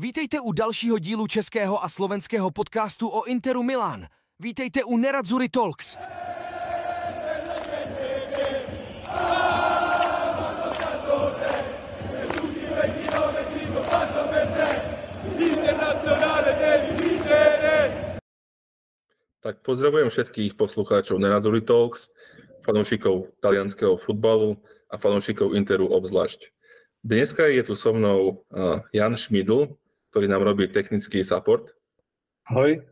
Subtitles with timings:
[0.00, 4.06] Vítejte u dalšího dílu českého a slovenského podcastu o Interu Milan.
[4.38, 5.96] Vítejte u Neradzuri Talks.
[19.40, 22.12] Tak pozdravujem všetkých poslucháčov Neradzuri Talks,
[22.68, 24.60] fanúšikov talianského futbalu
[24.92, 26.52] a fanúšikov Interu obzvlášť.
[27.00, 29.72] Dneska je tu so mnou uh, Jan Šmidl,
[30.10, 31.72] ktorý nám robí technický support.
[32.46, 32.82] Ahoj,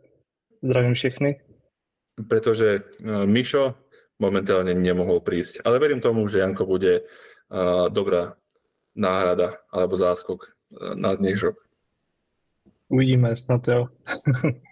[0.63, 1.31] zdravím všechny.
[2.29, 3.75] Pretože uh, Mišo
[4.19, 5.63] momentálne nemohol prísť.
[5.67, 8.39] Ale verím tomu, že Janko bude uh, dobrá
[8.95, 11.55] náhrada alebo záskok uh, na dnešok.
[12.89, 13.89] Uvidíme, snad jo.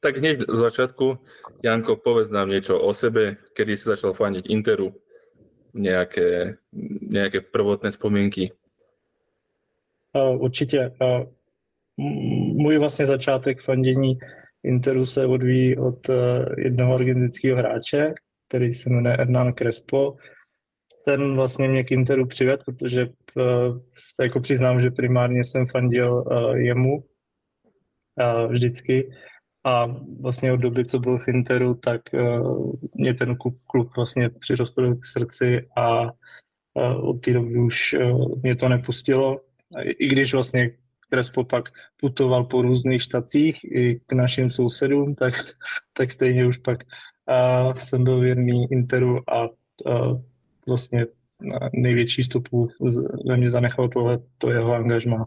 [0.00, 1.20] Tak hneď z začiatku,
[1.60, 4.96] Janko, povedz nám niečo o sebe, kedy si začal faniť Interu,
[5.76, 6.56] nejaké,
[7.04, 8.56] nejaké prvotné spomienky.
[10.14, 10.90] Určitě.
[11.00, 11.26] Uh,
[12.54, 14.18] můj vlastně začátek fandění
[14.64, 16.16] Interu se odvíjí od uh,
[16.58, 18.14] jednoho argentinského hráče,
[18.48, 20.16] který se jmenuje Hernán Crespo.
[21.04, 23.78] Ten vlastně mě k Interu přived, protože uh,
[24.22, 27.04] jako přiznám, že primárně jsem fandil uh, jemu
[28.48, 29.10] vždycky
[29.64, 29.86] a
[30.20, 32.00] vlastně od doby, co byl v Interu, tak
[32.96, 36.10] mě ten klub vlastně přirostl k srdci a
[37.00, 37.96] od té doby už
[38.42, 39.40] mě to nepustilo.
[39.98, 40.70] I když vlastně
[41.10, 45.34] Crespo pak putoval po různých štacích i k našim sousedům, tak,
[45.92, 46.78] tak stejně už pak
[47.26, 50.20] uh, jsem byl věrný Interu a uh,
[50.68, 51.06] vlastně
[51.72, 52.68] největší stopu
[53.28, 55.24] ve mě zanechal tohle, to jeho angažmá.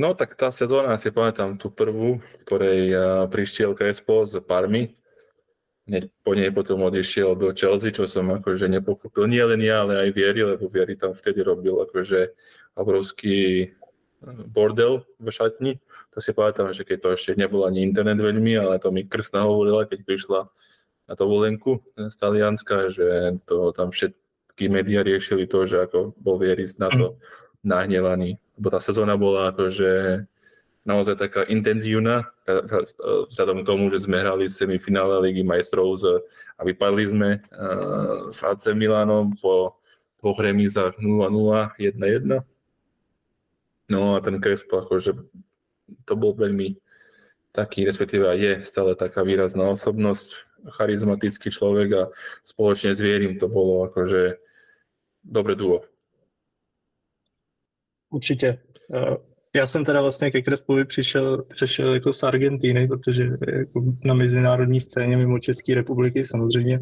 [0.00, 2.94] No tak tá sezóna, si pamätám tú prvú, ktorej
[3.28, 4.96] prišiel Crespo z Parmy.
[6.22, 9.26] Po nej potom odišiel do Chelsea, čo som akože nepochopil.
[9.26, 12.30] Nie len ja, ale aj Vieri, lebo Vieri tam vtedy robil akože
[12.78, 13.70] obrovský
[14.52, 15.72] bordel v šatni.
[16.14, 19.48] To si pamätám, že keď to ešte nebol ani internet veľmi, ale to mi krsna
[19.48, 20.40] hovorila, keď prišla
[21.10, 26.68] na dovolenku z Talianska, že to tam všetky médiá riešili to, že ako bol Vieri
[26.78, 27.18] na to
[27.64, 30.20] nahnevaný lebo tá sezóna bola akože
[30.84, 32.32] naozaj taká intenzívna,
[33.28, 36.24] vzhľadom k tomu, že sme hrali semifinále Ligy majstrov z,
[36.56, 39.80] a vypadli sme uh, s AC Milanom po
[40.20, 42.44] dvoch remízach 0-0, 1-1.
[43.90, 45.16] No a ten Crespo, akože
[46.06, 46.76] to bol veľmi
[47.50, 50.46] taký, respektíve je stále taká výrazná osobnosť,
[50.76, 52.02] charizmatický človek a
[52.44, 54.36] spoločne s Vierim to bolo akože
[55.24, 55.84] dobre duo.
[58.10, 58.58] Určitě.
[59.56, 64.80] Já jsem teda vlastně ke Krespovi přišel, přišel jako z Argentíny, protože jako na mezinárodní
[64.80, 66.80] scéně mimo České republiky samozřejmě,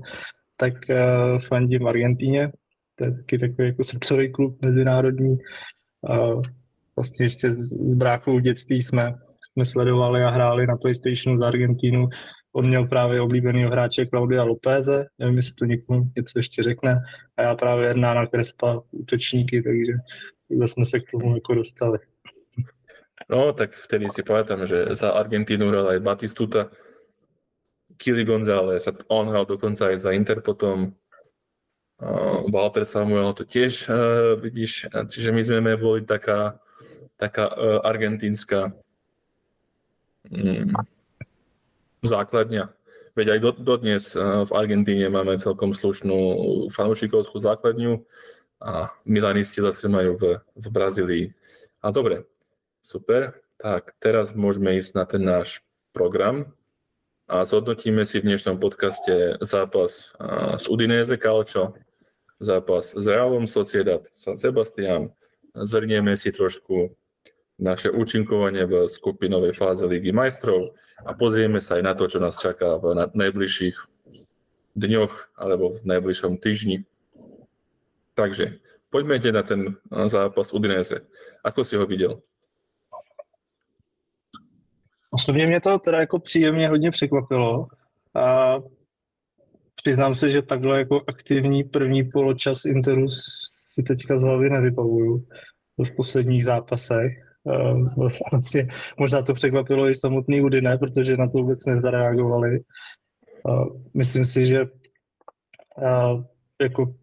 [0.56, 2.52] tak uh, fandím Argentíně.
[2.94, 5.38] To je taky takový jako srdcový klub mezinárodní.
[6.00, 6.42] Uh,
[6.96, 9.14] vlastně ještě s, s v dětství jsme,
[9.52, 12.08] jsme sledovali a hráli na PlayStationu z Argentínu.
[12.52, 17.00] On měl právě oblíbeného hráče Claudia Lopéze, nevím, jestli to někomu něco ještě řekne,
[17.36, 19.92] a já právě jedná na Krespa útočníky, takže
[20.48, 22.00] iba sme sa k tomu ako dostali.
[23.26, 26.70] No, tak vtedy si pamätám, že za Argentínu hral aj Batistuta,
[27.98, 30.94] Kili González, on hral dokonca aj za Inter potom,
[31.98, 36.62] uh, Walter Samuel to tiež, uh, vidíš, čiže my sme boli taká,
[37.18, 38.70] taká uh, argentínska
[40.30, 40.70] um,
[42.06, 42.70] základňa.
[43.18, 47.98] Veď aj do, dodnes uh, v Argentíne máme celkom slušnú fanúšikovskú základňu,
[48.58, 50.24] a Milanisti zase majú v,
[50.58, 51.24] v Brazílii.
[51.78, 52.26] A dobre,
[52.88, 53.36] super.
[53.60, 55.60] Tak teraz môžeme ísť na ten náš
[55.92, 56.56] program
[57.28, 60.16] a zhodnotíme si v dnešnom podcaste zápas
[60.56, 61.76] z Udinese Calcio,
[62.40, 65.12] zápas s Realom Sociedad San Sebastian.
[65.52, 66.96] Zhrnieme si trošku
[67.60, 70.72] naše účinkovanie v skupinovej fáze Ligy majstrov
[71.04, 73.76] a pozrieme sa aj na to, čo nás čaká v najbližších
[74.78, 76.88] dňoch alebo v najbližšom týždni.
[78.14, 79.76] Takže poďme na ten
[80.08, 81.04] zápas Udinese.
[81.44, 82.22] Ako si ho viděl?
[85.18, 87.66] Osobně mě to teda jako příjemně hodně překvapilo.
[88.14, 88.56] A
[89.74, 95.24] přiznám se, že takhle jako aktivní první poločas Interu si teďka z hlavy nevybavuju
[95.78, 97.12] v posledních zápasech.
[98.30, 98.68] Vlastně
[98.98, 102.60] možná to překvapilo i samotný Udine, protože na to vůbec nezareagovali.
[103.94, 104.66] Myslím si, že
[106.62, 106.94] jako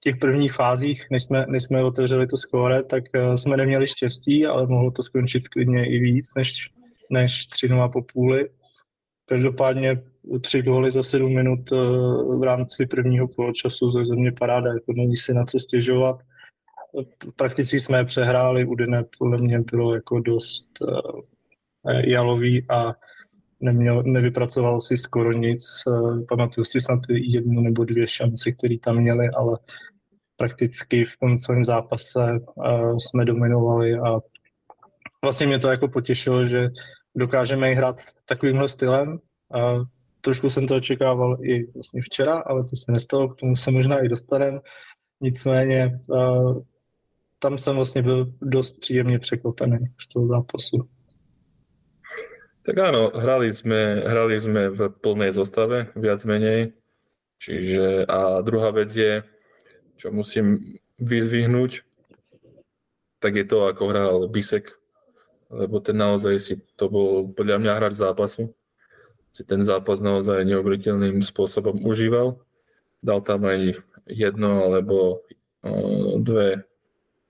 [0.00, 3.04] těch prvních fázích, než jsme, než jsme otevřeli to skóre, tak
[3.36, 6.70] jsme neměli štěstí, ale mohlo to skončit klidně i víc než,
[7.12, 8.48] než 3 po půli.
[9.26, 10.02] Každopádně
[10.42, 15.16] tři góly za sedm minut uh, v rámci prvního poločasu ze země paráda, jako není
[15.16, 16.20] si na co stěžovat.
[17.36, 21.20] prakticky jsme je přehráli, Udine podle mě bylo jako dost uh,
[22.04, 22.94] jalový a
[23.60, 25.64] neměl, nevypracoval si skoro nic.
[25.86, 29.58] Uh, pamatuju si snad jednu nebo dvě šance, které tam měli, ale
[30.36, 32.40] prakticky v tom celém zápase
[32.98, 34.20] jsme dominovali a
[35.24, 36.70] vlastně mě to jako potěšilo, že
[37.14, 39.18] dokážeme i hrát takovýmhle stylem.
[39.54, 39.84] Uh,
[40.20, 43.98] trošku jsem to očekával i vlastně včera, ale to se nestalo, k tomu se možná
[44.04, 44.60] i dostaneme.
[45.20, 46.00] Nicméně
[47.38, 50.88] tam jsem vlastně byl dost příjemně překvapený z toho zápasu.
[52.62, 56.70] Tak áno, hrali sme, hrali sme v plnej zostave, viac menej.
[57.42, 59.26] Čiže a druhá vec je,
[59.98, 61.82] čo musím vyzvihnúť,
[63.18, 64.78] tak je to, ako hral Bisek,
[65.52, 68.50] lebo ten naozaj si to bol podľa mňa hráč zápasu.
[69.32, 72.40] Si ten zápas naozaj neuveriteľným spôsobom užíval.
[73.04, 75.24] Dal tam aj jedno alebo
[76.20, 76.64] dve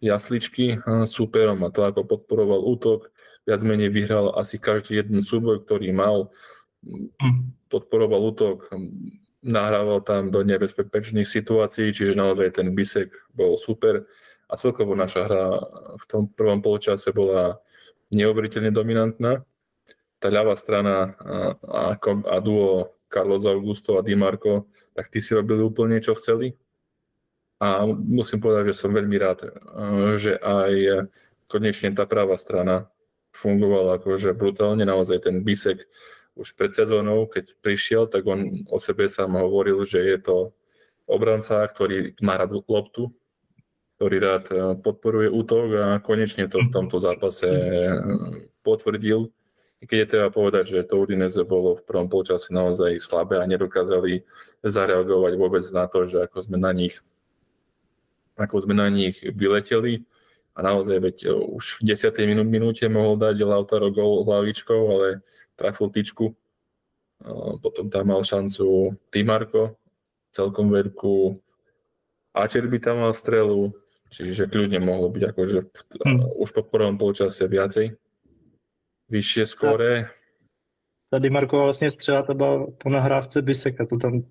[0.03, 3.15] jasličky súperom a to, ako podporoval útok.
[3.47, 6.31] Viac menej vyhral asi každý jeden súboj, ktorý mal.
[6.83, 7.55] Mm.
[7.71, 8.67] Podporoval útok,
[9.43, 14.07] nahrával tam do nebezpečných situácií, čiže naozaj ten Bisek bol super.
[14.51, 15.45] A celkovo naša hra
[15.99, 17.63] v tom prvom polčase bola
[18.13, 19.43] neuveriteľne dominantná.
[20.23, 25.35] Tá ľavá strana a, a, a duo Carlos Augusto a Di Marco, tak tí si
[25.35, 26.55] robili úplne, čo chceli.
[27.63, 29.47] A musím povedať, že som veľmi rád,
[30.19, 31.07] že aj
[31.47, 32.91] konečne tá pravá strana
[33.31, 34.83] fungovala akože brutálne.
[34.83, 35.87] Naozaj ten Bisek
[36.35, 40.37] už pred sezónou, keď prišiel, tak on o sebe sám hovoril, že je to
[41.05, 43.13] obranca, ktorý má rád loptu,
[44.03, 44.45] ktorý rád
[44.83, 47.47] podporuje útok a konečne to v tomto zápase
[48.67, 49.31] potvrdil.
[49.79, 53.47] I keď je treba povedať, že to Udinese bolo v prvom polčase naozaj slabé a
[53.47, 54.27] nedokázali
[54.67, 56.99] zareagovať vôbec na to, že ako sme na nich
[58.35, 60.03] ako sme na nich vyleteli
[60.59, 62.11] a naozaj veď e, už v 10.
[62.27, 65.23] minút, minúte mohol dať Lautaro gol hlavičkou, ale
[65.55, 66.35] trafil tyčku.
[67.63, 69.79] Potom tam mal šancu Timarko,
[70.35, 71.39] celkom veľkú.
[72.35, 73.71] Ačer by tam mal strelu,
[74.13, 76.37] čiže kľudne mohlo byť akože v, hmm.
[76.37, 77.97] už po prvom polčase viacej.
[79.09, 80.13] Vyššie skóre.
[81.11, 84.23] Tady Marko vlastně střela to byla po nahrávce Biseka, to tam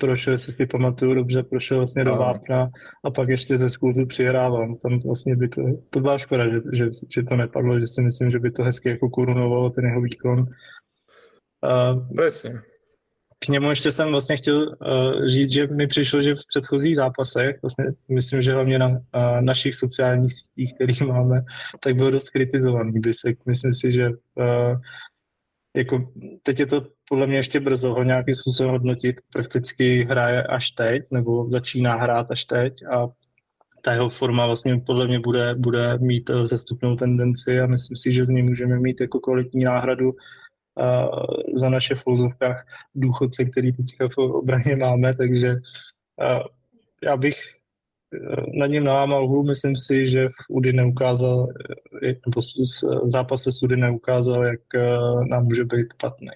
[0.00, 2.68] prošel, jestli si pamatuju dobře, prošel vlastně do Vápna
[3.04, 4.76] a pak ještě ze skluzu přihrával.
[4.76, 8.30] Tam vlastně by to, to byla škoda, že, že, že to nepadlo, že si myslím,
[8.30, 10.38] že by to hezky jako korunovalo ten jeho výkon.
[10.38, 12.60] Uh, Presně.
[13.44, 17.58] K němu ještě jsem vlastně chtěl uh, říct, že mi přišlo, že v předchozích zápasech,
[17.62, 18.98] vlastně myslím, že hlavně na uh,
[19.40, 21.42] našich sociálních sítích, kterých máme,
[21.80, 23.38] tak byl dost kritizovaný Bisek.
[23.46, 24.80] Myslím si, že uh,
[25.76, 29.16] jako, teď je to podle mě ještě brzo ho nějakým způsobem hodnotit.
[29.32, 33.06] Prakticky hraje až teď, nebo začíná hrát až teď a
[33.82, 38.26] ta jeho forma vlastně podle mě bude, bude mít zastupnou tendenci a myslím si, že
[38.26, 40.12] z ní můžeme mít jako kvalitní náhradu
[40.80, 41.24] uh,
[41.54, 45.56] za naše v fouzovkách důchodce, který teďka v obraně máme, takže
[47.02, 47.36] já bych
[48.54, 51.48] nad ním nalámal hůl, myslím si, že v Udy neukázal,
[52.02, 52.40] nebo
[53.04, 54.60] v zápase s Udy neukázal, jak
[55.30, 56.30] nám může být patný.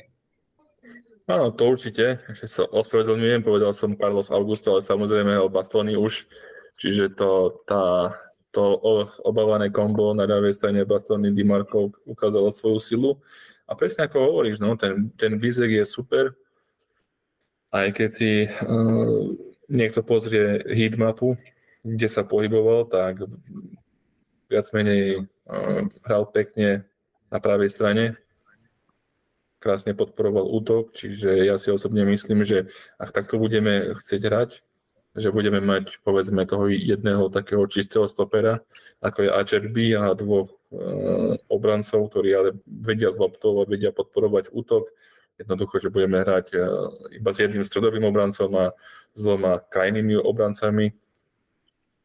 [1.24, 2.20] Áno, to určite.
[2.28, 6.28] Ešte sa ospravedlňujem, povedal som Carlos Augusto, ale samozrejme o Bastoni už.
[6.76, 8.12] Čiže to, tá,
[8.52, 8.76] to
[9.24, 13.10] obávané kombo na ľavej strane Bastoni Di Marco ukázalo svoju silu.
[13.64, 16.36] A presne ako hovoríš, no, ten, ten Bizek je super.
[17.72, 19.34] Aj keď si uh,
[19.72, 21.34] niekto pozrie heatmapu,
[21.82, 23.24] kde sa pohyboval, tak
[24.52, 26.84] viac menej uh, hral pekne
[27.32, 28.04] na pravej strane,
[29.58, 32.68] krásne podporoval útok, čiže ja si osobne myslím, že
[33.00, 34.50] ak takto budeme chcieť hrať,
[35.14, 38.58] že budeme mať povedzme toho jedného takého čistého stopera,
[38.98, 40.54] ako je Ačerby a dvoch e,
[41.46, 44.90] obrancov, ktorí ale vedia z loptov a vedia podporovať útok.
[45.38, 46.58] Jednoducho, že budeme hrať e,
[47.14, 48.74] iba s jedným stredovým obrancom a
[49.14, 50.90] s dvoma krajnými obrancami,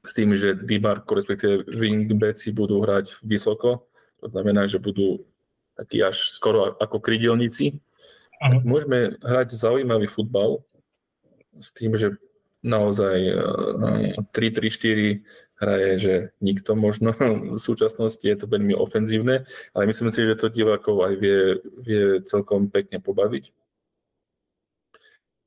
[0.05, 3.89] s tým, že Dimarko, respektíve wingbacki budú hrať vysoko,
[4.21, 5.25] to znamená, že budú
[5.73, 7.79] takí až skoro ako krydelníci.
[8.39, 8.61] Uh-huh.
[8.63, 10.61] Môžeme hrať zaujímavý futbal
[11.57, 12.15] s tým, že
[12.59, 13.17] naozaj
[14.35, 15.23] 3-3-4
[15.59, 17.15] hraje, že nikto možno
[17.55, 21.39] v súčasnosti je to veľmi ofenzívne, ale myslím si, že to divákov aj vie,
[21.83, 23.51] vie celkom pekne pobaviť.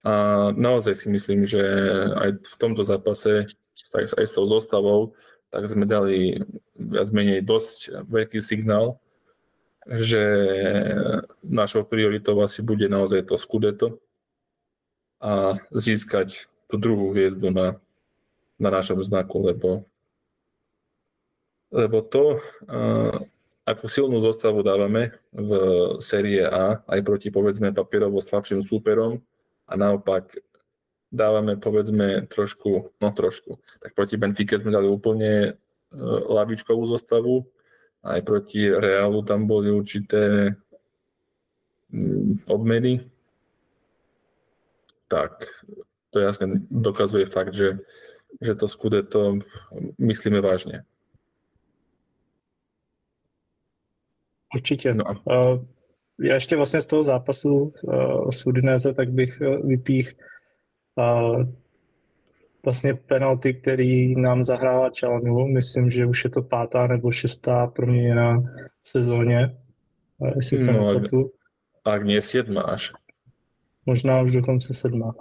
[0.02, 1.62] A naozaj si myslím, že
[2.19, 3.47] aj v tomto zápase
[3.92, 5.14] aj s tou zostavou,
[5.52, 6.40] tak sme dali
[6.75, 9.02] viac menej dosť veľký signál
[9.87, 10.23] že
[11.42, 13.99] našou prioritou asi bude naozaj to Scudetto
[15.19, 17.76] a získať tú druhú hviezdu na,
[18.57, 19.85] na našom znaku, lebo
[21.73, 22.37] lebo to,
[23.64, 25.50] ako silnú zostavu dávame v
[26.05, 29.25] série A, aj proti povedzme papierovo slabším súperom
[29.64, 30.37] a naopak
[31.09, 35.50] dávame povedzme trošku, no trošku, tak proti Benfica sme dali úplne e,
[36.29, 37.45] lavičkovú zostavu,
[38.05, 40.52] aj proti Reálu tam boli určité
[41.93, 43.05] mm, obmeny,
[45.09, 45.45] tak
[46.12, 47.81] to jasne dokazuje fakt, že,
[48.40, 48.69] že to
[49.02, 49.38] to
[49.99, 50.85] myslíme vážne.
[54.54, 54.95] Určitě.
[54.95, 55.04] No.
[55.25, 55.64] Uh,
[56.21, 58.45] já ještě vlastně z toho zápasu uh, s
[58.95, 60.14] tak bych uh, vypích
[60.97, 61.45] uh,
[62.64, 65.47] vlastně penalty, který nám zahrává Čalnu.
[65.47, 68.40] Myslím, že už je to pátá nebo šestá proměněna
[68.83, 69.57] v sezóně,
[70.19, 71.33] uh, jestli no, nepletu.
[71.85, 72.95] Ak nie sedma až.
[73.87, 75.14] Možná už dokonce sedma.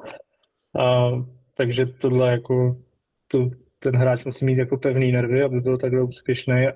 [0.73, 1.25] Uh,
[1.57, 2.81] takže tohle jako
[3.27, 3.49] to,
[3.79, 6.73] ten hráč musí mít jako pevný nervy, aby byl takhle úspěšný a,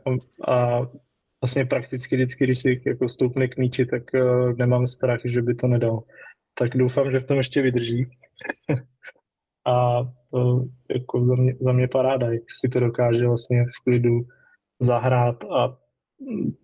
[0.52, 0.82] a
[1.42, 5.56] vlastně prakticky vždycky, když si jako stoupne k míči, tak uh, nemám strach, že by
[5.56, 6.04] to nedal.
[6.54, 8.06] Tak doufám, že v tom ještě vydrží.
[9.66, 10.00] a
[10.30, 14.22] uh, jako za mě, za mě paráda, jak si to dokáže vlastně v klidu
[14.80, 15.78] zahrát a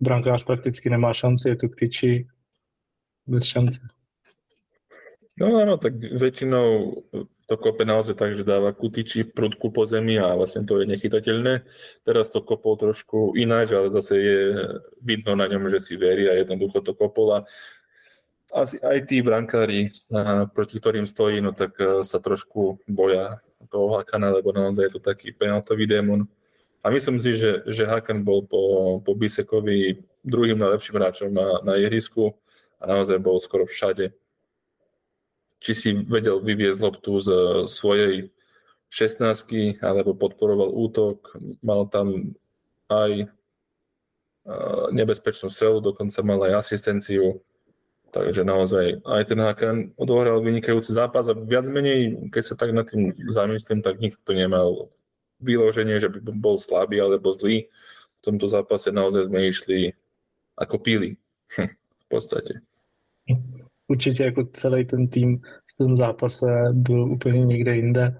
[0.00, 2.26] brankář prakticky nemá šanci, je to k tyči
[3.26, 3.80] bez šance.
[5.40, 7.00] No áno, tak väčšinou
[7.48, 11.64] to kope naozaj tak, že dáva kutiči prudku po zemi a vlastne to je nechytateľné.
[12.04, 14.40] Teraz to kopol trošku ináč, ale zase je
[15.00, 17.48] vidno na ňom, že si verí a jednoducho to kopol a
[18.52, 19.88] asi aj tí brankári,
[20.52, 23.40] proti ktorým stojí, no tak e, sa trošku boja
[23.72, 26.28] toho Hakana, lebo naozaj je to taký penaltový démon.
[26.84, 28.60] A myslím si, že, že Hakan bol po,
[29.00, 32.36] po Bisekovi druhým najlepším hráčom na, na ihrisku
[32.76, 34.12] a naozaj bol skoro všade
[35.62, 37.28] či si vedel vyviezť loptu z
[37.70, 38.34] svojej
[38.90, 42.34] 16 alebo podporoval útok, mal tam
[42.90, 43.30] aj
[44.92, 47.40] nebezpečnú strelu, dokonca mal aj asistenciu.
[48.12, 52.84] Takže naozaj aj ten Hakan odohral vynikajúci zápas a viac menej, keď sa tak nad
[52.84, 54.92] tým zamyslím, tak nikto nemal
[55.40, 57.72] vyloženie, že by bol slabý alebo zlý.
[58.20, 59.96] V tomto zápase naozaj sme išli
[60.60, 61.16] ako píli
[62.02, 62.60] v podstate
[63.92, 68.16] určitě jako celý ten tým v tom zápase byl úplně někde jinde.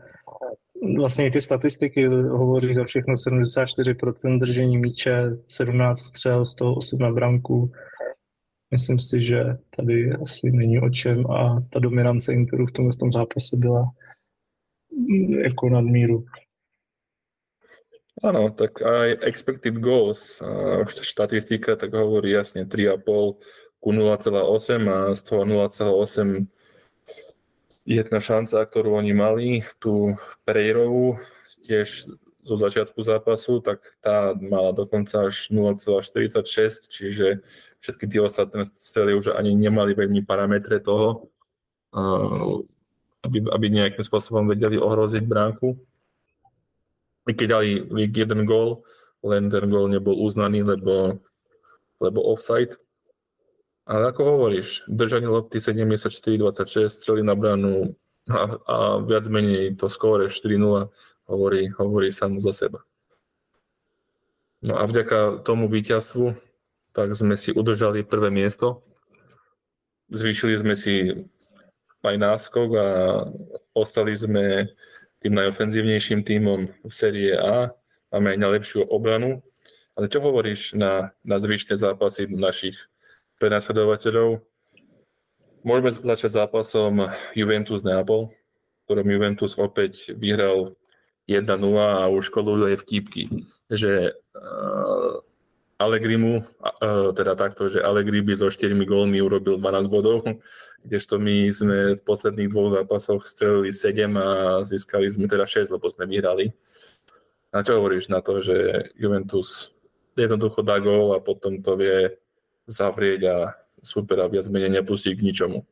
[0.99, 6.99] Vlastně i ty statistiky hovoří za všechno 74% držení míče, 17 střel, z toho 8
[6.99, 7.73] na branku.
[8.71, 9.45] Myslím si, že
[9.76, 13.85] tady asi není o čem a ta dominance Interu v tomhle tom zápase byla
[15.45, 16.25] jako nadmíru.
[18.23, 20.38] Áno, tak aj expected goals,
[21.02, 23.02] štatistika tak hovorí jasne 3,5
[23.82, 26.46] ku 0,8 a z toho 0,8
[27.82, 29.48] jedna šanca, ktorú oni mali,
[29.82, 30.14] tú
[30.46, 31.18] Pereirovú,
[31.66, 37.38] tiež zo začiatku zápasu, tak tá mala dokonca až 0,46, čiže
[37.78, 41.30] všetky tie ostatné strely už ani nemali veľmi parametre toho,
[43.22, 45.78] aby, aby nejakým spôsobom vedeli ohroziť bránku.
[47.30, 48.82] I keď dali jeden gól,
[49.22, 51.22] len ten gól nebol uznaný, lebo,
[52.02, 52.74] lebo offside.
[53.82, 57.98] Ale ako hovoríš, držanie lopty 74-26, strely na bránu
[58.30, 60.86] a, a viac menej to skóre 4-0
[61.26, 62.78] hovorí, hovorí samo za seba.
[64.62, 66.52] No a vďaka tomu víťazstvu
[66.92, 68.84] tak sme si udržali prvé miesto.
[70.12, 71.08] Zvýšili sme si
[72.04, 72.88] aj náskok a
[73.72, 74.68] ostali sme
[75.24, 77.72] tým najofenzívnejším tímom v série A.
[78.12, 79.40] Máme aj najlepšiu obranu.
[79.96, 82.76] Ale čo hovoríš na, na zvyšné zápasy našich
[83.42, 84.38] prenasledovateľov.
[85.66, 88.30] Môžeme začať zápasom Juventus Neapol,
[88.87, 90.78] ktorom Juventus opäť vyhral
[91.26, 95.18] 1-0 a už koluje vtípky, že uh,
[95.82, 100.22] Allegrimu, uh, teda takto, že Allegri by so 4 gólmi urobil 12 bodov,
[100.87, 104.28] kdežto my sme v posledných dvoch zápasoch strelili 7 a
[104.66, 106.54] získali sme teda 6, lebo sme vyhrali.
[107.54, 109.75] A čo hovoríš na to, že Juventus
[110.18, 112.22] jednoducho dá gól a potom to vie
[112.66, 113.37] zavrieť a
[113.83, 115.66] supera viac menej nepustí k ničomu.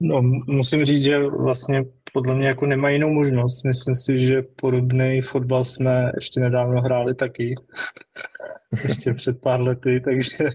[0.00, 3.64] No, musím říct, že vlastně podle mě jako nemá jinou možnost.
[3.64, 7.54] Myslím si, že podobný fotbal jsme ještě nedávno hráli taky.
[8.88, 10.48] ještě před pár lety, takže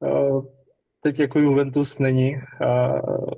[0.00, 0.44] uh,
[1.00, 3.30] teď jako Juventus není uh,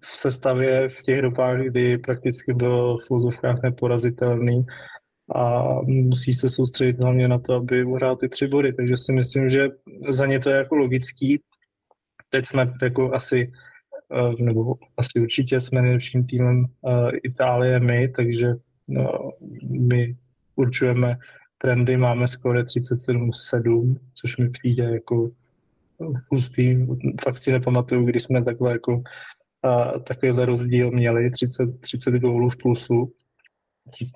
[0.00, 4.66] v sestavě v těch dobách, kdy prakticky byl v úzovkách neporazitelný
[5.34, 9.50] a musí se soustředit hlavně na to, aby uhrál ty tři body, takže si myslím,
[9.50, 9.68] že
[10.08, 11.40] za ně to je jako logický.
[12.30, 13.52] Teď jsme jako asi,
[14.12, 18.54] eh, nebo asi určitě jsme nejlepším týmem eh, Itálie my, takže
[18.88, 19.30] no,
[19.68, 20.16] my
[20.56, 21.18] určujeme
[21.58, 25.30] trendy máme skoro 37-7, což mi přijde jako
[26.30, 26.86] hustý.
[27.24, 29.02] Fakt si nepamatuju, kdy jsme takhle jako
[29.62, 33.12] a, takovýhle rozdíl měli, 30, 30 gólů v plusu.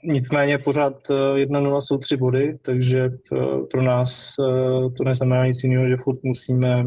[0.04, 3.10] Nicméně pořád 1-0 jsou tři body, takže
[3.70, 4.34] pro nás
[4.96, 6.84] to neznamená nic jiného, že furt musíme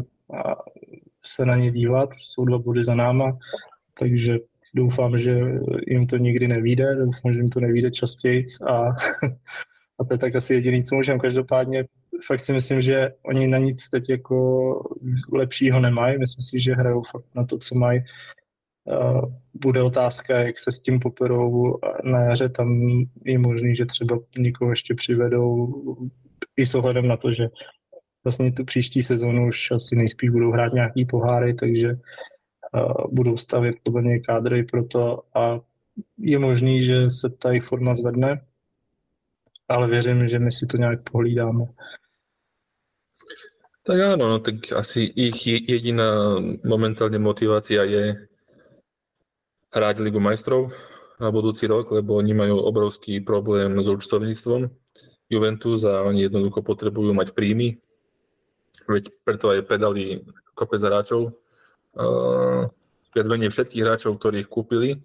[1.24, 3.38] se na ně dívat, jsou dva body za náma,
[3.98, 4.38] takže
[4.74, 5.40] doufám, že
[5.86, 8.72] jim to nikdy nevíde, doufám, že jim to nevíde častěji a,
[10.00, 11.18] a to je tak asi jediný, co můžeme.
[11.18, 11.84] Každopádně
[12.26, 14.90] fakt si myslím, že oni na nic teď jako
[15.32, 18.00] lepšího nemají, myslím si, že hrajou fakt na to, co mají.
[18.90, 22.80] Uh, bude otázka, jak se s tím poperou na jaře, tam
[23.24, 25.74] je možný, že třeba někoho ještě přivedou
[26.56, 27.48] i s ohledem na to, že
[28.24, 31.96] vlastně tu příští sezonu už asi nejspíš budou hrát nějaký poháry, takže
[33.10, 35.60] budou stavět podle něj kádry pro to a
[36.18, 38.40] je možný, že se ta jejich forma zvedne,
[39.68, 41.64] ale věřím, že my si to nějak pohlídáme.
[43.80, 48.28] Tak áno, no tak asi ich jediná momentálne motivácia je
[49.70, 50.74] hrať Ligu majstrov
[51.20, 54.72] na budúci rok, lebo oni majú obrovský problém s účtovníctvom
[55.30, 57.78] Juventus a oni jednoducho potrebujú mať príjmy.
[58.90, 60.26] Veď preto aj pedali
[60.58, 61.38] kopec hráčov,
[61.94, 62.66] uh,
[63.14, 64.98] viac menej všetkých hráčov, ktorých kúpili.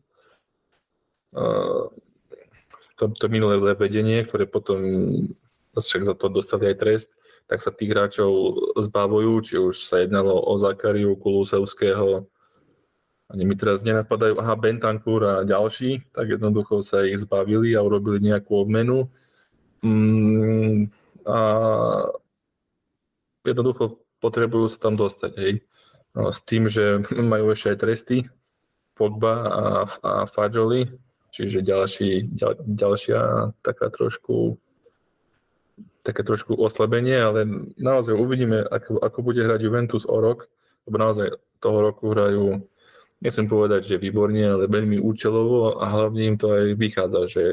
[1.35, 1.93] Uh,
[2.97, 4.81] to, to minulé zlé vedenie, ktoré potom
[5.75, 7.09] však za to dostali aj trest,
[7.45, 8.31] tak sa tých hráčov
[8.79, 12.25] zbavujú, či už sa jednalo o Zakariu, Kulusevského,
[13.25, 18.21] ani mi teraz nenapadajú, aha, Bentancur a ďalší, tak jednoducho sa ich zbavili a urobili
[18.21, 19.09] nejakú obmenu.
[19.81, 20.93] Mm,
[21.25, 21.37] a
[23.41, 25.53] jednoducho potrebujú sa tam dostať, hej.
[26.13, 27.01] No, s tým, že
[27.33, 28.17] majú ešte aj tresty,
[28.95, 29.63] Pogba a,
[30.05, 30.87] a Fadžoli,
[31.35, 34.55] čiže ďalší, ďal, ďalšia taká trošku
[36.05, 37.49] také trošku oslabenie, ale
[37.81, 40.45] naozaj uvidíme, ako, ako bude hrať Juventus o rok,
[40.85, 42.61] lebo naozaj toho roku hrajú,
[43.23, 47.43] nechcem povedať, že výborne, ale veľmi účelovo a hlavne im to aj vychádza, že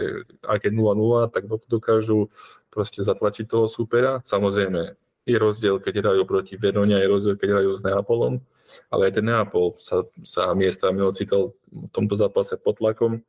[0.42, 2.28] aj keď 0-0, tak dokážu
[2.72, 4.18] proste zatlačiť toho supera.
[4.24, 8.42] Samozrejme, je rozdiel, keď hrajú proti Verone, je rozdiel, keď hrajú s Neapolom,
[8.90, 13.22] ale aj ten Neapol sa, sa miestami ocital v tomto zápase pod tlakom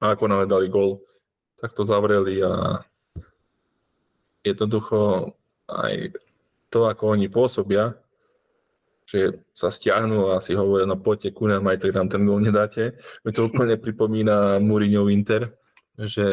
[0.00, 1.00] a ako náhle dali gol,
[1.60, 2.84] tak to zavreli a
[4.44, 5.32] jednoducho
[5.68, 6.16] aj
[6.72, 7.96] to, ako oni pôsobia,
[9.10, 12.38] že sa stiahnu a si hovoria, no poďte ku nám, aj tak nám ten gol
[12.38, 12.94] nedáte.
[13.26, 15.50] Mi to úplne pripomína Mourinho Inter,
[15.98, 16.26] že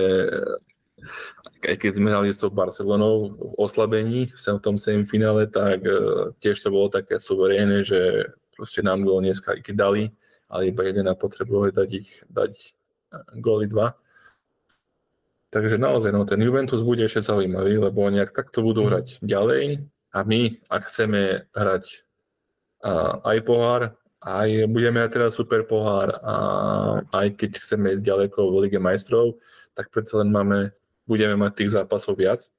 [1.66, 6.62] aj keď sme hrali s tou Barcelonou v oslabení v tom semifinále, tak uh, tiež
[6.62, 10.04] to bolo také suverénne, že proste nám gól dneska i keď dali,
[10.46, 12.70] ale iba jeden a potrebovali dať ich, dať e,
[13.38, 13.94] góly dva.
[15.54, 18.90] Takže naozaj, no, ten Juventus bude ešte zaujímavý, lebo oni ak takto budú mhm.
[18.90, 22.07] hrať ďalej a my, ak chceme hrať
[23.24, 26.36] aj pohár, aj budeme mať teraz super pohár a
[27.14, 29.38] aj keď chceme ísť ďaleko v Lige majstrov,
[29.78, 30.74] tak predsa len máme
[31.06, 32.50] budeme mať tých zápasov viac.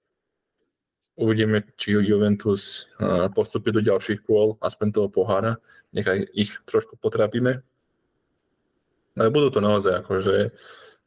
[1.18, 2.87] Uvidíme, či Juventus
[3.35, 5.59] postupí do ďalších kôl, aspoň toho pohára,
[5.90, 7.66] nechaj ich trošku potrápime.
[9.18, 10.54] Ale budú to naozaj akože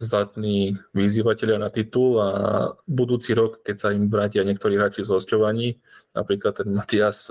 [0.01, 2.29] zdatní vyzývateľia na titul a
[2.89, 5.77] budúci rok, keď sa im vrátia niektorí hráči z hosťovaní,
[6.17, 7.29] napríklad ten Matias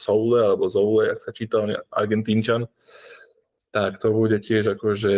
[0.00, 2.64] Soule alebo Zoule, ak sa číta, on je Argentínčan,
[3.70, 5.12] tak to bude tiež akože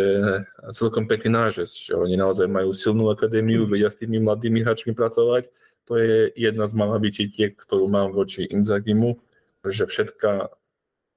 [0.75, 3.69] celkom pekný nážes, že oni naozaj majú silnú akadémiu, mm.
[3.71, 5.49] vedia s tými mladými hráčmi pracovať.
[5.87, 9.17] To je jedna z malých vyčitiek, ktorú mám voči Inzagimu,
[9.65, 10.51] že všetka,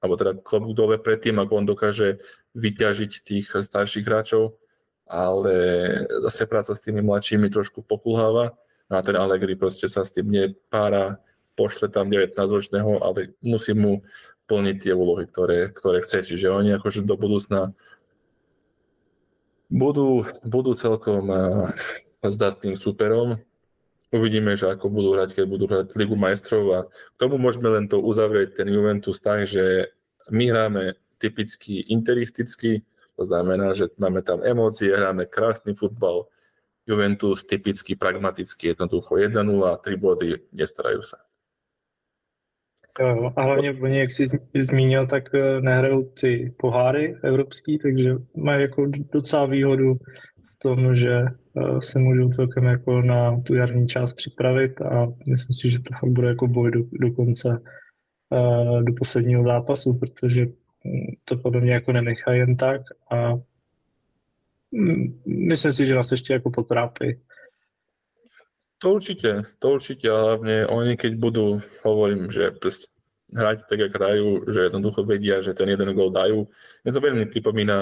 [0.00, 2.22] alebo teda klobúk dole predtým, ako on dokáže
[2.54, 4.56] vyťažiť tých starších hráčov,
[5.06, 5.54] ale
[6.26, 8.58] zase práca s tými mladšími trošku pokulháva.
[8.90, 11.18] No a ten Allegri proste sa s tým nepára,
[11.56, 14.04] pošle tam 19-ročného, ale musí mu
[14.46, 16.22] plniť tie úlohy, ktoré, ktoré chce.
[16.22, 17.74] Čiže oni akože do budúcna
[19.70, 21.30] budú, budú celkom
[22.22, 23.42] zdatným superom.
[24.14, 27.90] Uvidíme, že ako budú hrať, keď budú hrať Ligu majstrov a k tomu môžeme len
[27.90, 29.90] to uzavrieť ten Juventus tak, že
[30.30, 36.28] my hráme typicky interisticky, to znamená, že máme tam emócie, hráme krásny futbal,
[36.86, 41.18] Juventus typicky pragmaticky, jednoducho 1-0, 3 body, nestarajú sa.
[43.36, 44.26] A hlavně oni, jak jsi
[44.60, 49.94] zmínil, tak eh, nehrajou ty poháry evropský, takže mají jako docela výhodu
[50.44, 55.54] v tom, že eh, se můžou celkem jako na tu jarní část připravit a myslím
[55.54, 57.62] si, že to fakt bude jako boj do, do konce,
[58.32, 60.46] eh, do posledního zápasu, protože
[61.24, 63.32] to podle mě jako nenechají jen tak a
[65.26, 67.20] myslím si, že nás ještě jako potrápí.
[68.78, 72.52] To určite, to určite, a hlavne oni keď budú, hovorím, že
[73.32, 76.44] hrať tak, ako hrajú, že jednoducho vedia, že ten jeden gol dajú.
[76.84, 77.78] Mne to veľmi pripomína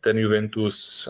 [0.00, 1.04] ten Juventus,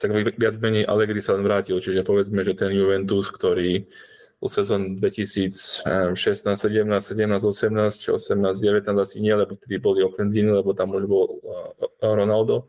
[0.00, 3.86] tak viac menej Allegri sa len vrátil, čiže povedzme, že ten Juventus, ktorý
[4.42, 5.86] u sezón 2016,
[6.58, 11.38] 17, 17, 18, 18, 19 asi nie, lebo vtedy boli ofenzívni, lebo tam už bol
[12.02, 12.66] Ronaldo,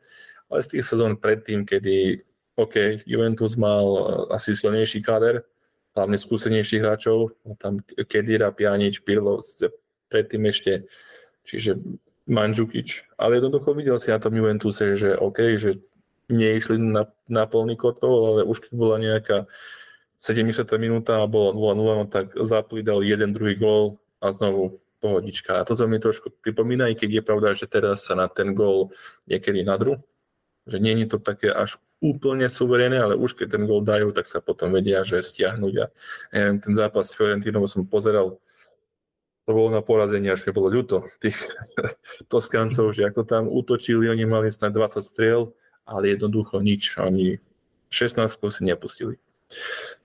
[0.54, 2.22] ale z tých sezón predtým, kedy
[2.54, 3.82] OK, Juventus mal
[4.30, 5.42] asi silnejší káder,
[5.98, 9.42] hlavne skúsenejších hráčov, tam Kedira, Pjanič, Pirlo,
[10.14, 10.86] predtým ešte,
[11.42, 11.82] čiže
[12.30, 13.18] Mandžukič.
[13.18, 15.82] Ale jednoducho videl si na tom Juventuse, že OK, že
[16.30, 19.50] neišli na, na plný kotol, ale už keď bola nejaká
[20.24, 20.64] 70.
[20.80, 25.60] minúta a bolo 0-0, no tak Zapli dal jeden, druhý gól a znovu pohodička.
[25.60, 28.96] A toto mi trošku pripomína, i keď je pravda, že teraz sa na ten gól
[29.28, 30.00] niekedy nadru,
[30.64, 34.32] že nie je to také až úplne suverénne, ale už keď ten gól dajú, tak
[34.32, 35.74] sa potom vedia, že stiahnuť.
[35.84, 35.86] A
[36.32, 38.40] neviem, ten zápas s Fiorentinou som pozeral,
[39.44, 41.36] to bolo na porazenie, až keď bolo ľuto tých
[42.32, 45.52] Toskancov, že ak to tam útočili, oni mali snad 20 striel,
[45.84, 47.44] ale jednoducho nič, oni
[47.92, 49.20] 16 si nepustili.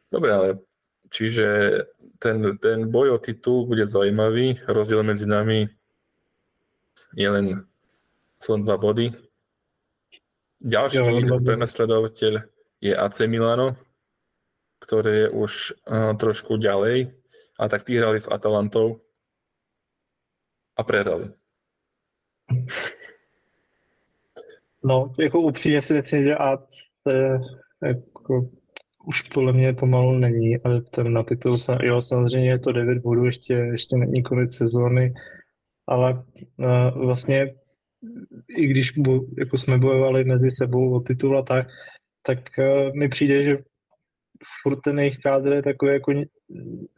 [0.09, 0.49] Dobre, ale
[1.13, 1.47] čiže
[2.19, 4.61] ten, ten boj o titul bude zaujímavý.
[4.67, 5.69] Rozdiel medzi nami
[7.15, 7.65] je len
[8.41, 9.15] sú dva body.
[10.59, 12.35] Ďalší jo, prenasledovateľ
[12.83, 13.79] je AC Milano,
[14.83, 15.53] ktoré je už
[15.87, 17.15] uh, trošku ďalej.
[17.59, 19.03] A tak tí hrali s Atalantou
[20.79, 21.35] a prehrali.
[24.85, 26.69] No, jako upřímně si myslím, že AC
[27.83, 28.51] jako
[29.07, 33.25] už podle mě pomalu není, ale ten na titul, jo, samozřejmě je to 9 bodů,
[33.25, 35.15] ještě, ještě není konec sezóny,
[35.87, 36.25] ale
[36.57, 37.55] uh, vlastně
[38.57, 38.93] i když
[39.39, 41.67] jako jsme bojovali mezi sebou o titul a tak,
[42.23, 43.59] tak uh, mi přijde, že
[44.63, 46.13] furt ten jejich kádr je takový jako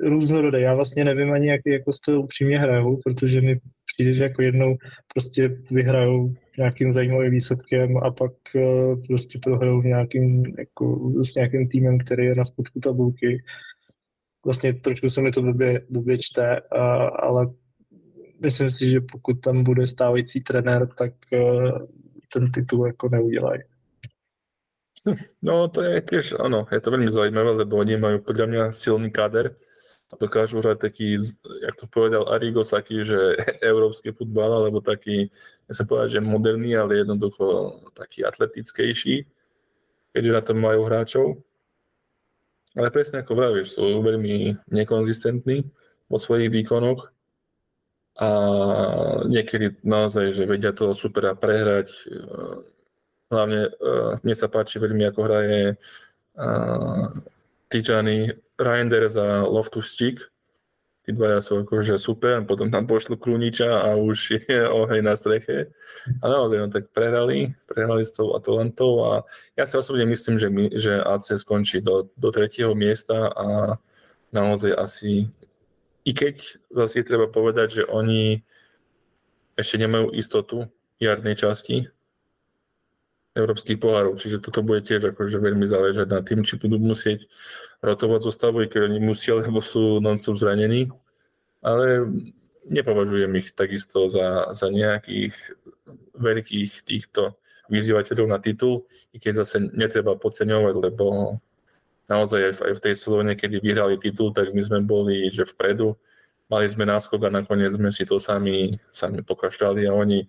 [0.00, 0.60] různorodý.
[0.60, 4.42] Já vlastně nevím ani, jak jako s to upřímně hrajou, protože mi přijde, že jako
[4.42, 4.76] jednou
[5.14, 11.98] prostě vyhrajou nějakým zajímavým výsledkem a pak uh, prostě prohrajou nějakým, jako, s nějakým týmem,
[11.98, 13.42] který je na spodku tabulky.
[14.44, 15.42] Vlastně trošku se mi to
[15.88, 16.60] blbě, čte,
[17.16, 17.46] ale
[18.40, 21.86] myslím si, že pokud tam bude stávající trenér, tak uh,
[22.32, 23.60] ten titul jako neudělají.
[25.40, 29.08] No to je tiež, áno, je to veľmi zaujímavé, lebo oni majú podľa mňa silný
[29.08, 29.56] káder
[30.18, 31.20] dokážu hrať taký,
[31.62, 33.38] jak to povedal Arrigo, taký, že
[33.70, 35.30] európsky futbal, alebo taký,
[35.70, 39.28] ja sa povedať, že moderný, ale jednoducho taký atletickejší,
[40.16, 41.26] keďže na tom majú hráčov.
[42.74, 45.66] Ale presne ako vravíš, sú veľmi nekonzistentní
[46.06, 47.10] vo svojich výkonoch
[48.20, 48.28] a
[49.26, 51.90] niekedy naozaj, že vedia to super prehrať
[53.30, 57.06] Hlavne uh, mne sa páči veľmi, ako hraje uh,
[57.70, 58.26] Tijani
[58.60, 60.20] Reinders a Loftus Cheek.
[61.00, 65.72] Tí dvaja sú akože super, potom tam pošlu Kruniča a už je oheň na streche.
[66.20, 69.24] A naozaj, no tak prehrali, prehrali s tou Atalantou a
[69.56, 73.80] ja si osobne myslím, že, my, že AC skončí do, do tretieho miesta a
[74.28, 75.32] naozaj asi,
[76.04, 78.44] i keď zase treba povedať, že oni
[79.56, 80.68] ešte nemajú istotu
[81.00, 81.88] jarnej časti,
[83.40, 87.26] európskych pohárov, čiže toto bude tiež akože veľmi záležať na tým, či budú musieť
[87.80, 90.92] rotovať zostavu, keď oni musia, lebo sú non-stop zranení,
[91.64, 92.04] ale
[92.68, 95.32] nepovažujem ich takisto za, za nejakých
[96.14, 97.40] veľkých týchto
[97.72, 101.38] vyzývateľov na titul, i keď zase netreba podceňovať, lebo
[102.10, 105.94] naozaj aj v tej sezóne, kedy vyhrali titul, tak my sme boli, že vpredu,
[106.50, 110.26] mali sme náskok a nakoniec sme si to sami, sami pokašľali a oni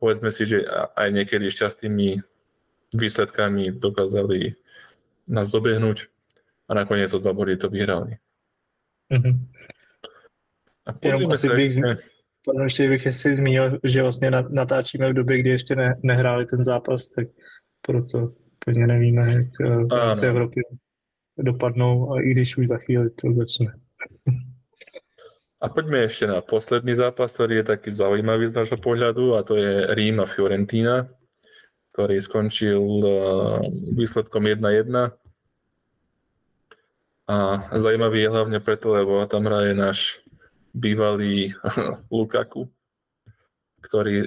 [0.00, 0.64] povedzme si, že
[0.96, 2.24] aj niekedy šťastnými
[2.94, 4.54] výsledkami dokázali
[5.28, 6.10] nás dobehnúť
[6.68, 8.18] a nakoniec o dva body to vyhrali.
[9.12, 9.36] Mm-hmm.
[10.86, 11.76] A Jenom asi bych,
[12.66, 12.88] ešte...
[12.88, 17.28] bych si zmínil, že vlastně natáčíme v době, kdy ještě ne, nehráli ten zápas, tak
[17.82, 20.60] proto úplně nevíme, jak eh, v Evropy
[21.38, 23.72] dopadnou, a i když už za chvíli to začne.
[25.60, 29.60] A poďme ešte na posledný zápas, ktorý je taký zaujímavý z nášho pohľadu a to
[29.60, 31.12] je Rím a Fiorentína,
[31.90, 33.12] ktorý skončil eh,
[33.94, 35.10] výsledkom 1-1.
[37.30, 37.36] A
[37.78, 40.18] zaujímavý je hlavne preto, lebo tam hraje náš
[40.74, 41.54] bývalý
[42.14, 42.66] Lukaku,
[43.82, 44.26] ktorý,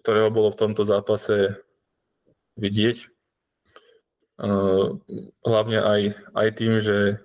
[0.00, 1.60] ktorého bolo v tomto zápase
[2.56, 2.96] vidieť.
[4.36, 4.86] Eh,
[5.44, 6.00] hlavne aj,
[6.32, 7.20] aj tým, že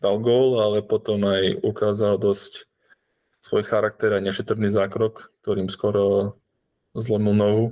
[0.00, 2.68] dal gól, ale potom aj ukázal dosť
[3.40, 6.36] svoj charakter a nešetrný zákrok, ktorým skoro
[6.96, 7.66] zlomil nohu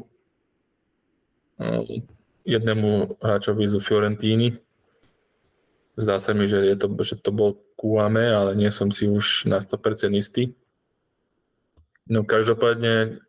[2.44, 4.58] jednému hráčovi z Fiorentíny.
[5.94, 9.46] Zdá sa mi, že, je to, že to bol Kuame, ale nie som si už
[9.46, 10.52] na 100% istý.
[12.10, 13.22] No každopádne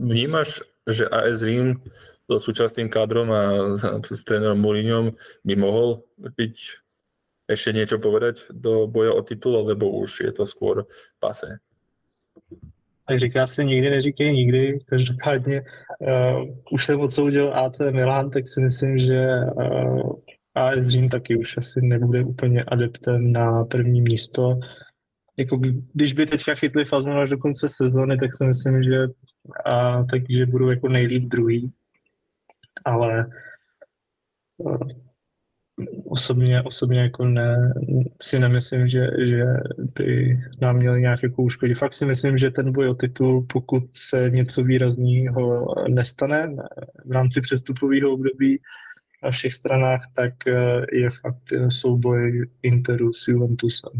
[0.00, 1.78] vnímaš, že AS Rím
[2.24, 3.42] so súčasným kádrom a
[4.02, 5.12] s trénerom Mourinhom
[5.44, 6.56] by mohol byť
[7.44, 10.88] ešte niečo povedať do boja o titul, alebo už je to skôr
[11.20, 11.60] pase?
[13.08, 14.78] Tak říká se nikdy, neříkej nikdy.
[14.86, 15.62] Každopádně
[15.98, 20.12] uh, už jsem odsoudil AC Milan, tak si myslím, že uh,
[20.54, 24.58] AS Řím taky už asi nebude úplně adeptem na první místo.
[25.36, 25.60] Jako,
[25.94, 29.06] když by teďka chytli fazonu až do konce sezóny, tak si myslím, že,
[29.64, 31.72] a, takže budou jako nejlíp druhý.
[32.84, 33.26] Ale
[34.58, 35.03] uh,
[36.04, 37.74] osobně, osobně jako ne,
[38.22, 39.44] si nemyslím, že, že
[39.78, 41.78] by nám měli nějak jako uškodit.
[41.78, 46.56] Fakt si myslím, že ten boj o titul, pokud se něco výrazného nestane
[47.04, 48.60] v rámci přestupového období
[49.22, 53.92] na všech stranách, tak eh, je fakt eh, souboj Interu s Juventusem.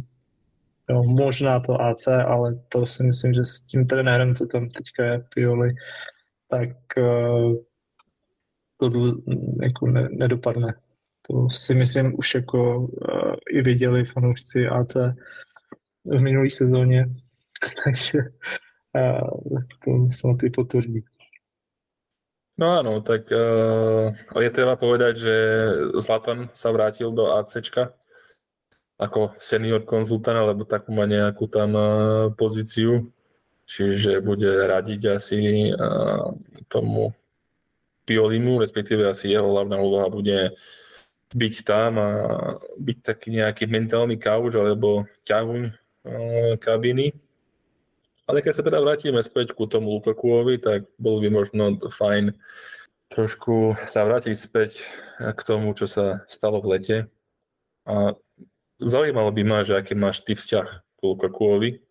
[0.90, 5.04] Jo, možná to AC, ale to si myslím, že s tím trenérem, co tam teďka
[5.04, 5.74] je, Pioli,
[6.48, 7.56] tak uh,
[8.76, 9.14] to
[9.62, 10.74] jako ne, nedopadne.
[11.28, 14.92] To si myslím už jako uh, i viděli fanoušci AT
[16.04, 17.06] v minulé sezóně,
[17.84, 18.18] takže
[18.96, 21.04] uh, to snad i potvrdí.
[22.54, 25.34] No áno, tak uh, je treba povedať, že
[25.98, 27.90] Zlatan sa vrátil do ACčka
[28.94, 31.86] ako senior konzultant, alebo takú má nejakú tam uh,
[32.38, 33.10] pozíciu,
[33.66, 35.38] čiže bude radiť asi
[35.74, 36.30] uh,
[36.70, 37.10] tomu
[38.06, 40.54] Piolimu, respektíve asi jeho hlavná úloha bude
[41.34, 42.10] byť tam a
[42.78, 45.72] byť taký nejaký mentálny kauč alebo ťahuň e,
[46.62, 47.10] kabiny.
[48.24, 52.32] Ale keď sa teda vrátime späť ku tomu Lukakuovi, tak bolo by možno fajn
[53.12, 54.80] trošku sa vrátiť späť
[55.20, 56.96] k tomu, čo sa stalo v lete.
[57.84, 58.16] A
[58.80, 61.84] zaujímalo by ma, že aký máš ty vzťah k Lukakuovi.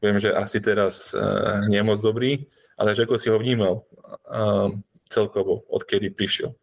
[0.00, 2.48] Viem, že asi teraz uh, nie je moc dobrý,
[2.80, 3.84] ale že ako si ho vnímal
[4.28, 4.72] uh,
[5.12, 6.56] celkovo, odkedy prišiel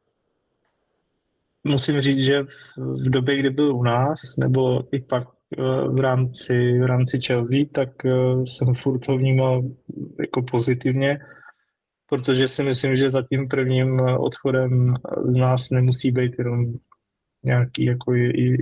[1.63, 2.43] musím říct, že
[2.78, 7.65] v době, kdy byl u nás, nebo i pak eh, v rámci, v rámci Chelsea,
[7.71, 8.12] tak eh,
[8.45, 9.63] jsem furt ho vnímal
[10.19, 11.19] jako pozitivně,
[12.10, 14.93] protože si myslím, že za tím prvním eh, odchodem
[15.26, 16.74] z nás nemusí být jenom
[17.43, 18.13] nějaký jako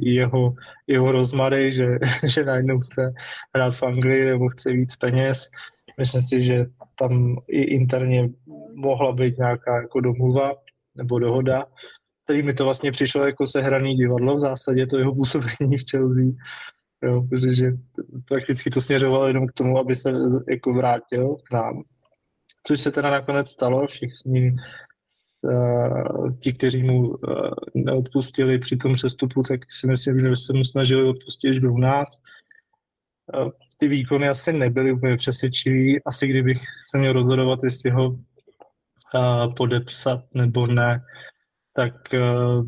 [0.01, 0.53] jeho,
[0.87, 3.13] jeho rozmary, že, že najednou chce
[3.55, 5.49] hrát v Anglii nebo chce víc peněz.
[5.99, 8.29] Myslím si, že tam i interně
[8.75, 10.51] mohla být nějaká jako domluva
[10.95, 11.65] nebo dohoda,
[12.29, 16.25] který mi to vlastně přišlo jako sehraný divadlo v zásadě, to jeho působení v Chelsea,
[17.03, 17.71] jo, protože
[18.27, 20.13] prakticky to směřovalo jenom k tomu, aby se
[20.49, 21.83] jako vrátil k nám.
[22.67, 24.55] Což se teda nakonec stalo, všichni
[25.41, 27.17] uh, ti, kteří mu uh,
[27.75, 31.77] neodpustili při tom přestupu, tak si myslím, že se mu snažili odpustit, že byl u
[31.77, 32.07] nás.
[33.41, 36.03] Uh, ty výkony asi nebyly úplně přesvědčivý.
[36.03, 38.19] Asi kdybych se měl rozhodovat, jestli ho
[39.57, 41.01] podepsat nebo ne,
[41.79, 42.65] tak uh,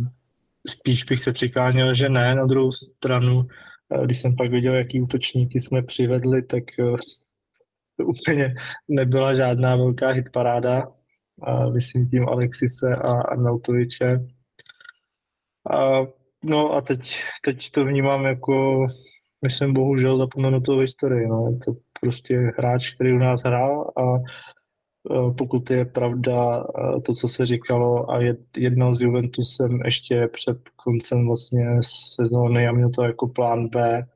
[0.67, 2.35] spíš bych se přikáněl, že ne.
[2.35, 6.97] Na druhou stranu, uh, když jsem pak viděl, jaký útočníky jsme přivedli, tak uh,
[7.97, 8.55] to úplně
[8.87, 10.87] nebyla žádná velká hitparáda.
[11.73, 14.19] Myslím tím Alexise a Arnautoviče.
[15.71, 16.05] A,
[16.43, 18.85] no a teď, teď to vnímám jako,
[19.41, 21.27] myslím, bohužel zapomenutou historii.
[21.27, 21.47] No.
[21.51, 24.60] Je to prostě hráč, který u nás hrál a Eh,
[25.37, 28.19] pokud je pravda eh, to, co se říkalo a
[28.57, 31.79] jednou s Juventusem ještě před koncem vlastně
[32.15, 34.07] sezóny a měl to jako plán B,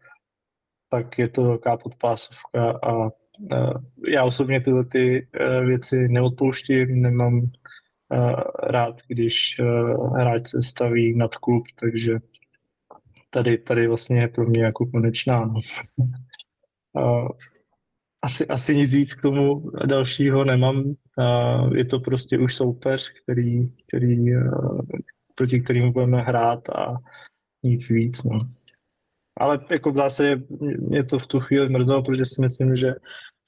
[0.89, 3.10] tak je to velká podpásovka a
[3.52, 3.74] eh,
[4.08, 5.28] já osobně tyhle ty
[5.65, 7.41] věci neodpouštím, nemám
[8.63, 9.62] rád, když
[10.15, 12.19] hráč se staví nad klub, takže
[13.30, 15.45] tady, tady vlastně je pro mě jako konečná.
[15.45, 15.62] No.
[18.26, 20.84] asi, asi nic víc k tomu dalšího nemám.
[21.76, 24.26] Je to prostě už soupeř, který, který,
[25.36, 26.96] proti kterému budeme hrát a
[27.64, 28.24] nic víc.
[28.24, 28.40] No.
[29.40, 30.44] Ale jako v zásadě
[30.80, 32.94] mě to v tu chvíli mrzelo, protože si myslím, že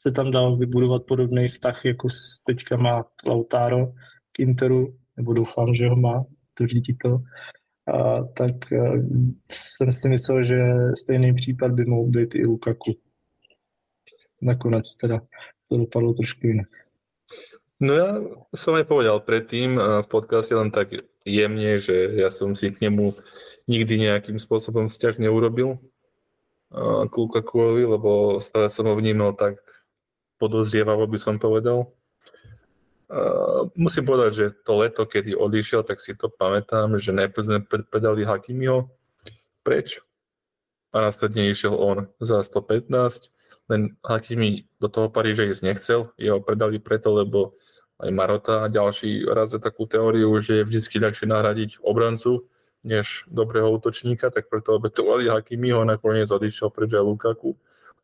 [0.02, 2.08] se tam dal vybudovat podobný vztah, jako
[2.48, 3.88] teďka má Lautaro
[4.32, 7.18] k Interu, nebo doufám, že ho má, tvrdí to.
[7.94, 8.56] A, tak
[9.52, 10.60] jsem si myslel, že
[10.98, 12.94] stejný případ by mohl být i Lukaku
[14.44, 15.24] nakonec teda
[15.68, 16.70] to dopadlo trošku inak.
[17.78, 18.10] No ja
[18.58, 23.14] som aj povedal predtým v podcaste len tak jemne, že ja som si k nemu
[23.70, 25.78] nikdy nejakým spôsobom vzťah neurobil
[27.06, 29.62] k Lukakuovi, lebo stále som ho vnímal tak
[30.42, 31.94] podozrievavo by som povedal.
[33.76, 38.28] musím povedať, že to leto, kedy odišiel, tak si to pamätám, že najprv sme predali
[38.28, 38.92] Hakimiho,
[39.64, 40.04] preč
[40.92, 43.32] a následne išiel on za 115,
[43.68, 47.56] len Hakimi do toho Paríža ísť nechcel, jeho predali preto, lebo
[47.98, 52.46] aj Marota a ďalší razia takú teóriu, že je vždy ľahšie nahradiť obrancu,
[52.86, 57.58] než dobrého útočníka, tak preto obetovali Hakimiho a nakoniec odišiel preč aj Lukaku.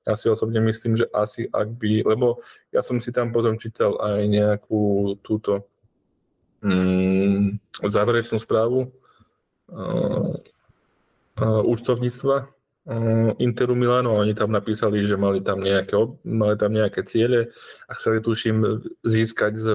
[0.04, 2.44] Ja si osobne myslím, že asi ak by, lebo
[2.76, 5.64] ja som si tam potom čítal aj nejakú túto
[6.60, 8.92] mm, záverečnú správu
[9.72, 10.36] uh,
[11.40, 12.52] uh, účtovníctva
[13.40, 15.96] Interu Milano oni tam napísali, že mali tam nejaké,
[16.28, 17.56] mali tam nejaké ciele
[17.88, 19.68] a chceli tuším získať z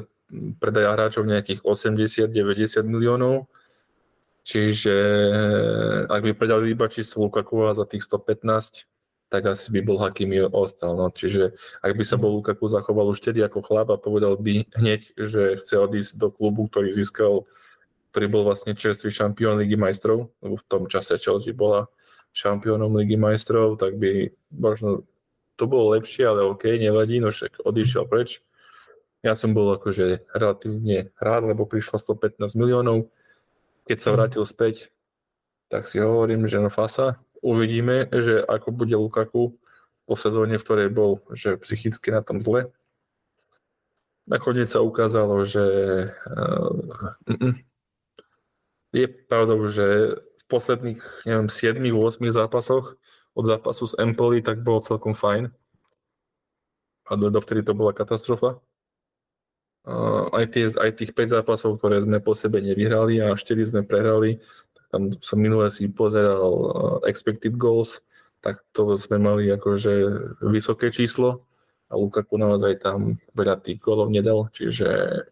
[0.61, 3.49] predaja hráčov nejakých 80-90 miliónov
[4.49, 4.97] Čiže
[6.09, 8.89] ak by predali iba číslo Lukaku za tých 115,
[9.29, 10.97] tak asi by bol Hakimi ostal.
[10.97, 11.13] No.
[11.13, 11.53] Čiže
[11.85, 15.61] ak by sa bol Lukaku zachoval už vtedy ako chlap a povedal by hneď, že
[15.61, 17.45] chce odísť do klubu, ktorý získal,
[18.09, 21.93] ktorý bol vlastne čerstvý šampión Ligy majstrov, lebo v tom čase Chelsea bola
[22.39, 25.03] šampiónom Ligy majstrov, tak by možno
[25.59, 28.39] to bolo lepšie, ale OK, nevadí, no však odišiel preč.
[29.27, 33.11] Ja som bol akože relatívne rád, lebo prišlo 115 miliónov,
[33.91, 34.15] keď sa mhm.
[34.15, 34.95] vrátil späť,
[35.67, 39.59] tak si hovorím, že no fasa, uvidíme, že ako bude Lukaku
[40.07, 42.71] po sezóne, v ktorej bol, že psychicky na tom zle.
[44.25, 45.65] Nakoniec sa ukázalo, že
[46.09, 47.53] uh,
[48.93, 50.17] je pravdou, že
[50.49, 52.97] posledných, neviem, 7-8 zápasoch
[53.37, 55.53] od zápasu s Empoli, tak bolo celkom fajn.
[57.09, 58.59] A dovtedy to bola katastrofa
[60.33, 64.37] aj, tie, aj tých 5 zápasov, ktoré sme po sebe nevyhrali a 4 sme prehrali,
[64.77, 66.53] tak tam som minule si pozeral
[67.09, 68.05] expected goals,
[68.45, 69.93] tak to sme mali akože
[70.45, 71.49] vysoké číslo
[71.89, 75.25] a Lukaku naozaj tam veľa tých golov nedal, čiže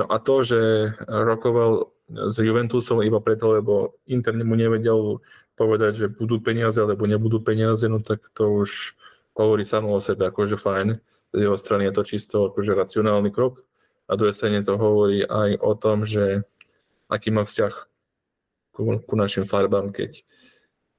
[0.00, 0.60] no a to, že
[1.04, 5.22] rokoval s Juventusom iba preto, lebo Inter mu nevedel
[5.54, 8.98] povedať, že budú peniaze alebo nebudú peniaze, no tak to už
[9.36, 10.98] hovorí samo o sebe, akože fajn.
[11.30, 13.62] Z jeho strany je to čisto akože racionálny krok.
[14.10, 16.42] A druhej strane to hovorí aj o tom, že
[17.06, 17.74] aký má vzťah
[18.74, 20.26] ku, ku našim farbám, keď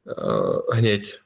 [0.08, 1.20] uh, hneď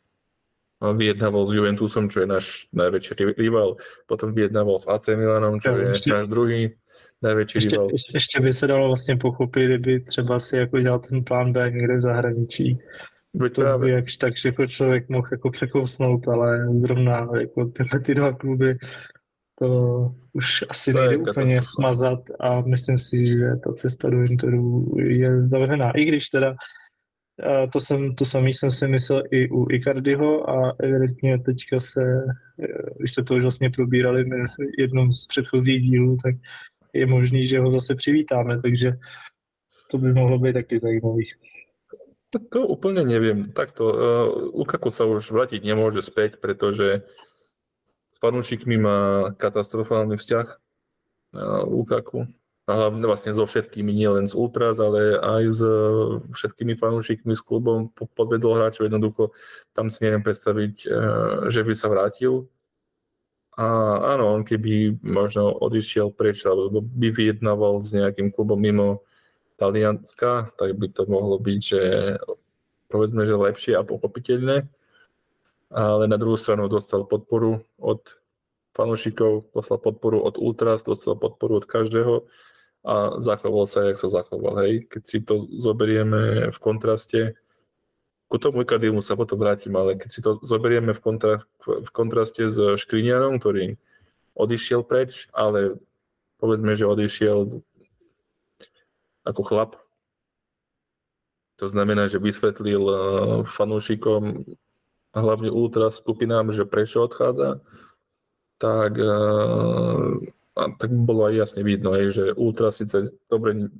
[0.82, 2.45] vyjednával s Juventusom, čo je náš
[2.76, 6.76] najväčší rival, potom vyjednával s AC Milanom, čo je náš druhý
[7.21, 7.89] najväčší ještě, rival.
[7.91, 11.71] Ještě, ještě by se dalo vlastně pochopit, kdyby třeba si jako dělal ten plán B
[11.71, 12.79] někde v zahraničí,
[13.34, 18.15] by to by jakž tak jako člověk mohl jako překousnout, ale zrovna jako tyhle ty
[18.15, 18.77] dva kluby
[19.60, 24.95] to už asi to nejde úplně smazat a myslím si, že ta cesta do Interu
[24.99, 25.91] je zavřená.
[25.91, 26.55] I když teda
[27.73, 32.23] to, jsem, to samý jsem si myslel i u Icardiho a evidentně teďka se,
[32.99, 34.29] vy jste to už vlastně probírali v
[34.79, 36.36] jednom z předchozích dílů, tak
[36.95, 38.95] je možný, že ho zase přivítáme, takže
[39.91, 41.27] to by mohlo být taky zajímavý.
[42.51, 43.55] To úplne neviem.
[43.55, 43.95] Takto, uh,
[44.51, 47.08] Lukaku sa už vrátiť nemôže späť, pretože
[48.12, 52.27] s fanúšikmi má katastrofálny vzťah uh, Lukaku.
[52.65, 57.39] A hlavne vlastne so všetkými, nielen z Ultras, ale aj s uh, všetkými fanúšikmi s
[57.39, 58.91] klubom podvedol hráčov.
[58.91, 59.31] Jednoducho
[59.71, 60.75] tam si neviem predstaviť,
[61.47, 62.51] že by sa vrátil.
[63.56, 63.65] A
[64.15, 69.08] áno, on keby možno odišiel preč, alebo by vyjednával s nejakým klubom mimo
[69.56, 71.82] Talianska, tak by to mohlo byť, že
[72.91, 74.68] povedzme, že lepšie a pochopiteľné.
[75.72, 78.04] Ale na druhú stranu dostal podporu od
[78.76, 82.28] fanúšikov, dostal podporu od Ultras, dostal podporu od každého
[82.84, 84.68] a zachoval sa, jak sa zachoval.
[84.68, 84.91] Hej.
[84.91, 87.39] Keď si to zoberieme v kontraste,
[88.36, 92.52] ku tomu Icardimu sa potom vrátim, ale keď si to zoberieme v, kontra, v kontraste
[92.52, 93.80] s Škrinianom, ktorý
[94.36, 95.80] odišiel preč, ale
[96.43, 97.63] povedzme, že odišiel
[99.24, 99.71] ako chlap.
[101.63, 103.00] To znamená, že vysvetlil eh,
[103.48, 104.43] fanúšikom,
[105.15, 107.63] hlavne ultra skupinám, že prečo odchádza,
[108.60, 110.12] tak, eh,
[110.60, 113.72] a tak bolo aj jasne vidno, že ultra síce dobre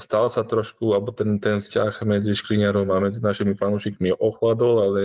[0.00, 5.02] stal sa trošku, alebo ten, ten vzťah medzi Škriňarom a medzi našimi fanúšikmi ochladol, ale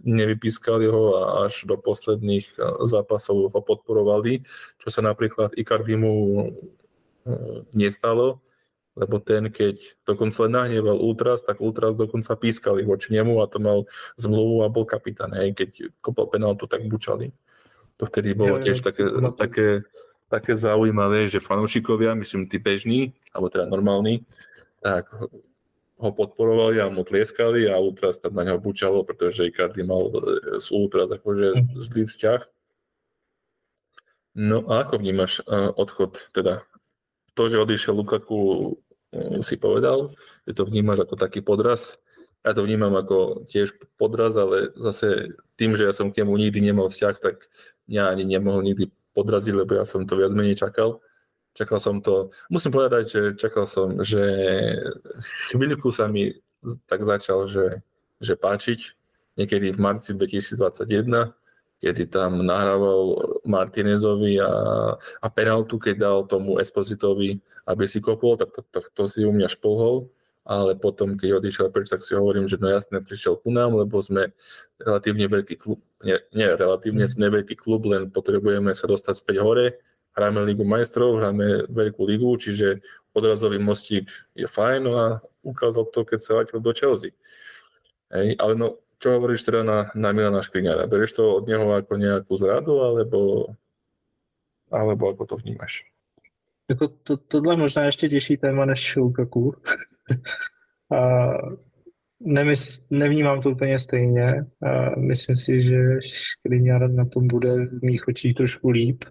[0.00, 2.56] nevypískali ho a až do posledných
[2.88, 4.40] zápasov ho podporovali,
[4.80, 6.48] čo sa napríklad Icardimu
[7.76, 8.40] nestalo,
[8.92, 13.56] lebo ten, keď dokonca len nahneval Ultras, tak Ultras dokonca pískali voči nemu a to
[13.60, 13.88] mal
[14.20, 15.32] zmluvu a bol kapitán.
[15.32, 15.56] Hej.
[15.56, 15.70] Keď
[16.04, 17.32] kopal penaltu, tak bučali.
[17.96, 19.66] To vtedy bolo tiež také, také,
[20.32, 24.24] také zaujímavé, že fanúšikovia, myslím tí bežní, alebo teda normálni,
[24.80, 25.12] tak
[26.00, 30.08] ho podporovali a mu tlieskali a Ultras tam na neho bučalo, pretože Icardi mal
[30.56, 31.76] z Ultras akože mhm.
[31.76, 32.40] zlý vzťah.
[34.32, 36.64] No a ako vnímaš uh, odchod teda
[37.36, 38.72] to, že odišiel Lukaku,
[39.12, 40.16] mm, si povedal,
[40.48, 42.00] že to vnímaš ako taký podraz
[42.42, 46.58] ja to vnímam ako tiež podraz, ale zase tým, že ja som k nemu nikdy
[46.58, 47.46] nemal vzťah, tak
[47.86, 51.00] ja ani nemohol nikdy podraziť, lebo ja som to viac menej čakal.
[51.52, 54.24] Čakal som to, musím povedať, že čakal som, že
[55.52, 56.32] chvíľku sa mi
[56.88, 57.84] tak začal, že,
[58.24, 58.80] že páčiť,
[59.36, 61.32] niekedy v marci 2021,
[61.82, 64.52] kedy tam nahrával Martinezovi a,
[64.96, 69.34] a penaltu, keď dal tomu Espositovi, aby si kopol, tak to, to, to si u
[69.34, 70.06] mňa šplhol
[70.42, 74.02] ale potom, keď odišiel preč, tak si hovorím, že no jasne, prišiel ku nám, lebo
[74.02, 74.34] sme
[74.82, 79.78] relatívne veľký klub, nie, nie relatívne, sme veľký klub, len potrebujeme sa dostať späť hore,
[80.18, 82.82] hráme Ligu majstrov, hráme veľkú ligu, čiže
[83.14, 85.06] odrazový mostík je fajn, no a
[85.46, 87.14] ukázal to, keď sa vrátil do Chelsea.
[88.12, 90.86] Hej, ale no, čo hovoríš teda na, na Milana Škriňara?
[90.86, 93.50] Berieš to od neho ako nejakú zradu, alebo,
[94.70, 95.86] alebo ako to vnímaš?
[96.68, 99.54] Jako to, tohle možná ještě těžší téma než Lukaku.
[100.92, 101.32] A
[102.90, 104.44] nevnímám to úplně stejně.
[104.96, 109.04] Myslím si, že Škriňar na tom bude v mých očích trošku líp.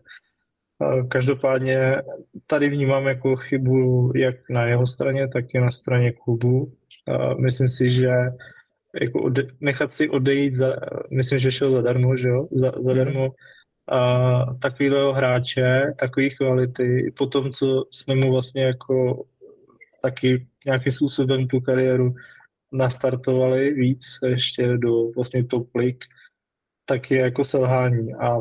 [1.09, 2.01] Každopádně
[2.47, 6.73] tady vnímám jako chybu jak na jeho straně, tak i na straně klubu.
[7.07, 8.11] A myslím si, že
[9.01, 10.75] jako ode, nechat si odejít, za,
[11.11, 12.47] myslím, že šel zadarmo, že jo?
[12.51, 13.29] Za, zadarmo
[13.91, 19.25] a takového hráče, takový kvality, po tom, co jsme mu vlastně jako
[20.01, 22.15] taky nějakým způsobem tu kariéru
[22.71, 26.03] nastartovali víc ještě do vlastně top league,
[26.85, 28.13] tak je jako selhání.
[28.13, 28.37] A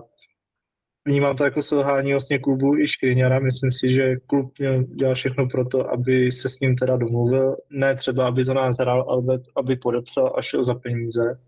[1.04, 3.38] vnímám to jako selhání vlastně klubu i Škriňara.
[3.38, 7.56] Myslím si, že klub měl dělat všechno pro to, aby se s ním teda domluvil.
[7.72, 11.40] Ne třeba, aby za nás hrál, ale aby podepsal a šel za peníze.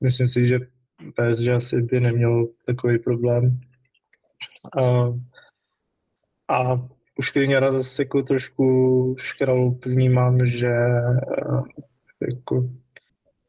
[0.00, 0.58] Myslím si, že
[0.96, 3.60] PSG asi by neměl takový problém.
[4.78, 5.06] A,
[6.48, 6.88] a
[7.18, 11.62] u Škriňara zase jako trošku škralu vnímám, že eh,
[12.30, 12.68] jako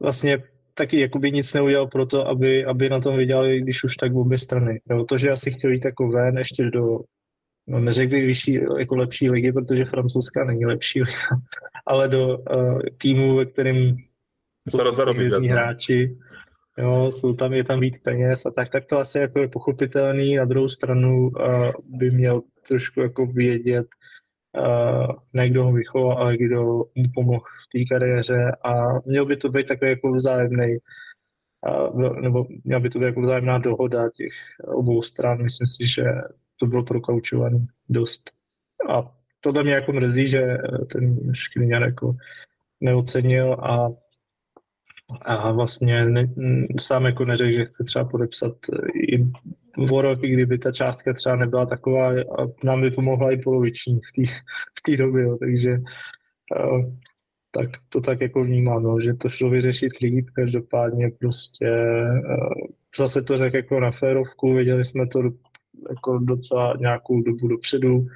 [0.00, 0.42] vlastně
[0.74, 4.38] taky jakoby nic neudělal pro to, aby, aby na tom vydělali, když už tak obě
[4.38, 4.80] strany.
[4.90, 7.00] Jo, to, že asi chtěl jít jako ven ještě do,
[7.66, 11.02] no neřekl bych vyšší, jako lepší ligy, protože francouzská není lepší
[11.86, 13.96] ale do uh, týmu, ve kterém
[14.68, 16.18] se rozarobí hráči,
[16.78, 20.36] jo, jsou tam, je tam víc peněz a tak, tak to asi jako je pochopitelný.
[20.36, 23.86] Na druhou stranu uh, by měl trošku jako vědět,
[24.58, 26.64] uh, ne kdo ho vychoval, ale kdo
[26.94, 30.76] mu pomohl v té kariéře a měl by to být takový jako vzájemný
[31.68, 34.32] uh, nebo měla by to být jako vzájemná dohoda těch
[34.66, 35.42] obou stran.
[35.42, 36.04] Myslím si, že
[36.60, 38.30] to bylo prokaučované dost.
[38.90, 40.56] A tohle mě jako mrzí, že
[40.92, 42.16] ten Škriňar jako
[42.80, 43.88] neocenil a
[45.22, 46.26] a vlastně ne,
[46.80, 48.52] sám jako neřekl, že chce třeba podepsat
[48.94, 49.26] i
[49.90, 54.00] o rok, i kdyby ta částka třeba nebyla taková a nám by pomohla i poloviční
[54.78, 55.36] v té době, jo.
[55.36, 55.78] takže
[56.60, 56.94] uh,
[57.50, 61.70] tak to tak jako vnímám, no, že to šlo vyřešit líp, každopádně prostě
[62.10, 62.66] uh,
[62.98, 65.22] zase to řekl jako na férovku, věděli jsme to
[65.90, 68.06] jako docela nějakou dobu dopředu, uh,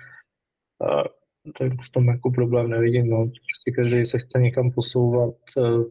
[1.58, 3.16] tak v tom jako problém nevidím, no.
[3.26, 5.84] Prostě každý se chce někam posouvat, uh,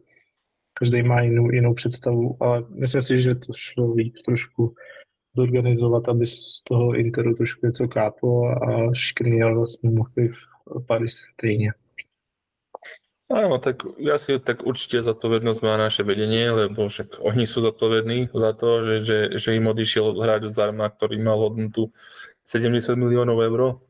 [0.74, 4.74] každý má jinou, jinou představu, ale myslím si, že to šlo líp trošku
[5.36, 10.10] zorganizovat, aby z toho Interu trošku něco káplo a Škriniar vlastně mohl
[10.66, 11.72] v Paris stejně.
[13.32, 18.28] Áno, tak ja si tak určite zodpovednosť má naše vedenie, lebo však oni sú zodpovední
[18.28, 21.88] za to, že, že, že im odišiel hráč zdarma, ktorý mal hodnotu
[22.44, 23.80] 70 miliónov eur.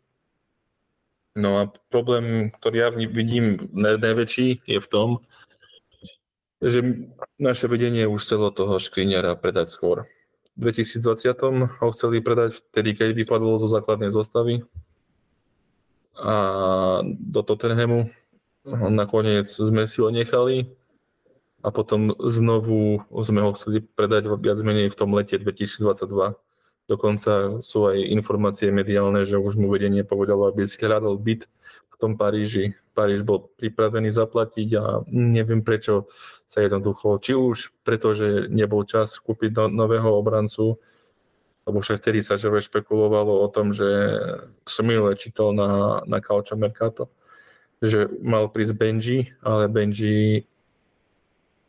[1.34, 5.08] No a problém, ktorý ja vidím najväčší, je v tom,
[6.62, 7.10] že
[7.42, 10.06] naše vedenie už chcelo toho Škriňara predať skôr.
[10.54, 14.62] V 2020 ho chceli predať vtedy, keď vypadlo zo základnej zostavy
[16.14, 16.36] a
[17.04, 18.12] do Tottenhamu.
[18.68, 20.70] Nakoniec sme si ho nechali
[21.66, 26.38] a potom znovu sme ho chceli predať viac menej v tom lete 2022.
[26.86, 31.50] Dokonca sú aj informácie mediálne, že už mu vedenie povedalo, aby si hľadal byt
[31.90, 32.74] v tom Paríži.
[32.92, 36.12] Paríž bol pripravený zaplatiť a neviem prečo
[36.44, 40.76] sa jednoducho, či už preto, že nebol čas kúpiť no, nového obrancu,
[41.64, 43.88] lebo však vtedy sa že špekulovalo o tom, že
[44.68, 47.08] som minule čítal na, na Calcio Mercato,
[47.80, 50.44] že mal prísť Benji, ale Benji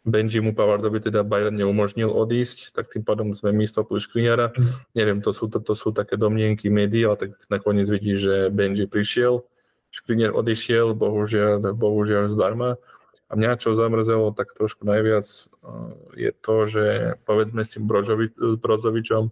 [0.04, 4.52] Benji mu Pavardovi teda Bayern neumožnil odísť, tak tým pádom sme my stopili Škriňara.
[4.52, 4.72] Mm.
[5.00, 8.84] Neviem, to sú, to, to sú také domnienky médií, ale tak nakoniec vidí, že Benji
[8.84, 9.48] prišiel,
[9.94, 12.82] Škriňar odišiel, bohužiaľ, bohužiaľ zdarma.
[13.30, 16.86] A mňa čo zamrzelo tak trošku najviac eh, je to, že
[17.30, 19.30] povedzme s tým Brožovi, Brozovičom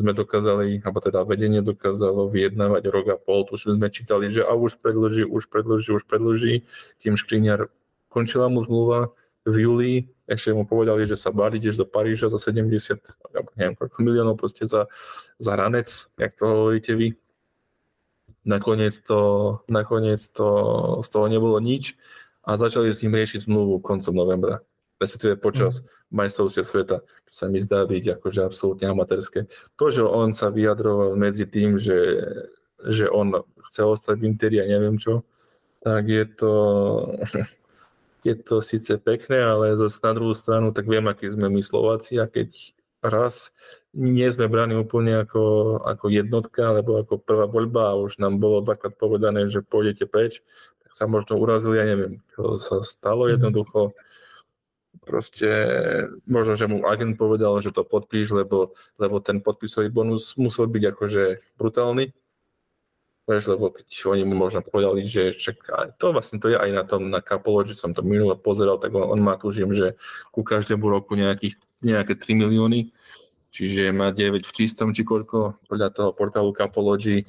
[0.00, 4.56] sme dokázali, alebo teda vedenie dokázalo vyjednávať rok a pol, tu sme čítali, že a
[4.56, 6.64] už predlží, už predlží, už predlží,
[7.04, 7.68] kým Škriňar
[8.08, 9.12] končila mu zmluva,
[9.44, 9.92] v júli,
[10.28, 13.00] ešte mu povedali, že sa báli, ideš do Paríža za 70,
[13.56, 14.84] neviem koľko miliónov proste za,
[15.40, 15.88] za ranec,
[16.20, 17.16] jak to hovoríte vy.
[18.40, 19.20] Nakoniec to,
[19.68, 20.48] nakoniec to
[21.04, 22.00] z toho nebolo nič
[22.40, 24.64] a začali s ním riešiť zmluvu koncom novembra,
[24.96, 25.86] respektíve počas mm.
[26.16, 26.96] majstrovstiev sveta,
[27.28, 29.44] čo sa mi zdá byť akože absolútne amatérske.
[29.76, 32.00] To, že on sa vyjadroval medzi tým, že,
[32.80, 35.28] že on chce ostať v Interi a neviem čo,
[35.84, 36.54] tak je to,
[38.28, 42.16] je to síce pekné, ale zase na druhú stranu, tak viem, aký sme my Slováci
[42.16, 42.56] a keď
[43.04, 43.52] raz
[43.94, 48.62] nie sme braní úplne ako, ako jednotka, alebo ako prvá voľba a už nám bolo
[48.62, 50.46] dvakrát povedané, že pôjdete preč,
[50.86, 53.30] tak sa možno urazili, ja neviem, čo sa stalo mhm.
[53.38, 53.80] jednoducho.
[55.00, 55.48] Proste
[56.26, 60.82] možno, že mu agent povedal, že to podpíš, lebo, lebo ten podpisový bonus musel byť
[60.94, 61.22] akože
[61.58, 62.14] brutálny
[63.30, 65.62] Vieš, lebo keď oni mu možno povedali, že čak,
[66.02, 67.22] to vlastne to je aj na tom, na
[67.62, 69.94] že som to minule pozeral, tak on, on má tužím, že
[70.34, 72.90] ku každému roku nejakých, nejaké 3 milióny,
[73.50, 77.26] čiže má 9 v čistom, či koľko, podľa toho portálu Capology,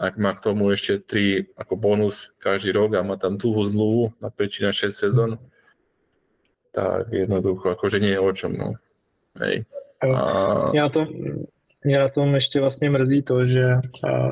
[0.00, 4.04] ak má k tomu ešte 3 ako bonus každý rok a má tam dlhú zmluvu
[4.18, 5.30] na 5 na 6 sezón,
[6.72, 8.68] tak jednoducho, akože nie je o čom, no.
[9.38, 9.64] Hej.
[10.02, 10.08] A...
[10.74, 11.06] Ja to,
[11.84, 13.64] mě na tom ještě vlastně mrzí to, že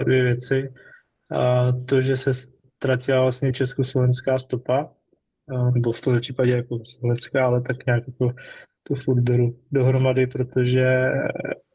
[0.04, 0.72] dvě věci.
[1.30, 4.90] A to, že se ztratila vlastně československá stopa,
[5.74, 8.34] nebo v tomto případě jako slovenská, ale tak nějak jako
[8.82, 11.10] tu furt beru dohromady, protože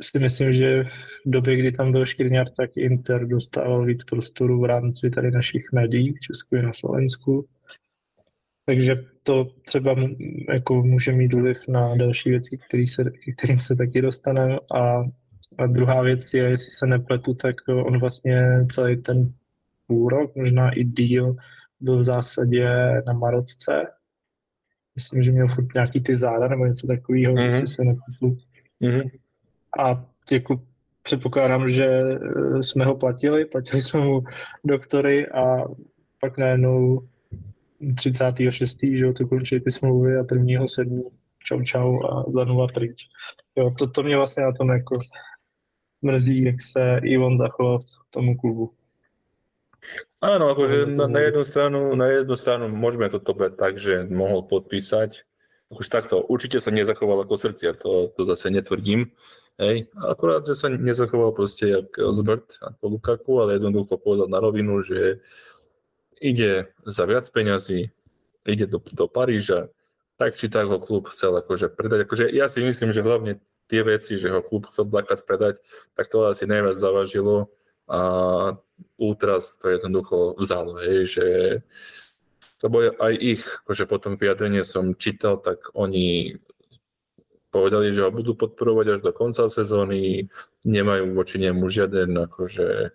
[0.01, 0.89] si myslím, že v
[1.25, 6.13] době, kdy tam byl Škrňar, tak Inter dostával víc prostoru v rámci tady našich médií
[6.13, 7.45] v Česku i na Slovensku.
[8.65, 9.95] Takže to třeba
[10.53, 13.03] jako může mít vliv na další věci, který se,
[13.37, 14.57] kterým se taky dostaneme.
[14.75, 15.03] A,
[15.57, 19.33] a druhá věc je, jestli se nepletu, tak on vlastně celý ten
[19.87, 21.35] půl rok, možná i díl,
[21.79, 22.67] byl v zásadě
[23.07, 23.87] na Marotce.
[24.95, 27.47] Myslím, že měl furt nějaký ty záda nebo něco takového, mm-hmm.
[27.47, 28.37] jestli se nepůjdu.
[28.81, 29.11] Mm-hmm.
[29.79, 30.61] A jako
[31.03, 34.23] předpokládám, že eh, jsme ho platili, platili jsme mu
[34.63, 35.65] doktory a
[36.21, 37.07] pak najednou
[37.95, 38.77] 36.
[38.93, 41.03] že to končí ty smlouvy a prvního sedmí
[41.45, 43.07] čau čau a za nula pryč.
[43.55, 44.99] Jo, to, to mě vlastně na tom jako
[46.01, 48.71] mrzí, jak se Ivan zachoval v tomu klubu.
[50.25, 54.41] Áno, akože na, na jednu stranu, na jednu stranu môžeme toto brať tak, že mohol
[54.49, 55.21] podpísať.
[55.69, 59.13] Už takto, určite sa nezachoval ako srdcia, to, to zase netvrdím.
[59.61, 64.81] Hej, akurát, že sa nezachoval proste jak zbrt ako Lukaku, ale jednoducho povedal na rovinu,
[64.81, 65.21] že
[66.17, 67.93] ide za viac peňazí,
[68.49, 69.69] ide do, do Paríža,
[70.17, 72.09] tak či tak ho klub chcel akože predať.
[72.09, 73.37] Akože ja si myslím, že hlavne
[73.69, 75.61] tie veci, že ho klub chcel dvakrát predať,
[75.93, 77.53] tak to asi najviac zavažilo
[77.89, 77.99] a
[78.97, 81.25] Ultras to jednoducho vzal, hej, že
[82.63, 86.39] lebo aj ich, akože potom vyjadrenie som čítal, tak oni
[87.53, 90.27] povedali, že ho budú podporovať až do konca sezóny,
[90.65, 92.91] nemajú voči nemu žiaden, akože,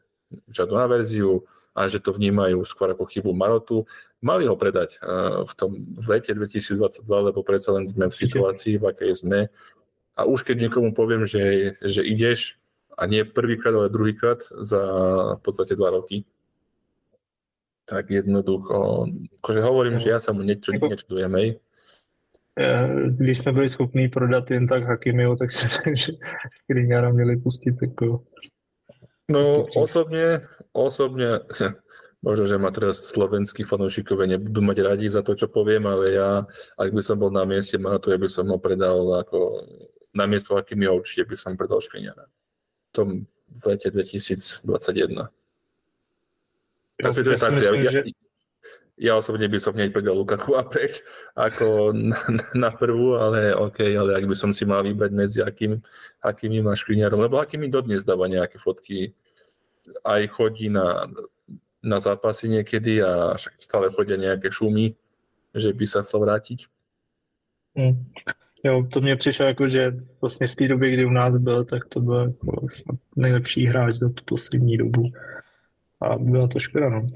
[0.51, 3.87] žiadnu averziu a že to vnímajú skôr ako chybu Marotu.
[4.21, 8.77] Mali ho predať uh, v tom v lete 2022, lebo predsa len sme v situácii,
[8.77, 9.49] v akej sme.
[10.19, 12.61] A už keď niekomu poviem, že, že ideš,
[12.99, 14.83] a nie prvýkrát, ale druhýkrát za
[15.37, 16.25] v podstate dva roky.
[17.85, 19.07] Tak jednoducho,
[19.43, 21.49] akože hovorím, že ja sa mu niečo, nečudujem, hej.
[23.07, 26.13] Když jsme byli schopní prodat jen tak Hakimiho, tak se že
[26.55, 28.23] Skriniara měli pustit jako...
[29.31, 31.39] No osobne, osobne,
[32.23, 36.43] možno, že ma teraz slovenskí fanúšikovia nebudú mať radi za to, čo poviem, ale ja,
[36.75, 39.65] ak by som bol na mieste Matu, ja by som ho predal ako
[40.11, 42.27] na miesto Hakimiho určite by som predal Škriniara
[42.91, 45.31] tom v lete 2021.
[47.01, 48.01] Ja, ja, myslím, ja, že...
[49.01, 51.01] ja osobne by som hneď predal Lukaku a preč
[51.33, 52.21] ako na,
[52.53, 55.81] na prvú, ale OK, ale ak by som si mal vybrať medzi akým,
[56.21, 59.17] akým a Škriňarom, lebo akými dodnes dáva nejaké fotky,
[60.05, 61.09] aj chodí na,
[61.81, 64.93] na zápasy niekedy a však stále chodia nejaké šumy,
[65.57, 66.69] že by sa chcel vrátiť.
[67.75, 67.97] Mm.
[68.65, 71.89] Jo, to mě přišlo jako, že vlastně v té době, kdy u nás byl, tak
[71.89, 72.67] to byl jako
[73.17, 75.03] nejlepší hráč za tu poslední dobu.
[76.01, 77.07] A byla to škoda, no.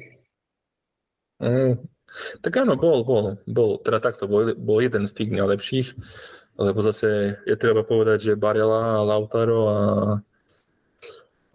[1.41, 1.75] Mm,
[2.41, 5.89] tak áno, bol, bol, bol, teda takto, bol, bol jeden z tých najlepších,
[6.57, 9.79] lebo zase je treba povedať, že Barela a Lautaro a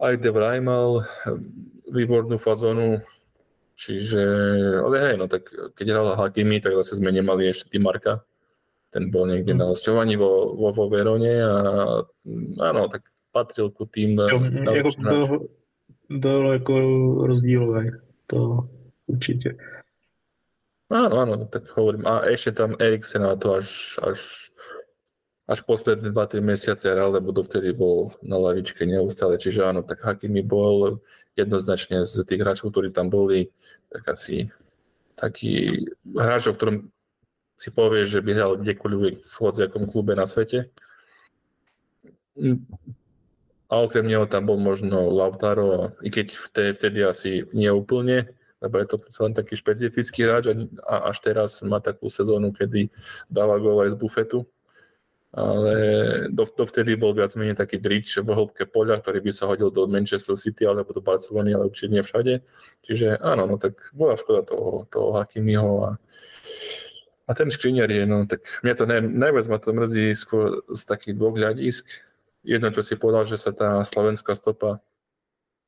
[0.04, 1.08] aj De Vrij mal
[1.88, 3.00] výbornú fazónu,
[3.74, 4.20] čiže,
[4.84, 8.20] ale hej, no tak keď hral Hakimi, tak zase sme nemali ešte Marka,
[8.90, 11.54] ten bol niekde na hostovaní vo, vo, vo Verone a
[12.58, 14.42] áno, tak patril ku tým jo,
[14.74, 15.48] jako byl,
[16.10, 16.74] byl jako
[17.26, 17.90] rozdílový,
[18.26, 18.68] to
[19.06, 19.54] určitě.
[20.90, 22.02] Áno, áno, tak hovorím.
[22.02, 24.50] A ešte tam Eriksen na to až, až,
[25.46, 29.38] až posledné 2-3 mesiace hral, lebo dovtedy bol na lavičke neustále.
[29.38, 30.98] Čiže áno, tak Hakimi bol
[31.38, 33.54] jednoznačne z tých hráčov, ktorí tam boli,
[33.86, 34.50] tak asi
[35.14, 36.90] taký hráč, o ktorom
[37.60, 40.72] si povieš, že by hral kdekoľvek v hociakom klube na svete.
[43.68, 46.40] A okrem neho tam bol možno Lautaro, i keď
[46.80, 48.32] vtedy asi nie úplne,
[48.64, 50.56] lebo je to len taký špecifický hráč
[50.88, 52.88] a až teraz má takú sezónu, kedy
[53.28, 54.40] dáva gól aj z bufetu.
[55.30, 55.74] Ale
[56.34, 60.34] dovtedy bol viac menej taký drič v hĺbke poľa, ktorý by sa hodil do Manchester
[60.34, 62.42] City alebo do Barcelony, ale určite nie všade.
[62.82, 65.90] Čiže áno, no tak bola škoda toho, toho Hakimiho a,
[67.30, 70.82] a ten Škriňar je, no tak mňa to naj, najviac ma to mrzí skôr z
[70.82, 71.86] takých dvoch hľadisk.
[72.42, 74.82] Jedno, čo si povedal, že sa tá slovenská stopa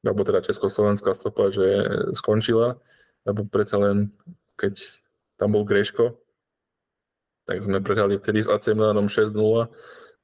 [0.03, 1.87] alebo teda československá stopa, že
[2.19, 2.83] skončila,
[3.23, 4.11] lebo predsa len,
[4.59, 4.83] keď
[5.39, 6.19] tam bol Greško,
[7.47, 9.31] tak sme prehrali vtedy s AC Milanom 6-0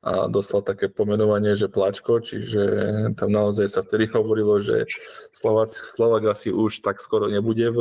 [0.03, 2.63] a dostal také pomenovanie, že Plačko, čiže
[3.15, 4.91] tam naozaj sa vtedy hovorilo, že
[5.31, 7.81] Slovac, Slovak asi už tak skoro nebude v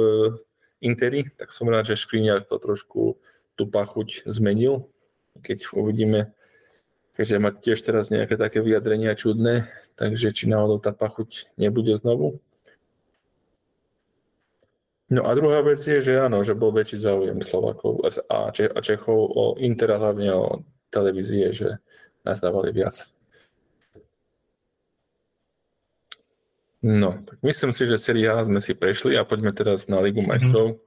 [0.86, 3.18] Interi, tak som rád, že Škriňar to trošku
[3.58, 4.86] tú pachuť zmenil,
[5.42, 6.32] keď uvidíme,
[7.18, 9.66] keďže má tiež teraz nejaké také vyjadrenia čudné,
[9.98, 12.38] takže či náhodou tá pachuť nebude znovu.
[15.08, 19.56] No a druhá vec je, že áno, že bol väčší záujem Slovakov a, Čechov o
[19.58, 20.46] Inter hlavne o
[20.92, 21.80] televízie, že
[22.28, 23.08] nás dávali viac.
[26.84, 30.22] No, tak myslím si, že Serie A sme si prešli a poďme teraz na Ligu
[30.22, 30.78] majstrov.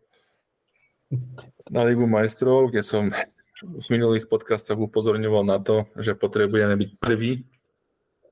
[1.70, 3.14] Na Ligu majstrov, kde som
[3.62, 7.46] v minulých podcastoch upozorňoval na to, že potrebujeme byť prvý,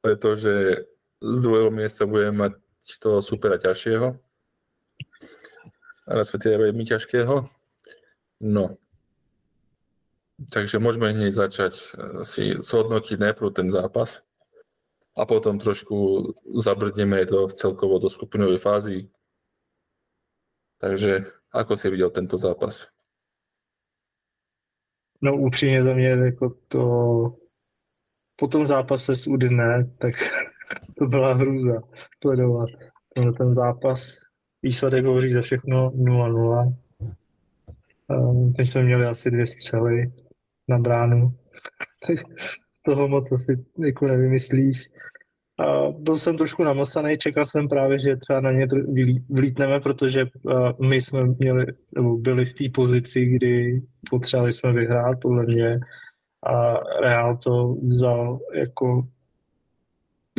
[0.03, 0.85] pretože
[1.23, 2.53] z druhého miesta budeme mať
[2.99, 4.17] toho supera ťažšieho.
[6.09, 7.47] A respektíve veľmi ťažkého.
[8.41, 8.65] No.
[10.39, 14.23] Takže môžeme hneď začať eh, si zhodnotiť najprv ten zápas
[15.19, 16.31] a potom trošku
[16.63, 18.99] zabrdneme do celkovo do skupinovej fázy.
[20.79, 22.87] Takže ako si videl tento zápas?
[25.23, 26.81] No upřímně za mě jako to
[28.37, 30.15] po tom zápase s Udine, tak
[30.99, 31.81] to byla hrůza
[32.23, 32.69] sledovat.
[33.15, 34.13] Tenhle ten zápas,
[34.63, 36.75] výsledek hovoří za všechno 0-0.
[38.11, 40.13] Ehm, my jsme měli asi dvě střely
[40.69, 41.35] na bránu.
[42.83, 44.91] toho moc asi jako nevymyslíš.
[45.99, 48.67] Byl jsem trošku namosaný, čekal jsem právě, že třeba na ně
[49.29, 50.27] vlítneme, protože
[50.89, 55.81] my jsme měli, nebo byli v té pozici, kdy potřebovali jsme vyhrát, podle mě,
[56.47, 59.07] a Real to vzal jako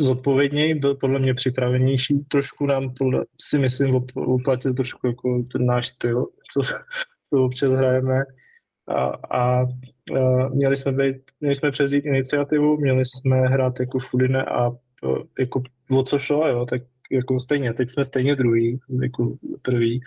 [0.00, 5.88] zodpovědněji, byl podle mě připravenější, trošku nám podle, si myslím uplatil trošku jako ten náš
[5.88, 6.60] styl, co,
[7.30, 8.22] co občas hrajeme.
[8.88, 14.44] A, a, a měli jsme být, měli jsme převzít iniciativu, měli jsme hrát jako Fudine
[14.44, 14.70] a
[15.38, 20.00] jako o co šlo, jo, tak jako stejně, teď jsme stejně druhý, jako prvý,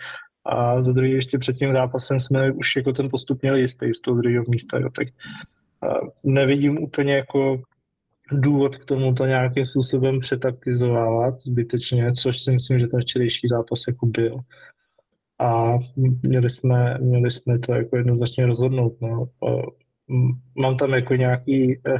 [0.44, 4.00] a za druhý ještě před tím zápasem jsme už jako ten postup měli jistý z
[4.00, 5.08] toho druhého místa, jo, tak
[6.24, 7.62] nevidím úplně jako
[8.32, 13.80] důvod k tomu to nějakým způsobem přetaktizovávat zbytečně, což si myslím, že ten včerejší zápas
[13.88, 14.38] jako byl.
[15.38, 15.78] A
[16.22, 19.00] měli jsme, měli jsme to jako jednoznačně rozhodnout.
[19.00, 19.28] No.
[20.56, 21.96] Mám tam jako nějaký eh,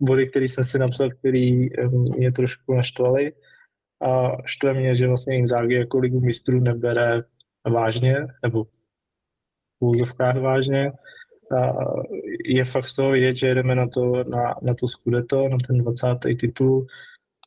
[0.00, 3.32] body, který jsem si napsal, který mě trošku naštvaly.
[4.02, 7.20] A štve mě, že vlastně Inzaghi jako ligu mistrů nebere
[7.70, 8.68] vážně, nebo v
[9.80, 10.92] úzovkách vážně.
[11.56, 11.72] A
[12.44, 15.78] je fakt z toho vidět, že jedeme na to, na, na to Scudetto, na ten
[15.78, 16.06] 20.
[16.40, 16.86] titul,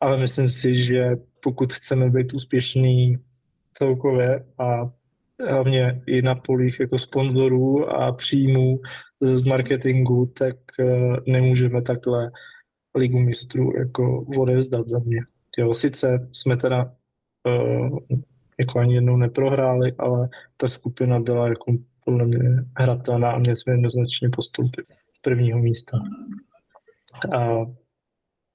[0.02, 3.18] ale myslím si, že pokud chceme být úspěšný
[3.74, 4.92] celkově a
[5.50, 8.80] hlavně i na polích jako sponzorů a příjmů
[9.22, 10.86] z marketingu, tak eh,
[11.28, 12.32] nemůžeme takhle
[12.98, 15.20] ligu mistrů jako odevzdat za mě.
[15.58, 16.94] Jo, sice jsme teda
[17.48, 18.00] uh,
[18.60, 21.74] jako ani jednou neprohráli, ale ta skupina byla jako
[22.06, 22.40] podle mě
[22.78, 24.86] hratelná a měli jsme jednoznačně postoupit
[25.18, 25.98] z prvního místa.
[27.38, 27.66] A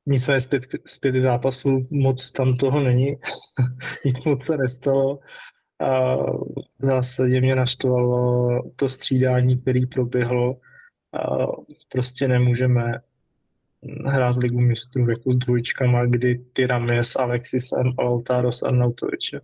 [0.07, 3.17] nicméně zpět, zpět zápasu moc tam toho není,
[4.05, 5.19] nic moc se nestalo.
[5.81, 6.17] A
[6.79, 10.57] v zásadě mě naštvalo to střídání, který proběhlo.
[11.13, 11.47] A
[11.89, 13.01] prostě nemůžeme
[14.05, 19.41] hrát ligu mistrů jako s dvojčkama, kdy ty Ramirez, Alexis a Lautaro s Arnautovičem.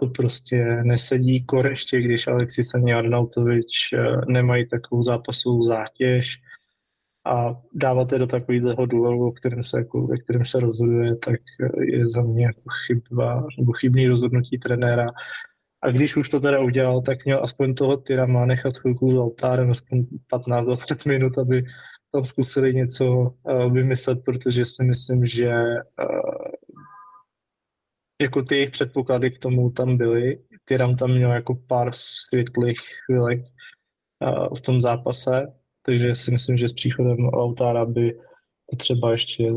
[0.00, 6.42] To prostě nesedí koreště, když Alexis ani Arnautovič eh, nemají takovou zápasovou zátěž
[7.24, 11.84] a dáváte do takového duelu, o kterém se, jako, ve kterém se rozhoduje, tak eh,
[11.84, 15.06] je za mě jako chyba, nebo chybný rozhodnutí trenéra.
[15.82, 19.70] A když už to teda udělal, tak měl aspoň toho Tyrama nechat chvilku s altárem,
[19.70, 21.64] aspoň 15-20 minut, aby
[22.12, 26.50] tam zkusili něco uh, vymyslet, protože si myslím, že uh,
[28.22, 30.42] jako ty jejich předpoklady k tomu tam byly.
[30.64, 35.46] Tyram tam měl jako pár světlých chvílek uh, v tom zápase,
[35.82, 38.18] takže si myslím, že s příchodem Lautára by
[38.70, 39.52] to třeba ještě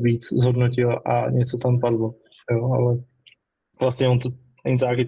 [0.00, 2.14] víc zhodnotil a něco tam padlo.
[2.50, 2.98] Jo, ale
[3.80, 4.30] vlastně on to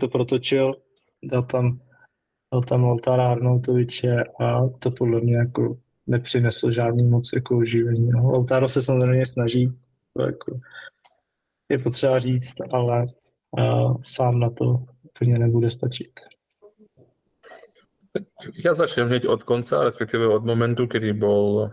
[0.01, 0.75] To protočil,
[1.23, 1.81] dal tam,
[2.53, 8.09] dal tam Lautára Arnautoviče a to podle mě jako nepřinesl žádný moc jako oživení.
[8.11, 8.31] No.
[8.31, 9.73] Lautaro se samozřejmě snaží,
[10.17, 10.61] to jako
[11.69, 13.05] je potřeba říct, ale
[13.59, 16.11] uh, sám na to úplně nebude stačit.
[18.55, 21.71] Ja začnem hneď od konca, respektíve od momentu, kedy bol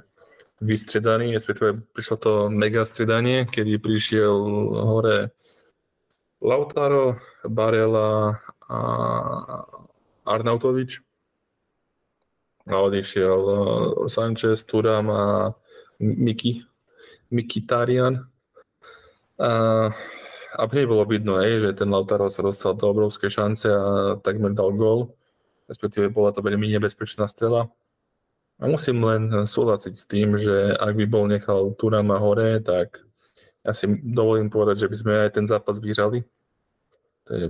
[0.62, 4.34] vystredaný, respektíve prišlo to mega stredanie, kedy prišiel
[4.74, 5.30] hore
[6.42, 8.80] Lautaro, Barela a
[10.26, 11.02] Arnautovič
[12.70, 15.24] a odišiel uh, Sanchez, Turam a
[16.02, 16.62] Miki,
[17.30, 18.26] Mikitarian.
[19.42, 19.52] A,
[20.58, 24.54] a hneď bolo vidno, hej, že ten Lautaro sa dostal do obrovskej šance a takmer
[24.54, 25.14] dal gól.
[25.66, 27.70] Respektíve bola to veľmi nebezpečná strela.
[28.62, 33.02] A musím len súhlasiť s tým, že ak by bol nechal Turama hore, tak
[33.62, 36.26] ja si dovolím povedať, že by sme aj ten zápas vyhrali.
[37.26, 37.46] To je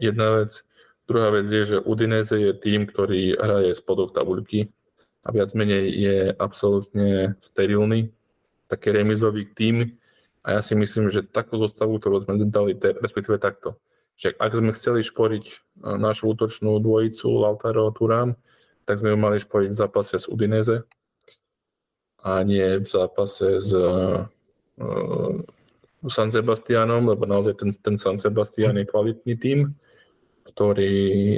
[0.00, 0.64] jedna vec.
[1.04, 4.72] Druhá vec je, že Udinese je tým, ktorý hraje spodok tabuľky
[5.20, 8.08] a viac menej je absolútne sterilný.
[8.72, 9.98] Taký remizový tým.
[10.40, 13.76] A ja si myslím, že takú zostavu, ktorú sme dali, respektíve takto.
[14.16, 15.54] Že ak sme chceli šporiť e,
[16.00, 18.38] našu útočnú dvojicu Lautaro Turam,
[18.88, 20.88] tak sme ju mali šporiť v zápase s Udinese
[22.24, 23.70] a nie v zápase s
[26.08, 29.76] San Sebastianom, lebo naozaj ten, ten San Sebastian je kvalitný tým
[30.50, 30.92] ktorý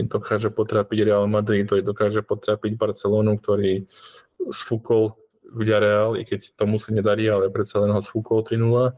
[0.09, 3.85] dokáže potrápiť Real Madrid, ktorý dokáže potrápiť Barcelonu, ktorý
[4.51, 5.19] sfúkol
[5.53, 8.97] Villarreal, i keď tomu sa nedarí, ale predsa len ho sfúkol 3-0.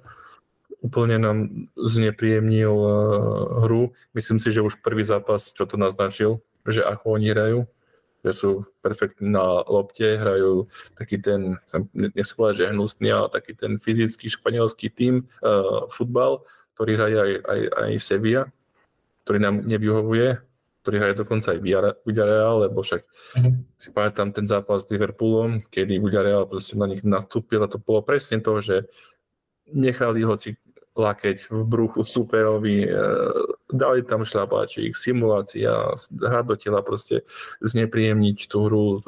[0.85, 1.39] Úplne nám
[1.75, 2.93] znepríjemnil uh,
[3.67, 3.97] hru.
[4.15, 7.59] Myslím si, že už prvý zápas, čo to naznačil, že ako oni hrajú,
[8.25, 10.65] že sú perfektní na lopte, hrajú
[10.97, 11.61] taký ten,
[11.93, 16.41] nechcem povedať, že hnusný, ale taký ten fyzický španielský tým, uh, futbal,
[16.73, 18.45] ktorý hraje aj, aj, aj Sevilla
[19.25, 20.37] ktorý nám nevyhovuje,
[20.85, 21.61] ktorý hraje dokonca aj
[22.05, 23.53] Villarreal, lebo však mm-hmm.
[23.81, 28.05] si pamätám ten zápas s Liverpoolom, kedy Villarreal proste na nich nastúpil a to bolo
[28.05, 28.85] presne to, že
[29.73, 30.61] nechali ho si
[30.95, 32.91] lakeť v bruchu superovi, e,
[33.67, 35.91] dali tam šľapáčik, simulácia,
[36.23, 37.27] hra do tela, proste
[37.67, 38.99] znepríjemniť tú hru e,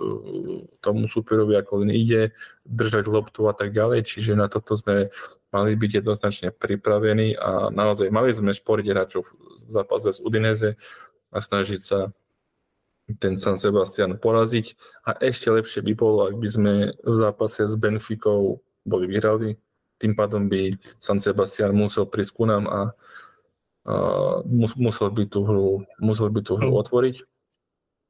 [0.82, 2.34] tomu superovi, ako len ide,
[2.66, 5.14] držať loptu a tak ďalej, čiže na toto sme
[5.55, 10.74] mali byť jednoznačne pripravení a naozaj mali sme šporiť hráčov v zápase z Udinese
[11.30, 12.11] a snažiť sa
[13.22, 14.74] ten San Sebastian poraziť.
[15.07, 19.55] A ešte lepšie by bolo, ak by sme v zápase s Benficou boli vyhrali,
[19.99, 22.80] tým pádom by San Sebastian musel prísť ku nám a,
[23.86, 23.94] a
[24.76, 26.80] musel by tú hru, musel by tú hru hmm.
[26.82, 27.16] otvoriť.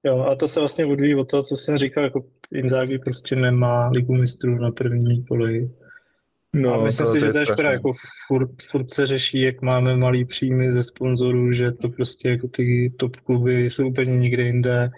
[0.07, 3.89] Jo, a to se vlastně odvíjí od toho, co jsem říkal, jako Inzaghi prostě nemá
[3.89, 5.70] ligu mistrů na první poli.
[6.53, 7.93] No, a myslím to, si, to že to je škoda, jako
[8.28, 12.93] furt, furt se řeší, jak máme malý příjmy ze sponzorů, že to prostě jako ty
[12.99, 14.91] top kluby jsou úplně někde jinde,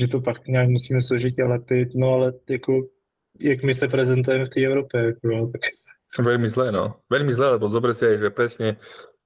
[0.00, 2.82] že to pak nějak musíme složitě lepit, no ale jako
[3.40, 5.60] jak my se prezentujeme v té Evropě, jako, no, tak
[6.16, 7.04] Veľmi zle, no.
[7.12, 8.68] Veľmi zle, lebo zober si aj, že presne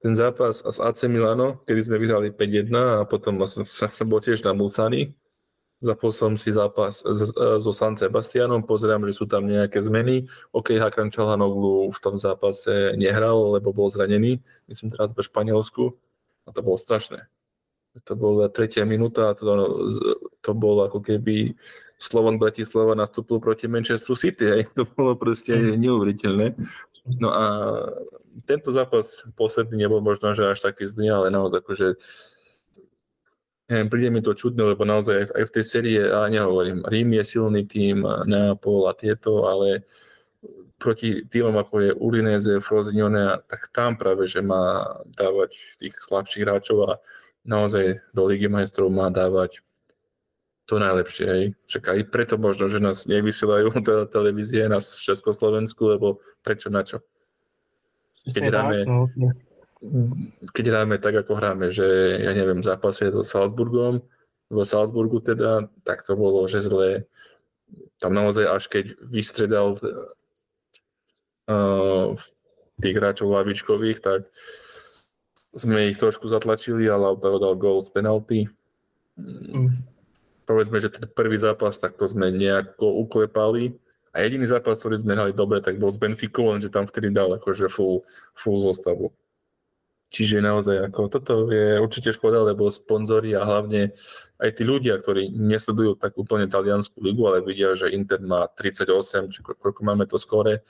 [0.03, 4.43] ten zápas s AC Milano, kedy sme vyhrali 5-1 a potom sa, sa bol tiež
[4.43, 5.15] na Mulsani.
[5.79, 7.03] Zapol som si zápas
[7.59, 10.27] so San Sebastianom, pozerám, že sú tam nejaké zmeny.
[10.55, 15.91] OK, Hakan Čalhanoglu v tom zápase nehral, lebo bol zranený, myslím teraz ve Španielsku.
[16.47, 17.27] A to bolo strašné.
[18.07, 19.45] To bola tretia minúta to,
[20.41, 21.53] to bolo ako keby
[22.03, 24.45] Slovan Bratislava nastúpil proti Manchester City.
[24.45, 24.63] Hej.
[24.75, 25.79] To bolo proste mhm.
[25.79, 26.47] neuveriteľné.
[27.19, 27.43] No a
[28.47, 31.87] tento zápas posledný nebol možno, že až taký zlý, ale naozaj akože
[33.71, 37.23] neviem, príde mi to čudné, lebo naozaj aj v tej série, a nehovorím, Rím je
[37.23, 39.87] silný tým, Neapol a tieto, ale
[40.79, 46.77] proti týmom ako je Udinese, Frosinone, tak tam práve, že má dávať tých slabších hráčov
[46.87, 46.91] a
[47.47, 49.63] naozaj do Ligy majstrov má dávať
[50.63, 51.43] to najlepšie, hej.
[51.67, 57.03] Však aj preto možno, že nás nevysielajú te- televízie, v Československu, lebo prečo na čo?
[58.23, 59.35] Keď hráme, no, no.
[60.55, 61.83] keď hráme tak, ako hráme, že
[62.23, 63.99] ja neviem, zápasie so Salzburgom,
[64.47, 67.03] v Salzburgu teda, tak to bolo, že zlé.
[67.99, 69.75] Tam naozaj až keď vystredal
[71.51, 72.15] uh,
[72.79, 74.31] tých hráčov lavičkových, tak
[75.53, 78.39] sme ich trošku zatlačili, ale dal gól z penalty.
[79.19, 79.92] Mm.
[80.43, 83.79] Povedzme, že ten prvý zápas, tak to sme nejako uklepali.
[84.13, 87.33] A jediný zápas, ktorý sme hrali dobre, tak bol s Benficou, lenže tam vtedy dal
[87.33, 88.05] akože full,
[88.37, 89.09] full zostavu.
[90.13, 93.97] Čiže naozaj ako toto je určite škoda, lebo sponzori a hlavne
[94.37, 99.33] aj tí ľudia, ktorí nesledujú tak úplne taliansku ligu, ale vidia, že Inter má 38,
[99.33, 100.61] či koľko máme to skore,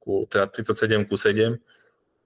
[0.00, 1.60] ku, teda 37 ku 7,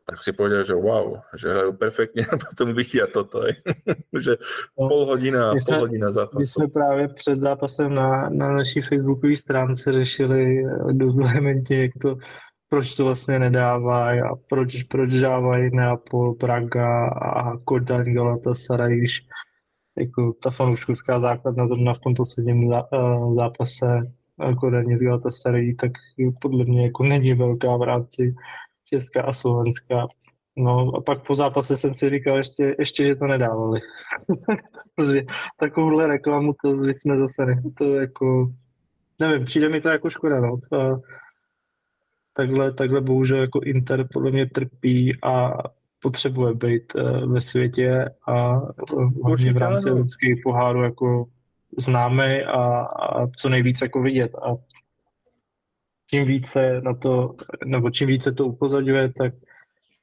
[0.05, 3.46] tak si povedal, že wow, že hrajú perfektne a potom vidia toto.
[3.46, 3.55] Aj.
[4.24, 4.36] že
[4.78, 6.38] no, pol hodina, pol hodina zápasu.
[6.38, 11.92] My jsme právě před zápasem na, na naší facebookové stránce řešili eh, dost vehementně, jak
[12.03, 12.16] to,
[12.68, 19.20] proč to vlastně nedávají a proč, proč dávají Neapol, Praga a Kodaň, Galatasaray, když
[19.98, 23.86] jako ta fanouškovská základna zrovna v tom posledním zá, uh, zápase
[24.61, 25.92] Kodaně z Galatasaray, tak
[26.40, 28.34] podle mě jako není velká v rámci
[28.85, 30.07] Česka a Slovenska.
[30.57, 33.80] No a pak po zápase jsem si říkal ještě, ještě že to nedávali.
[34.97, 35.22] Protože
[35.61, 38.53] takovouhle reklamu to jsme zase ne, to jako,
[39.18, 40.59] nevím, přijde mi to jako škoda, no.
[40.78, 41.01] A
[42.33, 45.53] takhle, takhle bohužel jako Inter podle mě trpí a
[46.03, 48.61] potřebuje být eh, ve světě a
[49.24, 51.24] hlavně v rámci evropských pohárů jako
[51.78, 54.35] známý a, a co nejvíc jako vidět.
[54.35, 54.57] A
[56.12, 57.34] čím více na to,
[57.64, 59.34] nebo čím více to upozadňuje, tak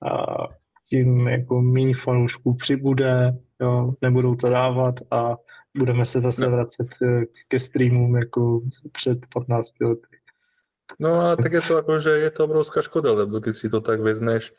[0.01, 0.47] a
[0.89, 5.37] tím jako méně fanoušků přibude, jo, nebudou to dávat a
[5.77, 6.51] budeme se zase no.
[6.51, 10.07] vracet eh, ke streamům jako před 15 lety.
[10.99, 13.77] No a tak je to ako, že je to obrovská škoda, lebo keď si to
[13.77, 14.51] tak vezmeš,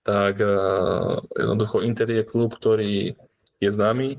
[0.00, 3.12] tak uh, jednoducho Inter je klub, ktorý
[3.60, 4.16] je známy,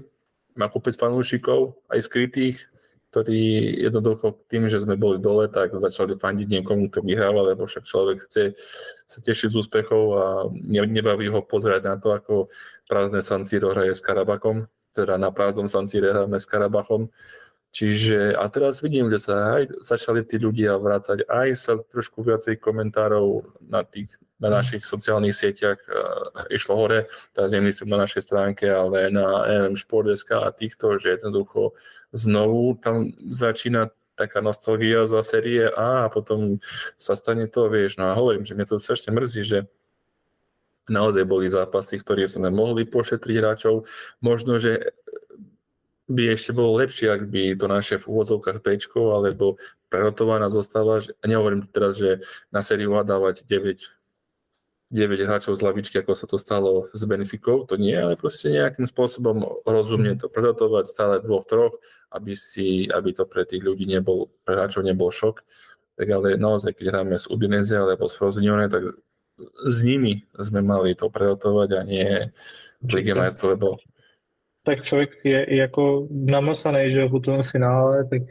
[0.54, 2.70] má kopec fanúšikov, aj skrytých,
[3.16, 7.88] ktorí jednoducho tým, že sme boli dole, tak začali fandiť niekomu, kto vyhráva, lebo však
[7.88, 8.60] človek chce
[9.08, 10.24] sa tešiť z úspechov a
[10.68, 12.52] nebaví ho pozerať na to, ako
[12.92, 17.08] prázdne San Siro hraje s Karabakom, teda na prázdnom San hráme s Karabachom.
[17.76, 22.56] Čiže a teraz vidím, že sa aj začali tí ľudia vrácať, aj sa trošku viacej
[22.64, 27.00] komentárov na tých na našich sociálnych sieťach uh, išlo hore,
[27.32, 31.72] teraz nemyslím na našej stránke, ale na neviem, Šport.sk a týchto, že jednoducho
[32.12, 36.64] znovu tam začína taká nostalgia za série A a potom
[36.96, 39.60] sa stane to, vieš, no a hovorím, že mňa to strašne mrzí, že
[40.88, 43.90] naozaj boli zápasy, ktoré sme mohli pošetriť hráčov.
[44.22, 44.96] Možno, že
[46.06, 49.58] by ešte bolo lepšie, ak by to naše v úvodzovkách Pčko alebo
[49.90, 52.22] prerotovaná zostáva, že, nehovorím teraz, že
[52.54, 53.96] na sériu A dávať 9
[54.94, 58.86] 9 hráčov z lavičky, ako sa to stalo s Benefikou, to nie, ale proste nejakým
[58.86, 61.74] spôsobom rozumne to predotovať stále dvoch, troch,
[62.14, 65.42] aby, si, aby to pre tých ľudí nebol, pre hráčov nebol šok.
[65.98, 68.94] Tak ale naozaj, keď hráme s Udinese alebo s Frosinone, tak
[69.66, 72.30] s nimi sme mali to predotovať a nie
[72.86, 73.68] v Lige majstrov, lebo
[74.66, 78.22] tak člověk je jako namasaný, že v tom finále, tak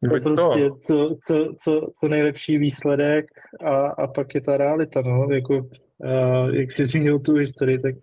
[0.00, 3.26] To prostě co, co, co, co nejlepší výsledek
[3.64, 5.68] a, a pak je ta realita, no, jako,
[6.04, 7.94] a, jak jsi zmínil tu historii, tak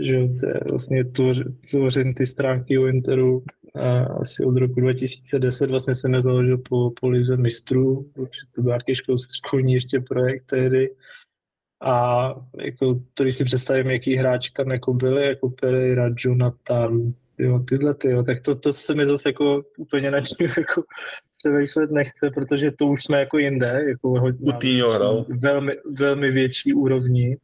[0.00, 1.04] že to je vlastně
[1.70, 3.40] tvořen ty stránky o Interu
[3.74, 8.70] a asi od roku 2010 vlastně se nezaložil po, po lize mistrů, protože to byl
[8.70, 8.94] nějaký
[9.36, 10.90] školní ještě projekt tehdy.
[11.80, 17.94] A jako, když si představím, jaký hráči tam jako byli, jako Pereira, Jonathan, jo, tyhle
[17.94, 20.82] ty, jo, tak to, to se mi zase jako úplně načí jako
[21.38, 24.52] přemýšlet nechce, protože to už jsme jako jinde, jako hodně,
[25.28, 27.36] velmi, velmi větší úrovni.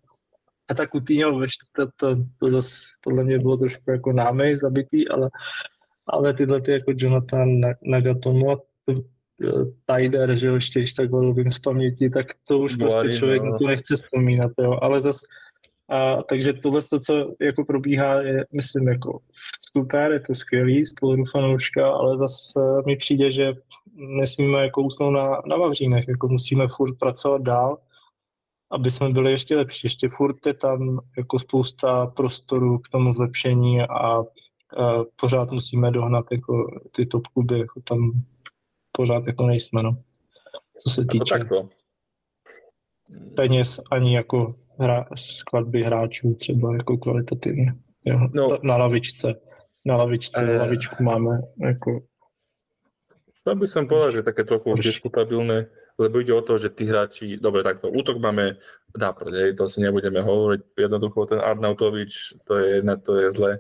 [0.69, 1.41] A tak Coutinho,
[1.77, 5.31] to, to, to zase podle mě bylo trošku jako námi zabitý, ale,
[6.07, 7.49] ale tyhle ty jako Jonathan
[7.83, 8.95] Nagatomo to,
[9.91, 13.59] Tider, že když tak ho z paměti, tak to už Boari, prostě člověk no.
[13.67, 15.27] nechce vzpomínat, jo, ale zase
[15.93, 19.19] a, takže tohle, to, co jako probíhá, je, myslím, jako
[19.77, 23.53] super, je to skvělý z pohledu fanouška, ale zase mi přijde, že
[23.95, 27.79] nesmíme jako usnout na, na Vavřínech, jako musíme furt pracovat dál,
[28.71, 29.87] aby jsme byli ještě lepší.
[29.87, 34.25] Ještě furt je tam jako spousta prostoru k tomu zlepšení a, a
[35.21, 38.13] pořád musíme dohnat jako ty top kluby, jako tam
[38.93, 39.97] pořád jako nejsme, no.
[40.79, 41.39] Co se týče
[43.37, 47.75] peněz ani jako hra, skladby hráčů třeba jako kvalitativně.
[48.05, 48.29] Jo.
[48.35, 48.59] No.
[48.63, 49.35] Na lavičce.
[49.85, 52.01] Na lavičce, na lavičku máme jako
[53.43, 55.67] to by som povedal, že také trochu diskutabilné,
[55.99, 58.55] lebo ide o to, že tí hráči, dobre, takto, útok máme
[58.95, 63.53] náprd, to si nebudeme hovoriť, jednoducho ten Arnautovič, to je, na to je zle,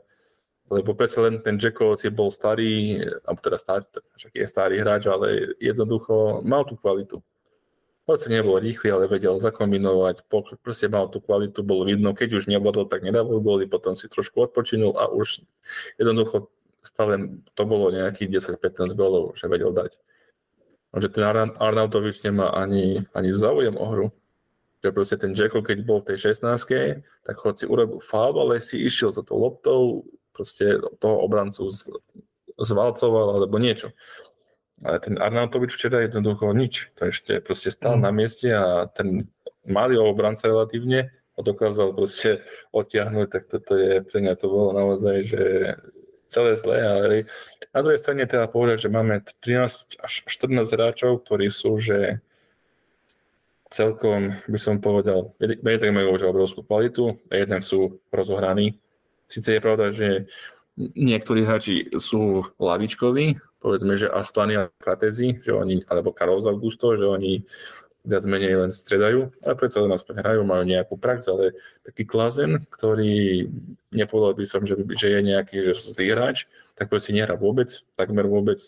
[0.72, 3.84] lebo predsa len ten Jacko si bol starý, alebo teda starý,
[4.16, 7.20] však je starý hráč, ale jednoducho mal tú kvalitu.
[8.08, 10.24] hoci nebol rýchly, ale vedel zakombinovať,
[10.64, 14.48] proste mal tú kvalitu, bolo vidno, keď už nevládol, tak nedával góly, potom si trošku
[14.48, 15.44] odpočinul a už
[16.00, 16.48] jednoducho
[16.82, 19.94] stále to bolo nejakých 10-15 gólov, že vedel dať.
[20.92, 21.24] Že ten
[21.56, 24.06] Arnautovič nemá ani, ani záujem o hru.
[24.82, 28.82] Že proste ten Jacko, keď bol v tej 16 tak hoci urobil faul, ale si
[28.82, 30.02] išiel za tou loptou,
[30.32, 31.68] proste toho obrancu
[32.58, 33.92] zvalcoval alebo niečo.
[34.82, 36.90] Ale ten Arnautovič včera jednoducho nič.
[36.98, 38.02] To ešte proste stál mm.
[38.02, 39.30] na mieste a ten
[39.62, 42.44] malý obranca relatívne ho dokázal proste
[42.76, 45.42] odtiahnuť, tak toto je, pre mňa to bolo naozaj, že
[46.28, 47.16] celé zlé, ale
[47.72, 52.20] na druhej strane teda povedať, že máme 13 až 14 hráčov, ktorí sú, že
[53.72, 58.76] celkom, by som povedal, tak majú už obrovskú kvalitu a jednak sú rozohraní.
[59.32, 60.28] Sice je pravda, že
[60.76, 67.08] niektorí hráči sú lavičkoví, povedzme, že Astania a Kratezi, že oni, alebo Karol Augusto, že
[67.08, 67.40] oni
[68.02, 71.54] viac menej len stredajú, ale predsa len aspoň hrajú, majú nejakú prax, ale
[71.86, 73.46] taký Klazen, ktorý
[73.94, 78.26] nepovedal by som, že, že je nejaký že zlý hráč, tak proste nehrá vôbec, takmer
[78.26, 78.58] vôbec,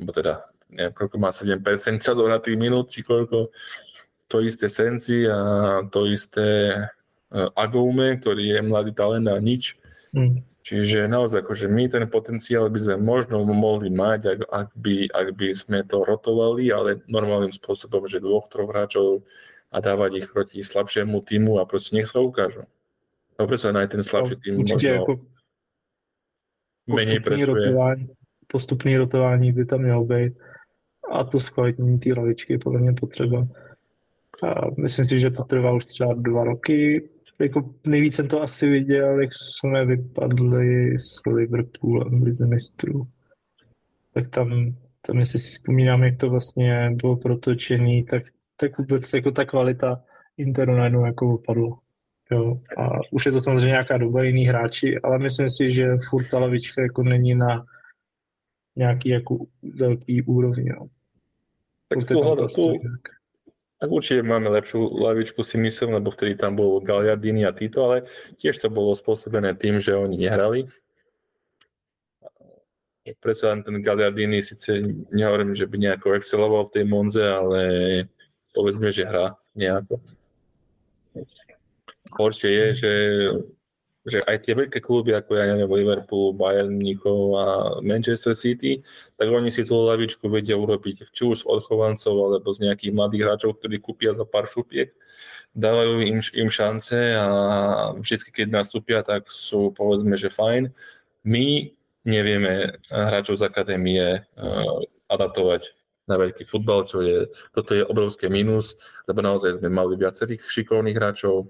[0.00, 1.60] bo teda neviem, koľko má 7%
[2.40, 3.52] tých minút, či koľko,
[4.30, 6.72] to isté Sensi a to isté
[7.32, 9.78] Agoume, ktorý je mladý talent a nič.
[10.10, 10.42] Mm.
[10.60, 15.28] Čiže naozaj, akože my ten potenciál by sme možno mohli mať, ak, ak, by, ak
[15.32, 19.24] by sme to rotovali, ale normálnym spôsobom, že dvoch, troch hráčov
[19.72, 22.68] a dávať ich proti slabšiemu týmu a proste nech sa ukážu.
[23.40, 25.12] No preto aj ten slabší no, tým možno ako
[26.92, 27.70] menej presuje.
[27.70, 28.04] Rotování,
[28.46, 30.32] postupný rotování by tam mělo být
[31.10, 33.46] a to zkvalitnění té lavičky je podle mě potřeba.
[34.42, 37.08] A myslím si, že to trvá už třeba dva roky,
[37.40, 43.06] jako nejvíc jsem to asi viděl, jak jsme vypadli s Liverpoolem v Lize mistrů.
[44.14, 44.74] Tak tam,
[45.06, 48.22] tam, jestli si vzpomínám, jak to vlastně bylo protočený, tak,
[48.56, 50.02] tak vůbec jako ta kvalita
[50.36, 51.78] Interu najednou jako opadlo.
[52.30, 52.60] Jo.
[52.78, 56.38] A už je to samozřejmě nějaká doba, jiný hráči, ale myslím si, že furt ta
[56.38, 57.64] lavička jako není na
[58.76, 59.38] nějaký jako
[59.74, 60.68] velký úrovni.
[60.68, 60.86] Jo.
[61.88, 62.14] Tak tu,
[62.54, 62.72] tu,
[63.80, 68.04] tak určite máme lepšiu lavičku si myslím, lebo vtedy tam bol Gagliardini a Tito, ale
[68.36, 70.68] tiež to bolo spôsobené tým, že oni nehrali.
[73.24, 77.60] Predsa len ten Gagliardini síce nehovorím, že by nejako exceloval v tej Monze, ale
[78.52, 79.96] povedzme, že hrá nejako.
[82.20, 82.92] Horšie je, že
[84.10, 87.46] že aj tie veľké kluby, ako ja neviem, Liverpool, Bayern Mnichov a
[87.80, 88.82] Manchester City,
[89.14, 93.22] tak oni si tú lavičku vedia urobiť či už z odchovancov, alebo z nejakých mladých
[93.24, 94.90] hráčov, ktorí kúpia za pár šupiek,
[95.54, 97.26] dávajú im, im šance a
[97.94, 100.70] vždy, keď nastúpia, tak sú povedzme, že fajn.
[101.22, 101.70] My
[102.02, 104.78] nevieme hráčov z akadémie uh,
[105.10, 105.74] adaptovať
[106.10, 108.74] na veľký futbal, čo je, toto je obrovské mínus,
[109.06, 111.46] lebo naozaj sme mali viacerých šikovných hráčov,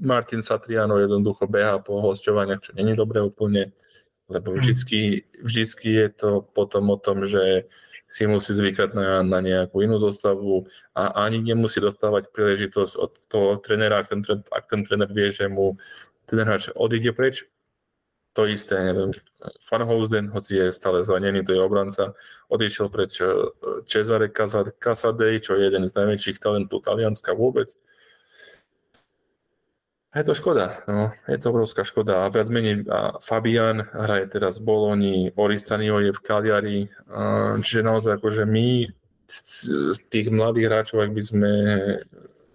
[0.00, 3.74] Martin Satriano jednoducho beha po hosťovaniach, čo není dobre úplne,
[4.28, 4.58] lebo mhm.
[4.60, 5.00] vždycky,
[5.42, 7.66] vždycky je to potom o tom, že
[8.08, 10.64] si musí zvykať na, na nejakú inú dostavu
[10.96, 15.44] a ani nemusí dostávať príležitosť od toho trénera, ak ten, ak ten tréner vie, že
[15.44, 15.76] mu
[16.24, 17.44] ten hráč odíde preč.
[18.32, 19.12] To isté, neviem,
[19.60, 22.16] Fanhausen, hoci je stále zranený, to je obranca,
[22.48, 23.28] odišiel preč eh,
[23.84, 24.32] Cesare
[24.78, 27.76] Casadei, čo je jeden z najväčších talentov Talianska vôbec
[30.18, 32.26] je to škoda, no, je to obrovská škoda.
[32.26, 36.80] A viac menej a Fabian hraje teraz v Boloni, Oristanio je v Kaliari,
[37.62, 38.88] čiže naozaj akože my
[39.28, 41.52] z tých mladých hráčov, ak by sme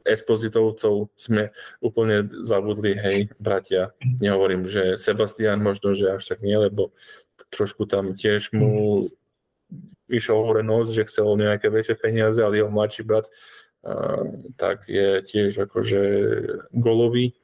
[0.03, 3.95] expozitovcov sme úplne zabudli, hej, bratia.
[4.01, 6.91] Nehovorím, že Sebastian možno, že až tak nie, lebo
[7.53, 9.07] trošku tam tiež mu
[10.11, 13.26] išiel hore nos, že chcel nejaké väčšie peniaze, ale jeho mladší brat
[13.88, 14.28] uh,
[14.59, 16.01] tak je tiež akože
[16.76, 17.38] golový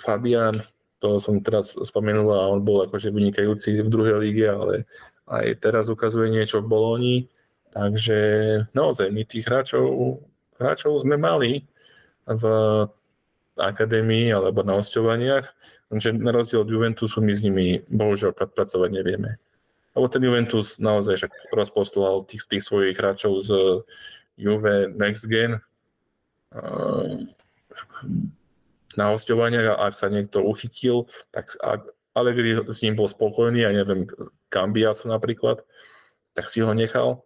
[0.00, 0.64] Fabian,
[1.00, 4.84] to som teraz spomenul a on bol akože vynikajúci v druhej líge, ale
[5.30, 7.16] aj teraz ukazuje niečo v Bolóni.
[7.70, 8.18] Takže
[8.74, 10.18] naozaj my tých hráčov,
[10.58, 11.64] hráčov sme mali
[12.26, 12.44] v
[13.54, 15.46] akadémii alebo na hostovaniach,
[15.90, 19.38] že na rozdiel od Juventusu my s nimi bohužiaľ pracovať nevieme.
[19.94, 23.50] Lebo ten Juventus naozaj však rozposlal tých, tých svojich hráčov z
[24.38, 25.58] Juve Next Gen
[28.98, 33.70] na hostovaniach a ak sa niekto uchytil, tak ak Allegri s ním bol spokojný, ja
[33.70, 34.10] neviem,
[34.50, 35.62] Cambiasu napríklad,
[36.34, 37.22] tak si ho nechal,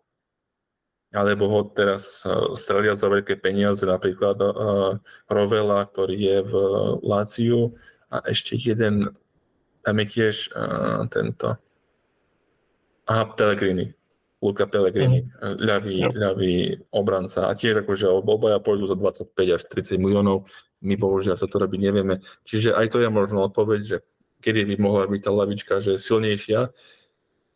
[1.14, 4.98] alebo ho teraz uh, strelia za veľké peniaze, napríklad uh,
[5.30, 6.52] Rovela, ktorý je v
[7.00, 7.78] Láciu
[8.12, 9.14] a ešte jeden,
[9.86, 11.56] tam je tiež uh, tento
[13.08, 13.94] aha, Pellegrini.
[14.44, 15.56] Luka Pellegrini, mm.
[15.56, 16.54] ľavý, ľavý
[16.92, 17.48] obranca.
[17.48, 20.44] A tiež akože obaja pôjdu za 25 až 30 miliónov.
[20.84, 22.20] My bohužiaľ toto robiť nevieme.
[22.44, 23.96] Čiže aj to je možno odpoveď, že
[24.44, 26.68] kedy by mohla byť tá lavička že silnejšia.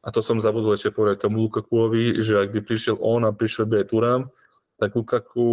[0.01, 3.69] A to som zabudol ešte povedať tomu Lukakuovi, že ak by prišiel on a prišiel
[3.69, 4.23] by aj Turám,
[4.79, 5.51] tak Lukaku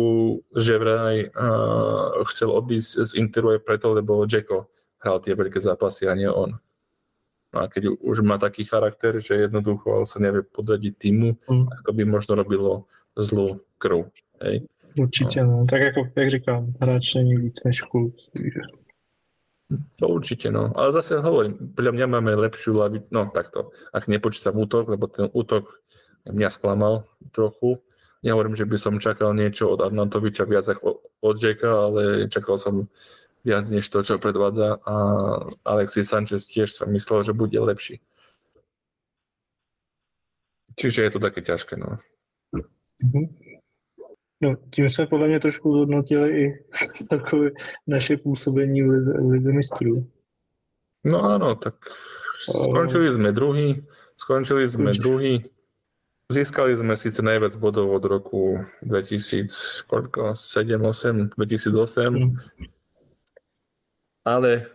[0.55, 4.71] že vraj uh, chcel odísť z Interu aj preto, lebo Jacko
[5.01, 6.55] hral tie veľké zápasy a nie on.
[7.51, 11.65] No a keď už má taký charakter, že jednoducho sa nevie podradiť týmu, mm.
[11.81, 14.11] ako by možno robilo zlú krv.
[14.43, 14.67] Hej?
[14.97, 15.65] Určitě, no.
[15.69, 18.15] Tak jako, jak říkám, hráč není víc než klub.
[19.95, 20.71] To určite, no.
[20.77, 23.01] Ale zase hovorím, podľa mňa máme lepšiu lavi...
[23.09, 25.81] No takto, ak nepočítam útok, lebo ten útok
[26.29, 27.81] mňa sklamal trochu.
[28.21, 32.89] Nehovorím, že by som čakal niečo od Arnautoviča viac ako od Jacka, ale čakal som
[33.45, 34.93] viac než to, čo predvádza a
[35.65, 38.01] Alexis Sanchez tiež som myslel, že bude lepší.
[40.77, 42.01] Čiže je to také ťažké, no.
[43.01, 43.25] Mm-hmm.
[44.41, 46.65] No, tím jsme podle mě trošku zhodnotili i
[47.09, 47.49] takové
[47.87, 50.07] naše působení v lize, v lize mistrů.
[51.05, 51.77] No áno, tak
[52.41, 53.85] skončili sme druhý,
[54.17, 55.45] skončili sme druhý,
[56.33, 62.31] získali sme síce najviac bodov od roku 2000, koľko, 7, 8, 2008, mm
[64.25, 64.73] ale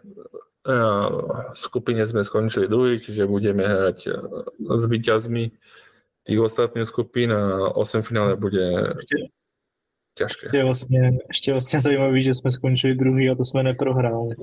[1.50, 3.98] v skupine sme skončili druhý, čiže budeme hrať
[4.62, 5.44] s výťazmi
[6.22, 8.62] tých ostatných skupín a 8 finále bude
[8.94, 9.34] ešte,
[10.14, 10.44] ťažké.
[10.50, 14.34] Ešte vlastne, ešte vlastne zaujímavé, že sme skončili druhý a to sme neprohrali.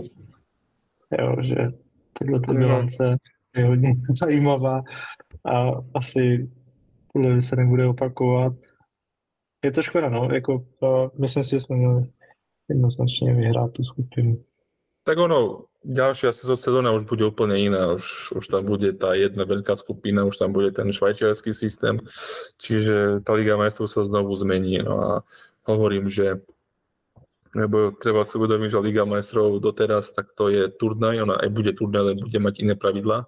[1.12, 1.76] Jo, že
[2.14, 2.60] tato no.
[2.60, 3.18] bilance
[3.56, 4.82] je hodně zajímavá
[5.46, 6.50] a asi
[7.14, 8.54] podle se nebude opakovat.
[9.66, 10.66] Je to škoda, no, jako,
[11.20, 12.10] myslím si, že jsme měli
[12.70, 14.44] jednoznačně vyhrát tu skupinu.
[15.08, 19.80] Tak ono, ďalšia sezóna už bude úplne iná, už, už tam bude tá jedna veľká
[19.80, 22.04] skupina, už tam bude ten švajčiarsky systém,
[22.60, 24.84] čiže tá Liga majstrov sa znovu zmení.
[24.84, 25.12] No a
[25.68, 26.42] hovorím, že
[27.56, 31.74] lebo treba si uvedomiť, že Liga majstrov doteraz, tak to je turnaj, ona aj bude
[31.74, 33.26] turnaj, ale bude mať iné pravidlá,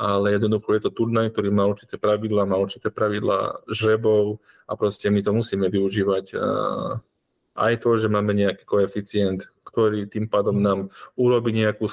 [0.00, 5.12] ale jednoducho je to turnaj, ktorý má určité pravidlá, má určité pravidlá žrebov a proste
[5.12, 6.32] my to musíme využívať
[7.60, 11.86] aj to, že máme nejaký koeficient, ktorý tým pádom nám urobí nejakú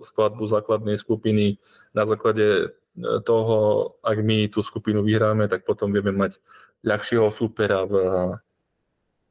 [0.00, 1.60] skladbu základnej skupiny.
[1.92, 2.66] Na základe e,
[3.26, 6.40] toho, ak my tú skupinu vyhráme, tak potom vieme mať
[6.86, 7.94] ľahšieho supera v,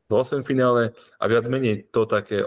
[0.10, 2.41] v 8 finále a viac menej to také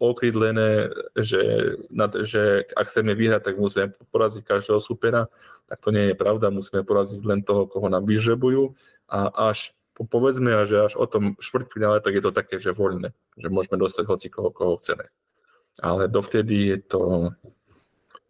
[0.00, 1.76] okrydlené, že,
[2.24, 5.28] že ak chceme vyhrať, tak musíme poraziť každého supera,
[5.68, 8.72] tak to nie je pravda, musíme poraziť len toho, koho nám vyžebujú
[9.12, 13.48] a až povedzme, že až o tom štvrťfinále, tak je to také, že voľné, že
[13.52, 15.06] môžeme dostať hoci koho, koho chceme.
[15.84, 17.02] Ale dovtedy je to,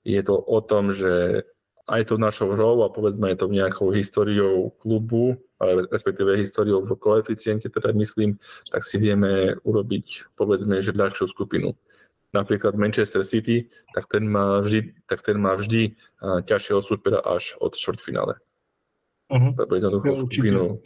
[0.03, 1.47] je to o tom, že
[1.85, 6.97] aj to našou hrou a povedzme aj to nejakou históriou klubu, ale respektíve históriou v
[6.99, 8.39] koeficiente, teda myslím,
[8.73, 11.75] tak si vieme urobiť povedzme, že ľahšiu skupinu.
[12.35, 17.79] Napríklad Manchester City, tak ten má vždy, tak ten má vždy ťažšieho supera až od
[17.79, 18.35] štvrťfinále.
[19.31, 19.53] Uh-huh.
[19.55, 20.83] Lebo jednoducho skupinu,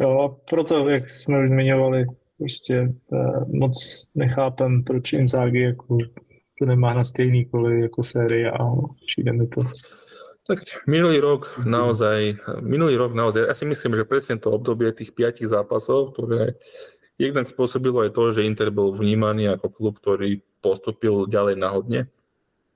[0.00, 2.06] Jo, a proto, jak jsme už zmiňovali,
[2.38, 5.98] prostě uh, moc nechápem, proč Inzaghi jako
[6.58, 8.58] to nemá na stejný koli jako série a
[9.06, 9.60] přijde mi to.
[10.44, 15.16] Tak minulý rok naozaj, minulý rok naozaj, ja si myslím, že presne to obdobie tých
[15.16, 16.60] piatich zápasov, ktoré
[17.16, 22.12] jednak spôsobilo aj to, že Inter bol vnímaný ako klub, ktorý postupil ďalej nahodne,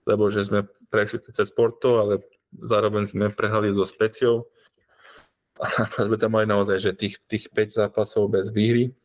[0.08, 2.24] lebo že sme prešli cez Porto, ale
[2.56, 4.48] zároveň sme prehrali so Speciou,
[6.08, 8.96] sme tam mali naozaj, že tých, tých 5 zápasov bez výhry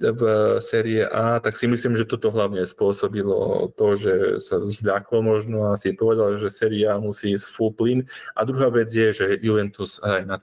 [0.00, 0.22] v
[0.64, 5.76] série A, tak si myslím, že toto hlavne spôsobilo to, že sa zľaklo možno a
[5.76, 8.08] si povedal, že série A musí ísť full plyn.
[8.32, 10.42] A druhá vec je, že Juventus hraje nad,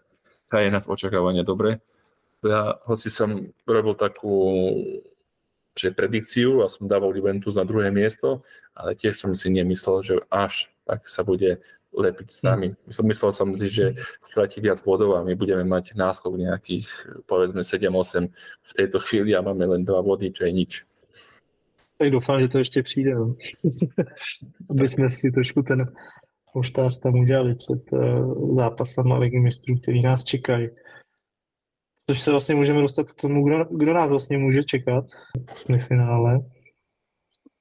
[0.53, 1.81] hraje nad očakávanie dobre.
[2.45, 4.33] Ja, hoci som robil takú
[5.77, 8.41] že predikciu a som dával Juventus na druhé miesto,
[8.73, 11.61] ale tiež som si nemyslel, že až tak sa bude
[11.93, 12.75] lepiť s nami.
[12.87, 16.87] Myslel som si, že stratí viac bodov a my budeme mať náskok nejakých,
[17.25, 18.29] povedzme 7-8
[18.63, 20.71] v tejto chvíli a máme len dva body, čo je nič.
[21.97, 23.35] Tak doufám, že to ještě přijde, no.
[24.69, 25.85] aby jsme si trošku ten
[26.53, 30.69] poštář tam udělali před uh, zápasem Ligy mistrů, který nás čekají.
[32.09, 35.05] Což se vlastně můžeme dostat k tomu, kdo, kdo nás vlastně může čekat
[35.53, 36.39] v semifinále.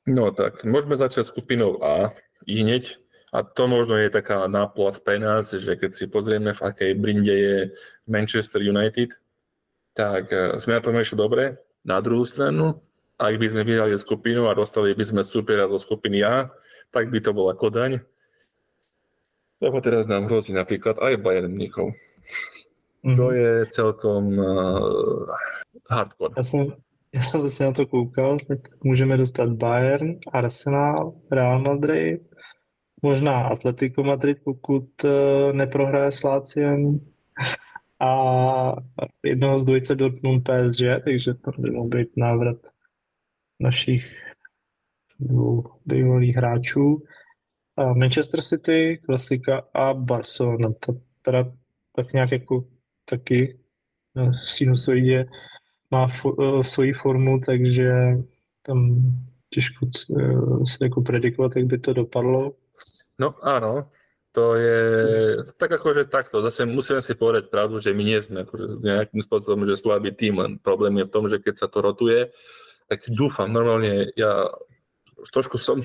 [0.06, 2.14] No tak, môžeme začať skupinou A
[2.46, 2.94] i hneď
[3.32, 7.34] a to možno je taká náplast pre nás, že keď si pozrieme, v akej brinde
[7.34, 7.56] je
[8.06, 9.18] Manchester United,
[9.96, 11.58] tak e, sme na tom ešte dobre.
[11.82, 12.78] Na druhú stranu,
[13.18, 16.52] ak by sme vyhrali skupinu a dostali by sme supera zo skupiny A,
[16.94, 17.98] tak by to bola Kodaň.
[19.58, 21.96] Lebo teraz nám hrozí napríklad aj Bayern Mnichov.
[23.02, 23.16] Mhm.
[23.16, 25.26] To je celkom uh,
[25.90, 26.34] hardcore.
[26.36, 26.72] Já jsem,
[27.12, 32.22] já jsem zase na to koukal, tak můžeme dostat Bayern, Arsenal, Real Madrid,
[33.02, 35.10] možná Atletico Madrid, pokud uh,
[35.52, 37.00] neprohraje s Láciem
[38.00, 38.76] a
[39.22, 42.56] jednoho z dvojice Dortmund PSG, takže to by mohl být návrat
[43.60, 44.04] našich
[45.20, 47.02] dvou bývalých hráčů.
[47.76, 50.68] A Manchester City, klasika a Barcelona.
[50.80, 51.52] To teda
[51.92, 52.64] tak nějak jako
[53.04, 53.58] taky
[54.14, 55.26] na sinusoidě
[55.90, 57.92] má fo- eh, svoji formu, takže
[58.62, 58.96] tam
[59.50, 62.52] těžko eh, se jako predikovat, jak by to dopadlo.
[63.16, 63.88] No áno,
[64.36, 64.80] to je
[65.56, 66.44] tak akože takto.
[66.44, 70.36] Zase musíme si povedať pravdu, že my nie sme akože nejakým spôsobom, že slabý tým,
[70.36, 72.28] len problém je v tom, že keď sa to rotuje,
[72.86, 74.52] tak dúfam, normálne ja
[75.32, 75.80] trošku som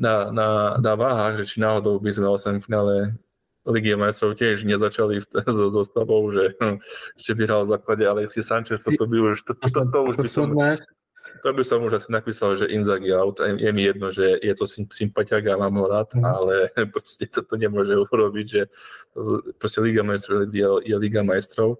[0.00, 0.48] na, na,
[0.80, 2.94] na váhach, že či náhodou by sme v finále
[3.64, 5.26] Ligy majstrov tiež nezačali v
[5.56, 6.80] so zostavou, že hm,
[7.16, 10.16] ešte by hral v základe Alexis Sanchez, toto by už, to, to, to, to už
[10.20, 10.84] by som, to
[11.52, 13.42] by som už asi napísal, že Inzaghi out.
[13.42, 16.24] Je mi jedno, že je to sympatiak a mám ho rád, mm.
[16.24, 16.54] ale
[16.94, 18.62] proste toto nemôže urobiť, že
[19.60, 21.76] proste Liga majstrov je, je Liga majstrov.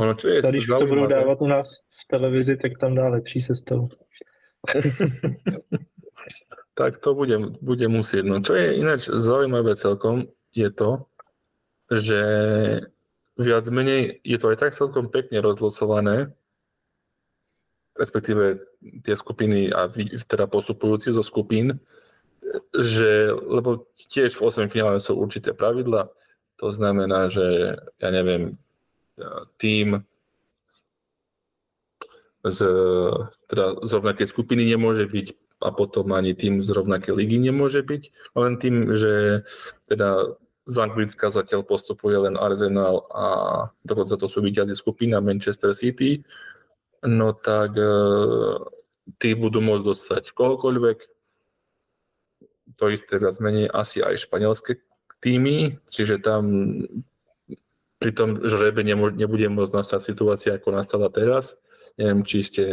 [0.00, 3.42] Ono, čo je Když to budou dávat u nás v televizi, tak tam dá lepší
[3.42, 3.88] sestavu.
[6.74, 8.24] tak to bude, bude musieť.
[8.26, 11.06] No, čo je ináč zaujímavé celkom, je to,
[11.90, 12.20] že
[13.38, 16.34] viac menej je to aj tak celkom pekne rozlosované,
[17.94, 18.58] respektíve
[19.06, 19.86] tie skupiny a
[20.26, 21.78] teda postupujúci zo skupín,
[22.74, 26.10] že, lebo tiež v 8 finále sú určité pravidla,
[26.58, 28.58] to znamená, že ja neviem,
[29.58, 30.02] tým
[32.44, 32.58] z,
[33.48, 35.26] teda z rovnakej skupiny nemôže byť
[35.64, 38.02] a potom ani tým z rovnakej ligy nemôže byť,
[38.36, 39.46] len tým, že
[39.88, 43.26] teda z Anglicka zatiaľ postupuje len Arsenal a
[43.84, 46.20] dokonca to sú víťazi skupina Manchester City,
[47.04, 47.94] no tak e,
[49.20, 50.98] tí budú môcť dostať kohokoľvek.
[52.80, 54.80] To isté viac menej asi aj španielské
[55.20, 56.42] týmy, čiže tam
[58.02, 61.56] pri tom žrebe nebude môcť nastať situácia, ako nastala teraz.
[61.96, 62.64] Neviem, či ste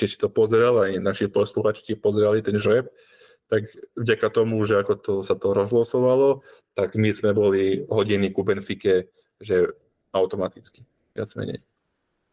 [0.00, 2.88] či si to pozeral, aj naši posluchači pozerali ten žreb,
[3.52, 3.68] tak
[4.00, 6.40] vďaka tomu, že ako to, sa to rozlosovalo,
[6.72, 9.76] tak my sme boli hodení ku Benfike, že
[10.16, 11.60] automaticky, viac menej.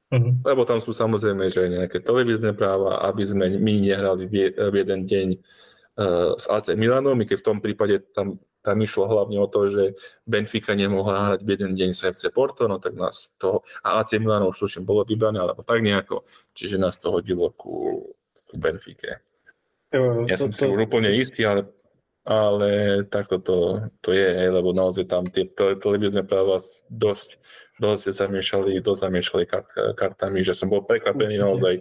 [0.08, 0.34] Uh-huh.
[0.44, 5.28] Lebo tam sú samozrejme, že nejaké televízne práva, aby sme my nehrali v, jeden deň
[5.36, 9.72] uh, s AC Milanom, i keď v tom prípade tam tam išlo hlavne o to,
[9.72, 9.84] že
[10.28, 14.20] Benfica nemohla hrať v jeden deň s FC Porto, no tak nás to, a AC
[14.20, 18.04] Milano už tuším bolo vybrané, alebo tak nejako, čiže nás to hodilo ku,
[18.44, 19.24] ku Benfique.
[19.88, 21.72] Jo, ja to, som to, si už úplne istý, ale,
[22.28, 26.60] ale takto to, to je, lebo naozaj tam tie televízne práva
[26.92, 27.40] dosť,
[27.78, 31.46] dosť zamiešali, dosť zamiešali kart, kartami, že som bol prekvapený Určite.
[31.46, 31.76] naozaj,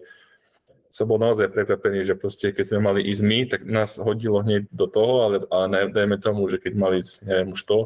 [0.92, 4.68] som bol naozaj prekvapený, že proste keď sme mali ísť my, tak nás hodilo hneď
[4.72, 5.36] do toho, ale,
[5.68, 7.78] ne, dajme tomu, že keď mali ísť, neviem už to,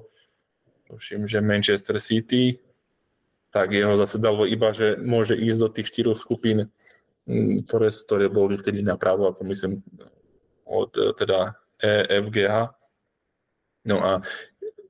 [0.90, 2.58] tuším, že Manchester City,
[3.50, 6.70] tak jeho zase dalo iba, že môže ísť do tých štyroch skupín,
[7.66, 9.82] ktoré, ktoré boli vtedy napravo, ako myslím,
[10.66, 12.74] od teda EFGH.
[13.90, 14.22] No a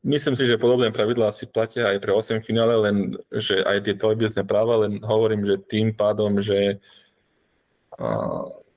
[0.05, 2.97] myslím si, že podobné pravidlá si platia aj pre 8 finále, len
[3.32, 6.81] že aj tie televízne práva, len hovorím, že tým pádom, že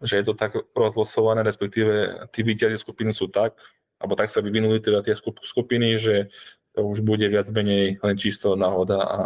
[0.03, 3.55] že je to tak rozlosované, respektíve tí výťazí skupiny sú tak,
[4.03, 6.27] alebo tak sa vyvinuli teda tie skupiny, že
[6.75, 9.19] to už bude viac menej len čisto náhoda a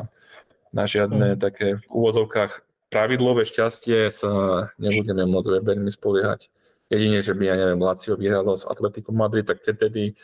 [0.70, 1.40] na žiadne mm.
[1.42, 2.62] také v úvozovkách
[2.94, 4.32] pravidlové šťastie sa
[4.78, 6.54] nebudeme môcť veľmi spoliehať.
[6.88, 10.16] Jedine, že by, ja neviem, Lazio vyhralo s Atletico Madrid, tak tedy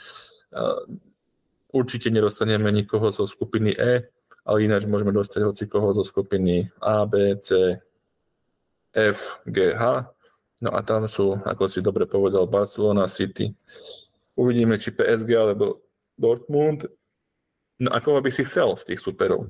[0.55, 0.85] uh,
[1.73, 4.07] určite nedostaneme nikoho zo skupiny E,
[4.45, 7.81] ale ináč môžeme dostať hoci koho zo skupiny A, B, C,
[8.93, 10.05] F, G, H.
[10.61, 13.51] No a tam sú, ako si dobre povedal, Barcelona, City.
[14.37, 15.83] Uvidíme, či PSG alebo
[16.15, 16.87] Dortmund.
[17.81, 19.49] No a koho by si chcel z tých superov?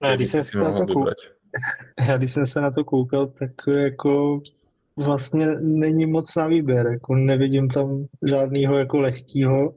[0.00, 1.12] A když jsem, se na to koukal,
[2.08, 4.40] já když jsem se na to koukal, tak jako
[4.96, 6.86] vlastně není moc na výběr.
[6.86, 9.74] Jako nevidím tam žádného jako lehkýho,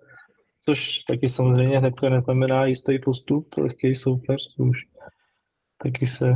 [0.65, 4.77] což taky samozřejmě hnedka neznamená jistý postup, lehký soupeř, už
[5.83, 6.33] taky se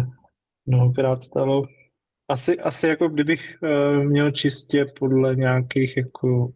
[0.66, 1.62] mnohokrát stalo.
[2.28, 6.50] Asi, asi jako kdybych uh, měl čistě podle nějakých jako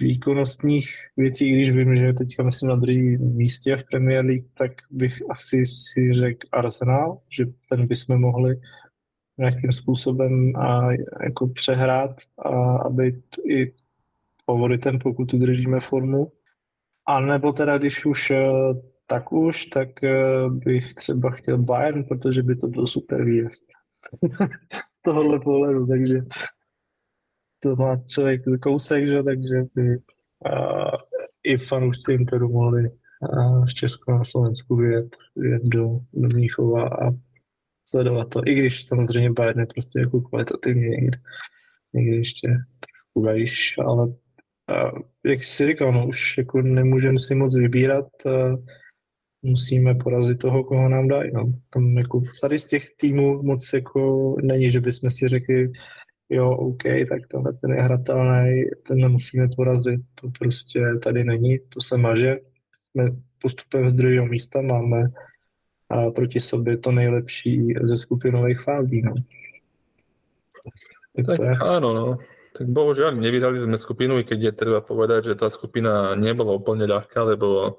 [0.00, 5.22] výkonnostních věcí, když vím, že teďka myslím na druhém místě v Premier League, tak bych
[5.30, 8.56] asi si řekl Arsenal, že ten bychom mohli
[9.40, 10.88] nějakým způsobem a
[11.54, 13.72] přehrát a aby i
[14.44, 16.32] favoritem, pokud udržíme formu.
[17.06, 18.50] A nebo teda, když už eh,
[19.06, 23.64] tak už, tak eh, bych třeba chtěl Bayern, protože by to byl super výjezd.
[24.98, 26.22] Z tohohle pohledu, takže
[27.60, 30.96] to má člověk kousek, že, takže by uh,
[31.42, 37.10] i fanoušci Interu mohli uh, z Česku na Slovensku vyjet, vyjet do, do Mníchova a
[37.90, 41.18] sledovat to, i když samozřejmě Bayern je prostě jako kvalitativně někde,
[41.92, 47.56] někde ještě trošku vejš, ale uh, jak si říkal, no, už jako nemůžeme si moc
[47.56, 48.64] vybírat, uh,
[49.42, 51.30] musíme porazit toho, koho nám dají.
[51.32, 51.52] No.
[51.72, 55.72] Tam jako tady z těch týmů moc jako není, že bychom si řekli,
[56.28, 61.80] jo, OK, tak tohle ten je hratelný, ten nemusíme porazit, to prostě tady není, to
[61.80, 62.36] se maže.
[62.90, 63.10] Jsme
[63.42, 65.02] postupem z druhého místa, máme
[65.90, 69.02] a proti sobě to nejlepší ze skupinových fází.
[69.02, 69.14] No.
[71.16, 72.06] Tak, tak áno, no.
[72.50, 76.86] Tak bohužiaľ, nevydali sme skupinu, i keď je treba povedať, že tá skupina nebola úplne
[76.86, 77.78] ľahká, lebo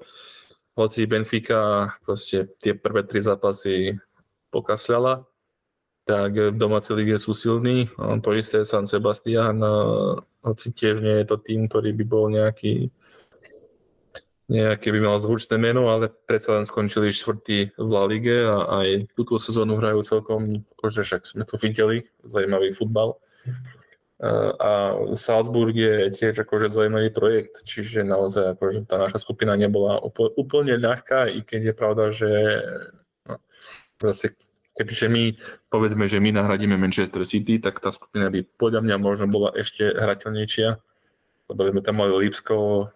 [0.74, 4.00] hoci Benfica proste tie prvé tri zápasy
[4.48, 5.28] pokasľala,
[6.08, 7.92] tak v domácej lige sú silní.
[7.96, 9.60] To isté San Sebastian,
[10.42, 12.90] hoci tiež nie je to tým, ktorý by bol nejaký
[14.52, 19.16] nejaké by mal zvučné meno, ale predsa len skončili štvrtý v La Lige a aj
[19.16, 23.16] túto sezónu hrajú celkom, akože však sme to videli, zaujímavý futbal.
[24.62, 29.98] A Salzburg je tiež akože zaujímavý projekt, čiže naozaj akože tá naša skupina nebola
[30.38, 32.30] úplne ľahká, i keď je pravda, že
[33.26, 33.40] no,
[33.98, 34.36] zase
[34.78, 35.34] kebyže my,
[35.72, 39.90] povedzme, že my nahradíme Manchester City, tak tá skupina by podľa mňa možno bola ešte
[39.90, 40.68] hrateľnejšia,
[41.50, 42.88] lebo sme tam mali Lipsko,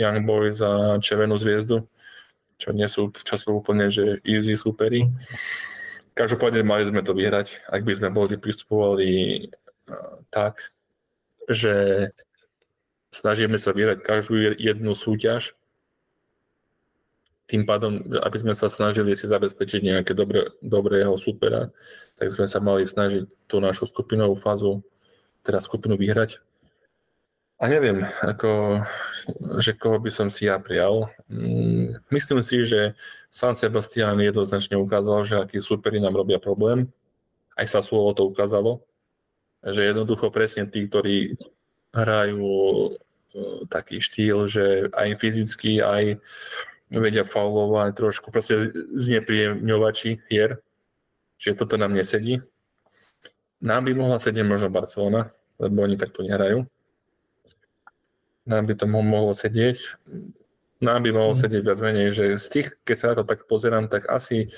[0.00, 1.84] Young Boys a Červenú zviezdu,
[2.56, 5.04] čo nie sú časovo úplne, že easy superi.
[6.16, 9.08] Každopádne mali sme to vyhrať, ak by sme boli pristupovali
[10.32, 10.72] tak,
[11.46, 12.08] že
[13.12, 15.52] snažíme sa vyhrať každú jednu súťaž,
[17.50, 21.74] tým pádom, aby sme sa snažili si zabezpečiť nejaké dobré, dobrého supera,
[22.14, 24.86] tak sme sa mali snažiť tú našu skupinovú fázu,
[25.42, 26.38] teda skupinu vyhrať.
[27.60, 28.80] A neviem, ako,
[29.60, 31.12] že koho by som si ja prijal.
[31.28, 32.96] Mm, myslím si, že
[33.28, 36.88] San Sebastian jednoznačne ukázal, že akí superi nám robia problém.
[37.60, 38.80] Aj sa slovo to ukázalo
[39.64, 41.36] že jednoducho presne tí, ktorí
[41.92, 42.90] hrajú e,
[43.68, 46.16] taký štýl, že aj fyzicky, aj
[46.88, 50.64] vedia faulovať trošku, proste znepríjemňovači hier,
[51.36, 52.40] že toto nám nesedí.
[53.60, 55.28] Nám by mohla sedieť možno Barcelona,
[55.60, 56.64] lebo oni takto nehrajú.
[58.48, 59.78] Nám by to mohlo sedieť.
[60.80, 61.40] Nám by mohlo mhm.
[61.44, 64.48] sedieť viac menej, že z tých, keď sa na to tak pozerám, tak asi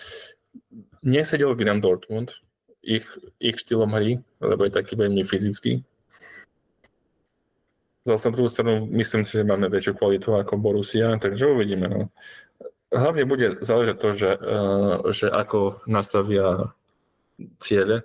[1.02, 2.38] nesedel by nám Dortmund,
[2.82, 3.06] ich,
[3.38, 5.82] ich štýlom hry, lebo je taký veľmi fyzický.
[8.02, 11.86] Zase na druhú stranu myslím si, že máme väčšiu kvalitu ako Borussia, takže uvidíme.
[11.86, 12.00] No.
[12.90, 16.74] Hlavne bude záležať to, že, uh, že ako nastavia
[17.62, 18.02] ciele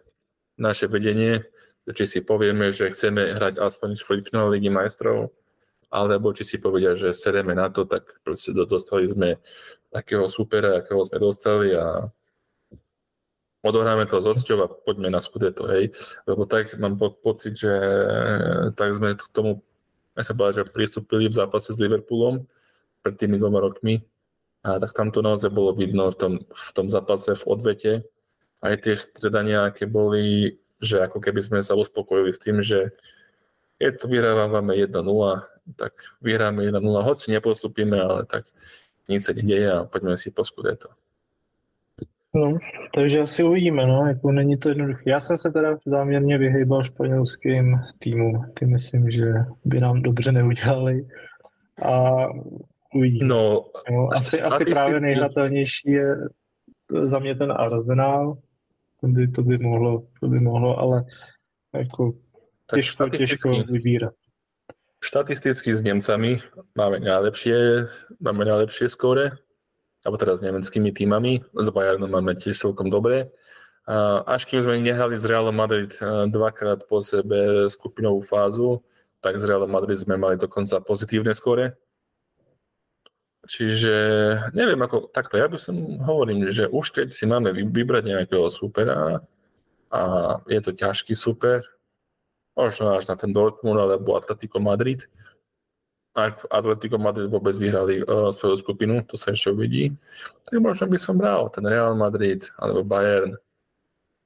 [0.61, 1.49] naše vedenie,
[1.89, 5.33] či si povieme, že chceme hrať aspoň štvrťfinále Ligy majstrov,
[5.87, 9.39] alebo či si povedia, že sereme na to, tak proste dostali sme
[9.91, 12.11] takého supera, akého sme dostali a
[13.63, 15.91] odohráme to s odsťou a poďme na skudeto, hej.
[16.27, 17.71] Lebo tak mám po- pocit, že
[18.75, 19.63] tak sme k tomu,
[20.15, 22.47] ja sa povedal, že pristúpili v zápase s Liverpoolom
[23.03, 24.03] pred tými dvoma rokmi
[24.67, 27.91] a tak tam to naozaj bolo vidno v tom, v tom zápase v odvete.
[28.59, 32.91] Aj tie stredania, aké boli, že ako keby sme sa uspokojili s tým, že
[33.77, 34.97] je to vyhrávame 1-0,
[35.75, 38.45] tak vyhráme 1-0, hoci nepostupíme, ale tak
[39.09, 40.89] nič sa nedieje a poďme si po skudeto.
[42.35, 42.57] No,
[42.93, 45.09] takže asi uvidíme, no, jako není to jednoduché.
[45.09, 48.51] Já jsem se teda záměrně vyhejbal španělským týmům.
[48.53, 49.33] Ty myslím, že
[49.65, 51.07] by nám dobře neudělali.
[51.81, 52.25] A
[52.95, 53.27] uvidíme.
[53.27, 56.15] No, no asi, asi právě nejhratelnější je
[57.03, 58.37] za mě ten Arsenal.
[59.01, 61.05] To by, to by mohlo, to by mohlo, ale
[61.73, 62.13] jako
[62.75, 64.13] těžko, těžko vybírat.
[64.97, 66.41] Štatisticky s Nemcami
[66.73, 67.85] máme najlepšie,
[68.17, 69.37] máme najlepšie skóre,
[70.01, 71.45] alebo teda s nemeckými týmami.
[71.53, 73.29] S Bayernom máme tiež celkom dobré.
[74.25, 75.95] Až kým sme nehrali s Realom Madrid
[76.33, 78.81] dvakrát po sebe skupinovú fázu,
[79.21, 81.77] tak z Realom Madrid sme mali dokonca pozitívne skóre.
[83.47, 83.95] Čiže
[84.51, 89.23] neviem, ako takto, ja by som hovorím, že už keď si máme vybrať nejakého supera
[89.87, 90.01] a
[90.51, 91.63] je to ťažký super,
[92.57, 95.05] možno až na ten Dortmund alebo Atletico Madrid,
[96.17, 99.93] ak Atletico Madrid vôbec vyhrali uh, svoju skupinu, to sa ešte uvidí,
[100.49, 103.37] tak možno by som bral ten Real Madrid alebo Bayern,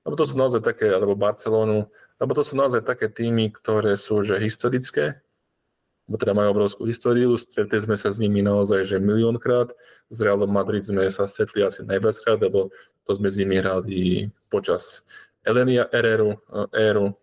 [0.07, 4.23] alebo to sú naozaj také, alebo Barcelonu, alebo to sú naozaj také týmy, ktoré sú
[4.23, 5.19] že historické.
[6.09, 9.75] Bo teda majú obrovskú históriu, stretli sme sa s nimi naozaj že miliónkrát,
[10.09, 12.71] s Realom Madrid sme sa stretli asi najviackrát, lebo
[13.03, 15.05] to sme s nimi hrali počas
[15.43, 16.37] Elenia éru,
[16.73, 17.17] éru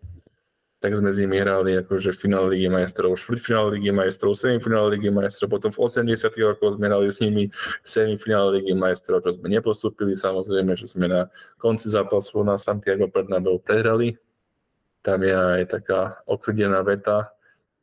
[0.79, 5.51] tak sme s nimi hrali akože finále Ligy majstrov, štvrťfinále Ligy majstrov, semifinále Ligy majstrov,
[5.51, 7.51] potom v 80 rokoch sme hrali s nimi
[7.83, 11.27] semifinále Ligy majstrov, čo sme nepostupili, samozrejme, že sme na
[11.59, 14.15] konci zápasu na Santiago Bernabeu prehrali.
[15.03, 17.27] Tam je aj taká okrdená veta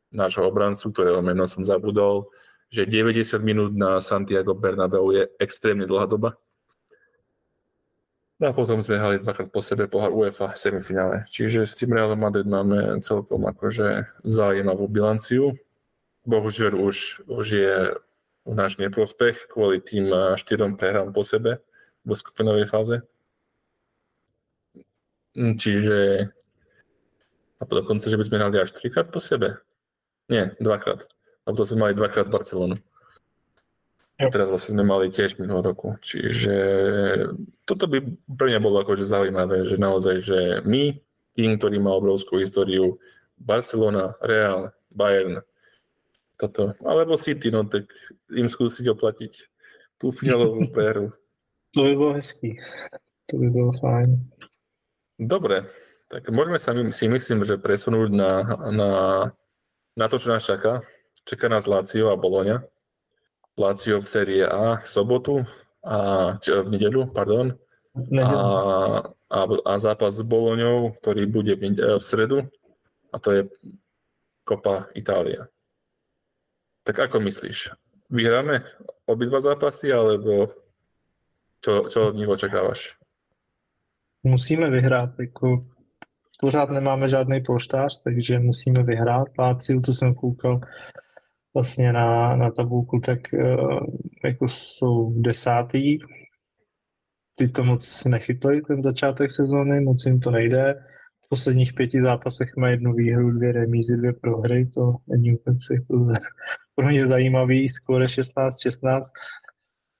[0.09, 2.33] nášho obrancu, ktorého meno som zabudol,
[2.73, 6.33] že 90 minút na Santiago Bernabeu je extrémne dlhá doba
[8.37, 11.25] No a potom sme hrali dvakrát po sebe pohár UEFA semifinále.
[11.25, 15.57] Čiže s tým Real Madrid máme celkom akože zaujímavú bilanciu.
[16.21, 17.97] Bohužiaľ už, už je
[18.45, 21.65] v náš neprospech kvôli tým štyrom prehrám po sebe
[22.05, 23.01] v skupinovej fáze.
[25.33, 26.29] Hm, čiže
[27.57, 29.57] a dokonca, že by sme hrali až trikrát po sebe.
[30.29, 31.09] Nie, dvakrát.
[31.45, 32.77] A potom sme mali dvakrát Barcelonu.
[34.17, 35.93] Teraz vlastne sme mali tiež minulý roku.
[36.01, 36.57] Čiže
[37.69, 38.01] toto by
[38.33, 40.97] pre mňa bolo akože zaujímavé, že naozaj, že my,
[41.37, 42.97] tým, ktorý má obrovskú históriu,
[43.37, 45.45] Barcelona, Real, Bayern,
[46.41, 47.93] toto, alebo City, no tak
[48.33, 49.33] im skúsiť oplatiť
[50.01, 51.13] tú finálovú prehru.
[51.77, 52.57] To by bolo hezký.
[53.29, 54.09] To by bolo fajn.
[55.21, 55.69] Dobre,
[56.09, 58.31] tak môžeme sa si myslím, že presunúť na,
[58.73, 58.91] na,
[59.93, 60.81] na to, čo nás čaká.
[61.27, 62.65] Čaká nás Lazio a Bologna.
[63.57, 65.41] Lazio v série A v sobotu
[65.81, 67.57] a či, v nedeľu, pardon.
[68.21, 68.29] A,
[69.33, 72.45] a, a zápas s Boloňou, ktorý bude v, v stredu
[73.09, 73.41] a to je
[74.45, 75.49] Copa Itália.
[76.85, 77.73] Tak ako myslíš?
[78.13, 78.63] Vyhráme
[79.09, 80.53] obidva zápasy, alebo
[81.59, 82.95] čo, čo od nich očekávaš?
[84.23, 85.65] Musíme vyhrát, jako
[86.39, 89.27] pořád nemáme žádný polštář, takže musíme vyhrát.
[89.39, 90.61] Láciu, co jsem koukal,
[91.57, 93.79] vlastně na, na tabulku, tak uh,
[94.23, 95.99] jako jsou desátý.
[97.37, 100.73] Ty to moc nechytli, ten začátek sezóny, moc jim to nejde.
[101.25, 105.57] V posledních pěti zápasech má jednu výhru, dvě remízy, dvě prohry, to není úplně
[106.75, 109.01] pro mě zajímavý, skóre 16-16.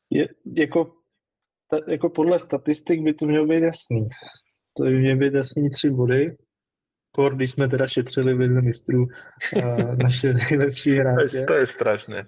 [0.10, 0.28] Je,
[0.58, 0.92] jako,
[1.70, 4.08] ta, jako podle statistik by to mělo být jasný.
[4.78, 6.38] To by měly být jasný tři body,
[7.18, 9.08] skôr, když jsme teda šetřili v lize mistrů
[9.56, 11.44] uh, naše nejlepší hráče.
[11.44, 12.28] To je strašné.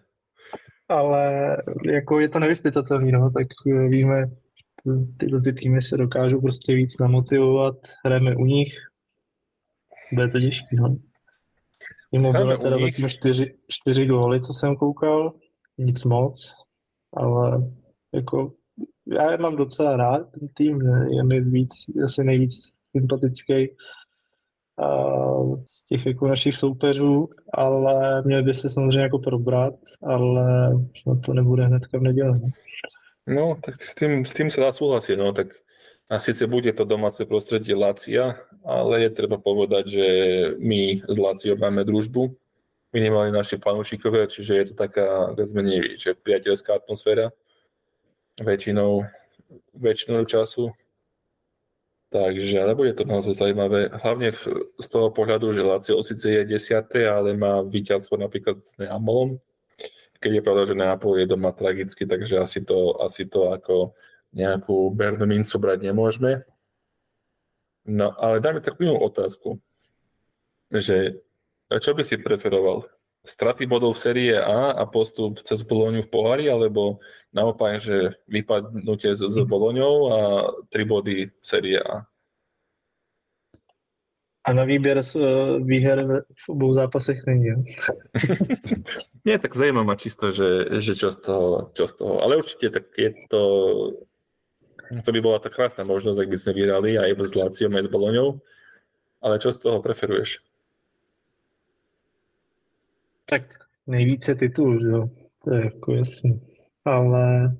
[0.88, 4.26] Ale jako je to nevyspytatelný, no, tak eh, víme,
[5.18, 7.76] tyhle ty týmy se dokážou prostě víc namotivovat,
[8.06, 8.74] hrajeme u nich,
[10.14, 10.98] bude to těžký, no.
[12.11, 15.34] Mimo bylo teda zatím čtyři, čtyři góly, co jsem koukal,
[15.78, 16.53] nic moc,
[17.14, 17.64] ale
[18.14, 18.53] jako
[19.18, 20.82] já je mám docela rád, ten tým
[21.18, 21.72] je mi víc,
[22.06, 22.53] asi nejvíc
[22.91, 23.70] sympatický
[25.65, 29.73] z těch jako našich soupeřů, ale měli by se samozřejmě jako probrat,
[30.03, 32.39] ale snad to nebude hnedka v neděli.
[33.27, 35.53] No, tak s tým, s tým sa dá súhlasiť, no tak
[36.10, 40.07] a síce bude to domáce prostredie Lácia, ale je treba povedať, že
[40.57, 42.34] my s Láciou máme družbu,
[42.89, 47.30] minimálne naši fanúšikovia, čiže je to taká viac menej priateľská atmosféra
[48.41, 49.06] väčšinou,
[49.77, 50.73] väčšinou času
[52.10, 53.94] Takže, ale bude to naozaj zaujímavé.
[53.94, 54.34] Hlavne
[54.81, 56.90] z toho pohľadu, že Lazio síce je 10.
[57.06, 59.38] ale má víťazstvo napríklad s Neapolom.
[60.18, 63.94] Keď je pravda, že Neapol je doma tragicky, takže asi to, asi to ako
[64.34, 65.30] nejakú Bernú
[65.61, 66.44] brať nemôžeme.
[67.86, 69.61] No, ale dáme takú inú otázku,
[70.73, 71.22] že
[71.69, 72.90] čo by si preferoval?
[73.30, 76.97] Straty bodov v série A a postup cez Boloniu v pohári, alebo
[77.30, 80.19] naopak, že vypadnutie s, s Boloňou a
[80.73, 82.10] tri body série A?
[84.49, 87.49] A na výběr z uh, výher v obou zápasech není.
[89.26, 92.23] Nie, tak zajímá ma čisto, že, že čo, z toho, čo z toho.
[92.23, 93.41] Ale určite tak je to...
[94.89, 97.93] To by bola tá krásna možnosť, ak by sme vyhrali aj s Láciom, aj s
[97.93, 98.41] Boloňou.
[99.22, 100.41] Ale čo z toho preferuješ?
[103.30, 103.43] Tak
[103.88, 105.10] nejvíce titul, že jo,
[105.43, 106.41] to je jako jasný.
[106.85, 107.56] Ale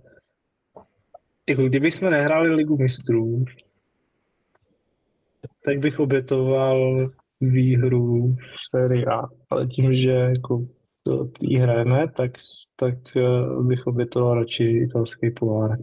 [1.50, 3.46] jako kdyby jsme nehráli ligu mistrů,
[5.66, 7.10] tak bych obětoval
[7.42, 9.22] výhru v sérii A.
[9.50, 10.66] Ale tím, že jako
[11.04, 11.30] to
[11.60, 12.32] hrajeme, tak,
[12.76, 15.78] tak eh, bych obětoval radši italský pohár.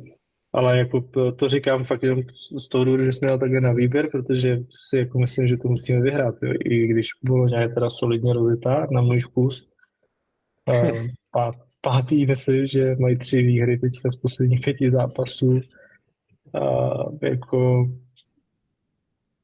[0.53, 1.01] Ale jako
[1.37, 2.23] to říkám fakt jenom
[2.59, 4.59] z toho důvodu, že jsme měli takhle na výběr, protože
[4.89, 6.35] si jako myslím, že to musíme vyhrát.
[6.43, 6.53] Jo.
[6.65, 9.69] I když bylo nějak teda solidně rozjetá na můj vkus,
[11.81, 15.61] pátý, myslím, že mají tři výhry teďka z posledních pěti zápasů.
[16.55, 16.89] A
[17.23, 17.89] jako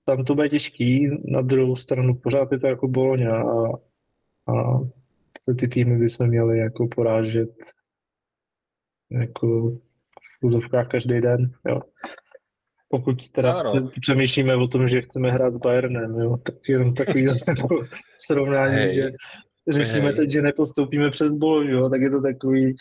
[0.04, 3.68] tam to bude těžký, na druhou stranu pořád je to jako Boloňa a,
[4.52, 4.80] a
[5.58, 7.50] ty týmy by se měly jako porážet
[9.10, 9.70] jako
[10.40, 11.80] v úzovkách každý den, jo.
[12.88, 13.90] Pokud teda ano.
[14.00, 17.28] přemýšlíme o tom, že chceme hrát s Bayernem, jo, tak jenom takový
[18.26, 19.10] srovnání, že
[19.68, 20.16] řešíme hey.
[20.16, 22.76] teď, že nepostoupíme přes Bolognu, jo, tak je to takový...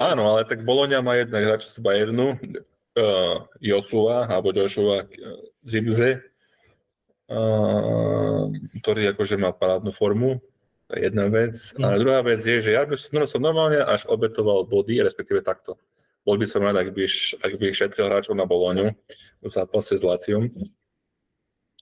[0.00, 5.06] Áno, ale tak Bologna má jednak hráča z Bayernu, uh, Josua, alebo Joshua
[5.62, 6.26] Zirze,
[7.30, 8.50] uh,
[8.82, 10.42] ktorý akože má parádnu formu,
[10.90, 11.54] to je jedna vec.
[11.78, 11.84] Mm.
[11.86, 15.40] A druhá vec je, že ja by som, no, som normálne až obetoval body, respektíve
[15.40, 15.78] takto.
[16.26, 17.04] Bol by som rád, ak by,
[17.40, 18.92] ak by šetril hráčov na Boloňu
[19.44, 20.48] v zápase s Láciom.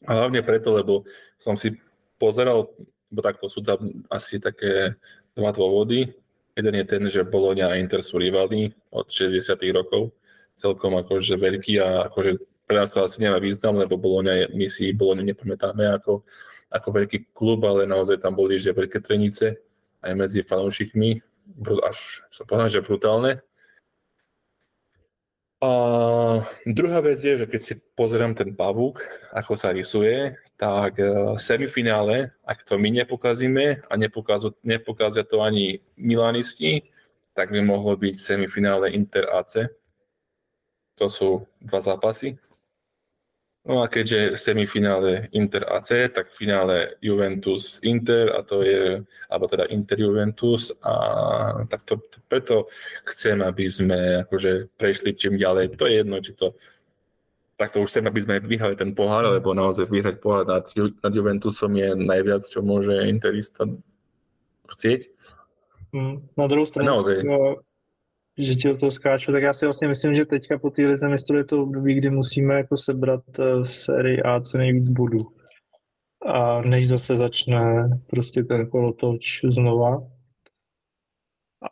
[0.03, 1.07] A hlavne preto, lebo
[1.39, 1.79] som si
[2.19, 2.71] pozeral,
[3.13, 4.97] bo takto sú tam asi také
[5.37, 6.09] dva dôvody.
[6.57, 10.13] Jeden je ten, že Boloňa a Inter sú rivali od 60 rokov,
[10.57, 12.31] celkom akože veľký a akože
[12.65, 16.25] pre nás to asi nemá význam, lebo Boloňa je, my si Boloňu nepamätáme ako,
[16.73, 19.61] ako veľký klub, ale naozaj tam boli že veľké trenice
[20.01, 21.21] aj medzi fanúšikmi,
[21.85, 23.45] až som povedal, že brutálne.
[25.63, 25.71] A
[26.67, 28.99] druhá vec je, že keď si pozerám ten pavúk,
[29.31, 33.93] ako sa rysuje, tak e, semifinále, ak to my nepokazíme a
[34.67, 36.91] nepokazia to ani Milanisti,
[37.31, 39.71] tak by mohlo byť semifinále Inter AC.
[40.99, 42.43] To sú dva zápasy,
[43.63, 49.47] No a keďže semifinále Inter AC, tak v finále Juventus Inter a to je, alebo
[49.47, 50.95] teda Inter Juventus a
[51.71, 52.67] tak to, preto
[53.07, 55.79] chcem, aby sme akože prešli čím ďalej.
[55.79, 56.59] To je jedno, či to
[57.55, 61.71] takto už chcem, aby sme vyhrali ten pohár, lebo naozaj vyhrať pohár nad, nad Juventusom
[61.79, 63.63] je najviac, čo môže Interista
[64.75, 65.07] chcieť.
[65.95, 67.23] Mm, na druhou stranu, naozaj.
[68.39, 71.09] Že ti do toho skáču, tak já si vlastně myslím, že teďka po té lize
[71.09, 75.27] mistrů je to období, kdy musíme jako sebrat eh, v sérii A co nejvíc bodů.
[76.27, 80.07] A než zase začne prostě ten kolotoč znova.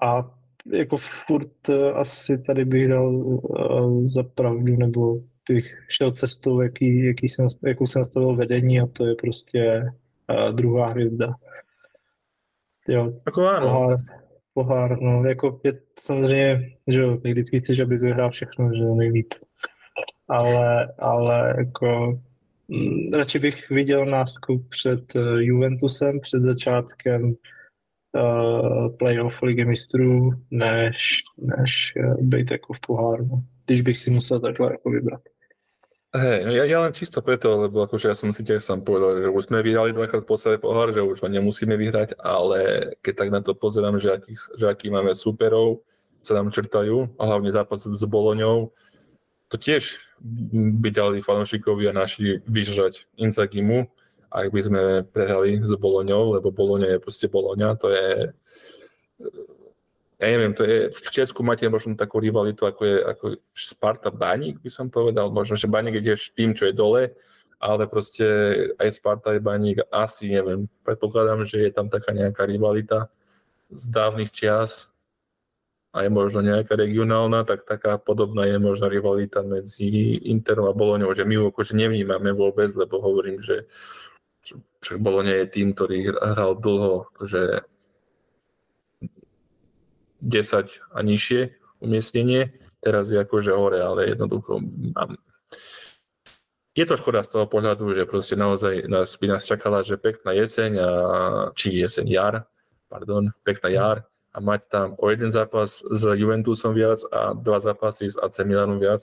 [0.03, 0.31] A
[0.73, 7.05] jako furt eh, asi tady bych dal eh, za pravdu, nebo bych šel cestou, jaký,
[7.05, 9.85] jaký jsem, jakou jsem nastavil vedení a to je prostě
[10.53, 11.35] druhá hvězda.
[12.89, 13.99] Jo, jako ano
[14.61, 19.35] pohár, no, jako je samozřejmě, že jo, vždycky chceš, aby vyhrál všechno, že jo, nejlíp.
[20.29, 22.21] Ale, ale jako
[22.69, 31.23] mm, radši bych viděl nástup před uh, Juventusem, před začátkem uh, playoff Ligy mistrů, než,
[31.39, 33.43] než uh, být jako v poháru, no.
[33.67, 35.21] když bych si musel takhle jako vybrat.
[36.11, 39.23] Hej, no ja, ja len čisto preto, lebo akože ja som si tiež sám povedal,
[39.23, 43.15] že už sme vyhrali dvakrát po sebe pohár, že už ho nemusíme vyhrať, ale keď
[43.15, 45.87] tak na to pozerám, že, aký, že aký máme superov,
[46.19, 48.75] sa nám črtajú, a hlavne zápas s Boloňou,
[49.47, 50.03] to tiež
[50.83, 53.87] by dali fanúšikovia naši vyžrať Inzagimu,
[54.35, 54.83] ak by sme
[55.15, 58.35] prehrali s Boloňou, lebo Boloňa je proste Boloňa, to je
[60.21, 63.25] ja neviem, to je, v Česku máte možno takú rivalitu, ako je ako
[63.57, 65.33] Sparta Baník, by som povedal.
[65.33, 67.17] Možno, že Baník je tiež tým, čo je dole,
[67.57, 68.25] ale proste
[68.77, 70.69] aj Sparta je Baník, asi neviem.
[70.85, 73.09] Predpokladám, že je tam taká nejaká rivalita
[73.73, 74.93] z dávnych čias
[75.97, 81.17] a je možno nejaká regionálna, tak taká podobná je možno rivalita medzi Interom a Boloňou,
[81.17, 83.65] že my ju akože nevnímame vôbec, lebo hovorím, že
[84.85, 87.70] však Boloňa je tým, ktorý hral dlho akože
[90.23, 91.41] 10 a nižšie
[91.81, 94.61] umiestnenie, teraz je akože hore, ale jednoducho
[96.81, 100.31] je to škoda z toho pohľadu, že proste naozaj nás, by nás čakala, že pekná
[100.33, 100.89] jeseň, a,
[101.53, 102.35] či jeseň, jar,
[102.87, 103.97] pardon, pekná jar
[104.31, 108.79] a mať tam o jeden zápas s Juventusom viac a dva zápasy s AC Milanom
[108.79, 109.03] viac.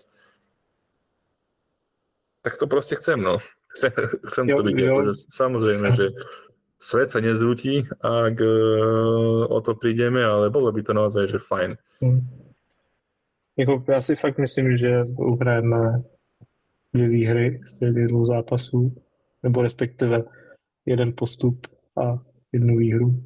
[2.41, 3.43] Tak to proste chcem, no.
[3.75, 3.91] Chcem,
[4.31, 4.75] chcem to byť.
[4.87, 6.05] Akože, samozrejme, že
[6.79, 11.77] svet sa nezrúti, ak uh, o to prídeme, ale bolo by to naozaj, že fajn.
[13.57, 16.01] Jako, já si fakt myslím, že uhrajeme
[16.93, 18.95] dvě výhry z těch dvou zápasů,
[19.43, 20.23] nebo respektive
[20.85, 21.67] jeden postup
[21.97, 22.19] a
[22.51, 23.23] jednu výhru.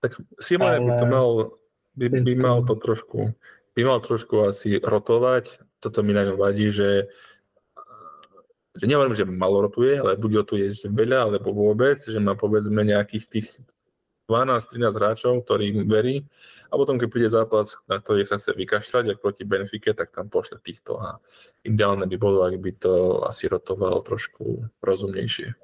[0.00, 0.92] Tak Simone ale...
[0.92, 1.50] by to mal,
[1.96, 3.34] by, by mal to trošku,
[3.74, 5.58] by mal trošku asi rotovať.
[5.80, 7.06] Toto mi na vadí, že
[8.78, 13.24] že nehovorím, že malo rotuje, ale buď rotuje veľa, alebo vôbec, že má povedzme nejakých
[13.28, 13.48] tých
[14.30, 16.22] 12-13 hráčov, ktorým verí
[16.68, 20.28] a potom, keď príde zápas, na ktorý sa chce vykašľať, ako proti Benfike, tak tam
[20.28, 21.16] pošle týchto a
[21.64, 25.56] ideálne by bolo, ak by to asi rotoval trošku rozumnejšie.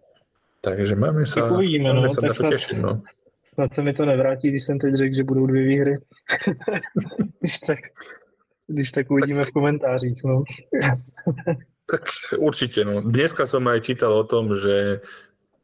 [0.65, 2.77] Takže máme sa, uvidíme, máme no, sa na to tešiť.
[2.81, 3.05] No.
[3.53, 5.99] Snad se mi to nevrátí, když jsem teď řekl, že budou dvě výhry.
[7.41, 7.79] když, tak,
[8.67, 10.25] když tak uvidíme v komentářích.
[10.25, 10.45] No.
[11.85, 12.05] Tak
[12.41, 13.05] určite, no.
[13.05, 15.05] Dneska som aj čítal o tom, že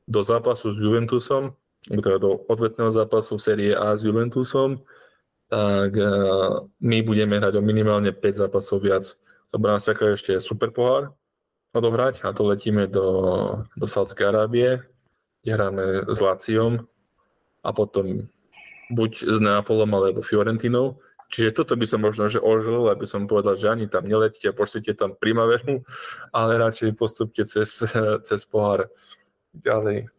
[0.04, 1.56] do zápasu s Juventusom
[1.88, 4.84] teda do odvetného zápasu v série A s Juventusom,
[5.48, 9.08] tak uh, my budeme hrať o minimálne 5 zápasov viac.
[9.50, 11.10] Lebo nás čaká ešte super pohár
[11.74, 13.06] odohrať a to letíme do,
[13.74, 14.82] do Sádskej Arábie,
[15.42, 16.86] kde hráme s Láciom
[17.62, 18.30] a potom
[18.90, 21.02] buď s Neapolom alebo Fiorentinou.
[21.30, 24.98] Čiže toto by som možno že ožil, aby som povedal, že ani tam neletíte, pošlite
[24.98, 25.86] tam primaveru,
[26.38, 27.86] ale radšej postupte cez,
[28.26, 28.90] cez pohár
[29.54, 30.10] ďalej.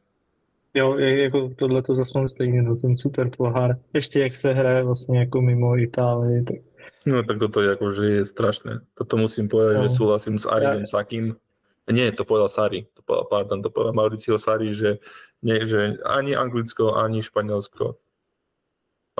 [0.73, 3.75] Jo, jako tohle to zase mám stejně, no ten super pohár.
[3.93, 6.55] Ještě jak se hraje vlastně jako mimo Itálii, tak...
[7.05, 8.79] No tak toto je akože je strašné.
[8.93, 9.83] Toto musím povedať, no.
[9.83, 10.85] že súhlasím s Arinem ja...
[10.85, 11.33] Sakým.
[11.89, 15.01] Nie, to povedal Sari, to povedal, pardon, to povedal Mauricio Sari, že,
[15.41, 17.97] nie, že ani Anglicko, ani Španielsko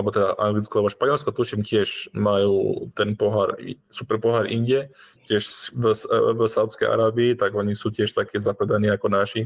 [0.01, 3.53] alebo teda Anglicko alebo Španielsko, tuším tiež majú ten pohár,
[3.93, 4.89] super pohár inde,
[5.29, 5.93] tiež v,
[6.33, 9.45] v Saudskej Arábii, tak oni sú tiež také zapredaní ako naši.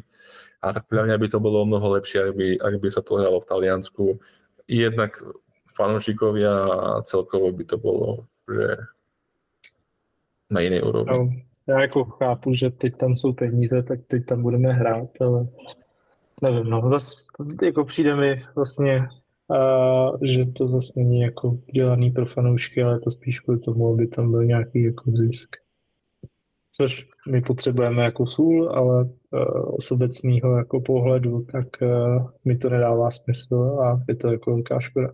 [0.64, 3.20] A tak podľa mňa by to bolo mnoho lepšie, ak by, ak by sa to
[3.20, 4.06] hralo v Taliansku.
[4.66, 5.20] Jednak
[5.76, 8.80] fanúšikovia a celkovo by to bolo, že
[10.50, 11.12] na inej úrovni.
[11.12, 11.30] No,
[11.68, 15.48] já jako chápu, že teď tam jsou peníze, tak teď tam budeme hrát, ale
[16.42, 17.24] nevím, no, zase
[17.64, 19.08] jako přijde mi vlastně
[19.52, 19.60] a
[20.22, 24.32] že to zase není jako dělaný pro fanoušky, ale to spíš kvůli tomu, aby tam
[24.32, 25.56] byl nějaký jako zisk.
[26.72, 32.70] Což my potřebujeme jako sůl, ale uh, z obecného jako pohledu, tak uh, mi to
[32.70, 35.14] nedává smysl a je to jako velká škoda.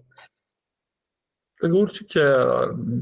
[1.62, 2.26] Tak určite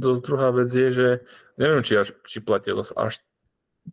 [0.04, 1.08] dosť druhá vec je, že
[1.56, 3.24] neviem, či, až, či platilo až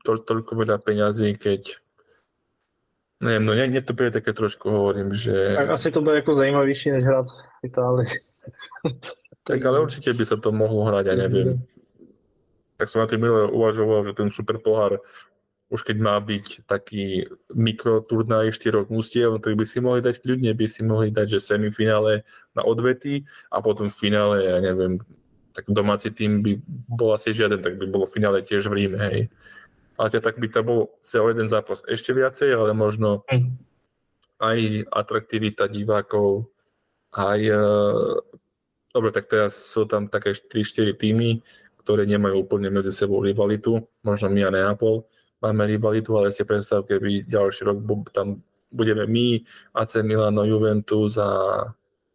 [0.03, 1.86] to, toľko veľa peňazí, keď
[3.17, 5.57] Neviem, no mne, to bude také trošku, hovorím, že...
[5.57, 8.13] Tak asi to bude ako zajímavější, než hrať v Itálii.
[9.49, 11.65] tak ale určite by sa to mohlo hrať, ja neviem.
[12.77, 15.01] Tak som na tým minule uvažoval, že ten super pohár
[15.67, 20.55] už keď má byť taký mikroturnaj štyroch mústiev, no tak by si mohli dať kľudne,
[20.55, 22.23] by si mohli dať, že semifinále
[22.55, 25.03] na odvety a potom v finále, ja neviem,
[25.51, 28.99] tak domáci tým by bol asi žiaden, tak by bolo v finále tiež v Ríme,
[29.11, 29.27] hej
[29.97, 31.83] ale teda tak by to bol sa o jeden zápas.
[31.89, 33.25] Ešte viacej, ale možno
[34.41, 36.53] aj atraktivita divákov,
[37.17, 37.63] aj e,
[38.93, 41.41] dobre, tak teraz sú tam také 3-4 týmy,
[41.81, 45.09] ktoré nemajú úplne medzi sebou rivalitu, možno my a Neapol
[45.41, 47.79] máme rivalitu, ale si predstav, keby ďalší rok
[48.13, 48.41] tam
[48.73, 49.41] budeme my,
[49.77, 51.63] AC Milano, Juventus a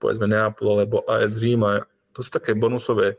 [0.02, 3.16] povedzme Neapol alebo AS Rím a to sú také bonusové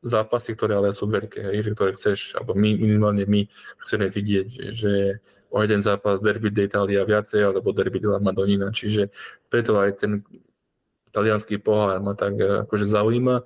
[0.00, 3.44] zápasy, ktoré ale sú veľké, hej, že ktoré chceš, alebo my, minimálne my
[3.84, 5.20] chceme vidieť, že,
[5.50, 9.10] o jeden zápas derby d'Italia viacej, alebo derby de la Madonina, čiže
[9.50, 10.22] preto aj ten
[11.10, 13.42] talianský pohár ma tak eh, akože zaujíma.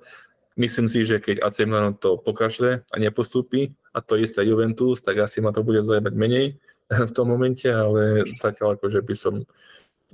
[0.55, 5.19] Myslím si, že keď AC Milan to pokašle a nepostupí, a to isté Juventus, tak
[5.19, 6.55] asi ma to bude zaujímať menej
[7.09, 9.43] v tom momente, ale zatiaľ akože by som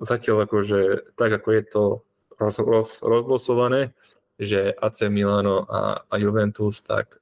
[0.01, 1.84] zatiaľ akože tak ako je to
[2.41, 3.93] roz, roz, rozlosované,
[4.39, 7.21] že AC Milano a, a Juventus, tak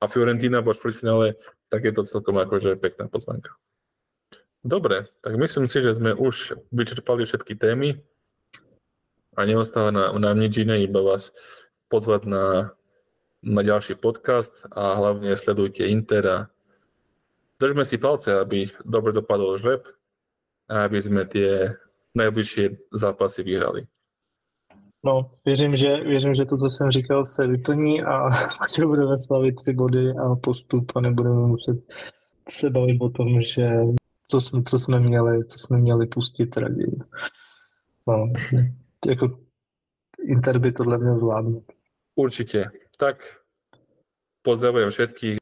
[0.00, 1.40] a Fiorentina vo štvrťfinále,
[1.72, 3.56] tak je to celkom akože pekná pozvanka.
[4.66, 8.02] Dobre, tak myslím si, že sme už vyčerpali všetky témy
[9.38, 11.30] a neostáva nám, nám nič iné, iba vás
[11.86, 12.44] pozvať na,
[13.46, 16.38] na ďalší podcast a hlavne sledujte Inter a
[17.62, 19.86] držme si palce, aby dobre dopadol žreb
[20.66, 21.78] a aby sme tie
[22.18, 23.86] najbližšie zápasy vyhrali.
[25.04, 28.28] No, věřím, že, věřím, že to, co jsem říkal, se vyplní a
[28.76, 31.76] že budeme slavit ty body a postup a nebudeme muset
[32.48, 33.68] se bavit o tom, že
[34.28, 36.98] co jsme, co jsme měli, co jsme měli pustit raději.
[38.06, 38.32] No,
[39.06, 39.38] jako
[40.24, 41.64] Inter by tohle měl zvládnout.
[42.14, 42.64] Určitě.
[42.98, 43.36] Tak
[44.42, 45.38] pozdravujem všetkých.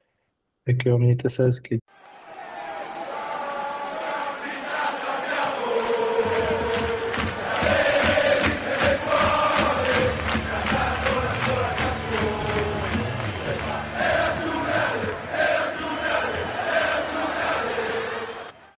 [0.67, 1.79] Tak jo, mějte se hezky.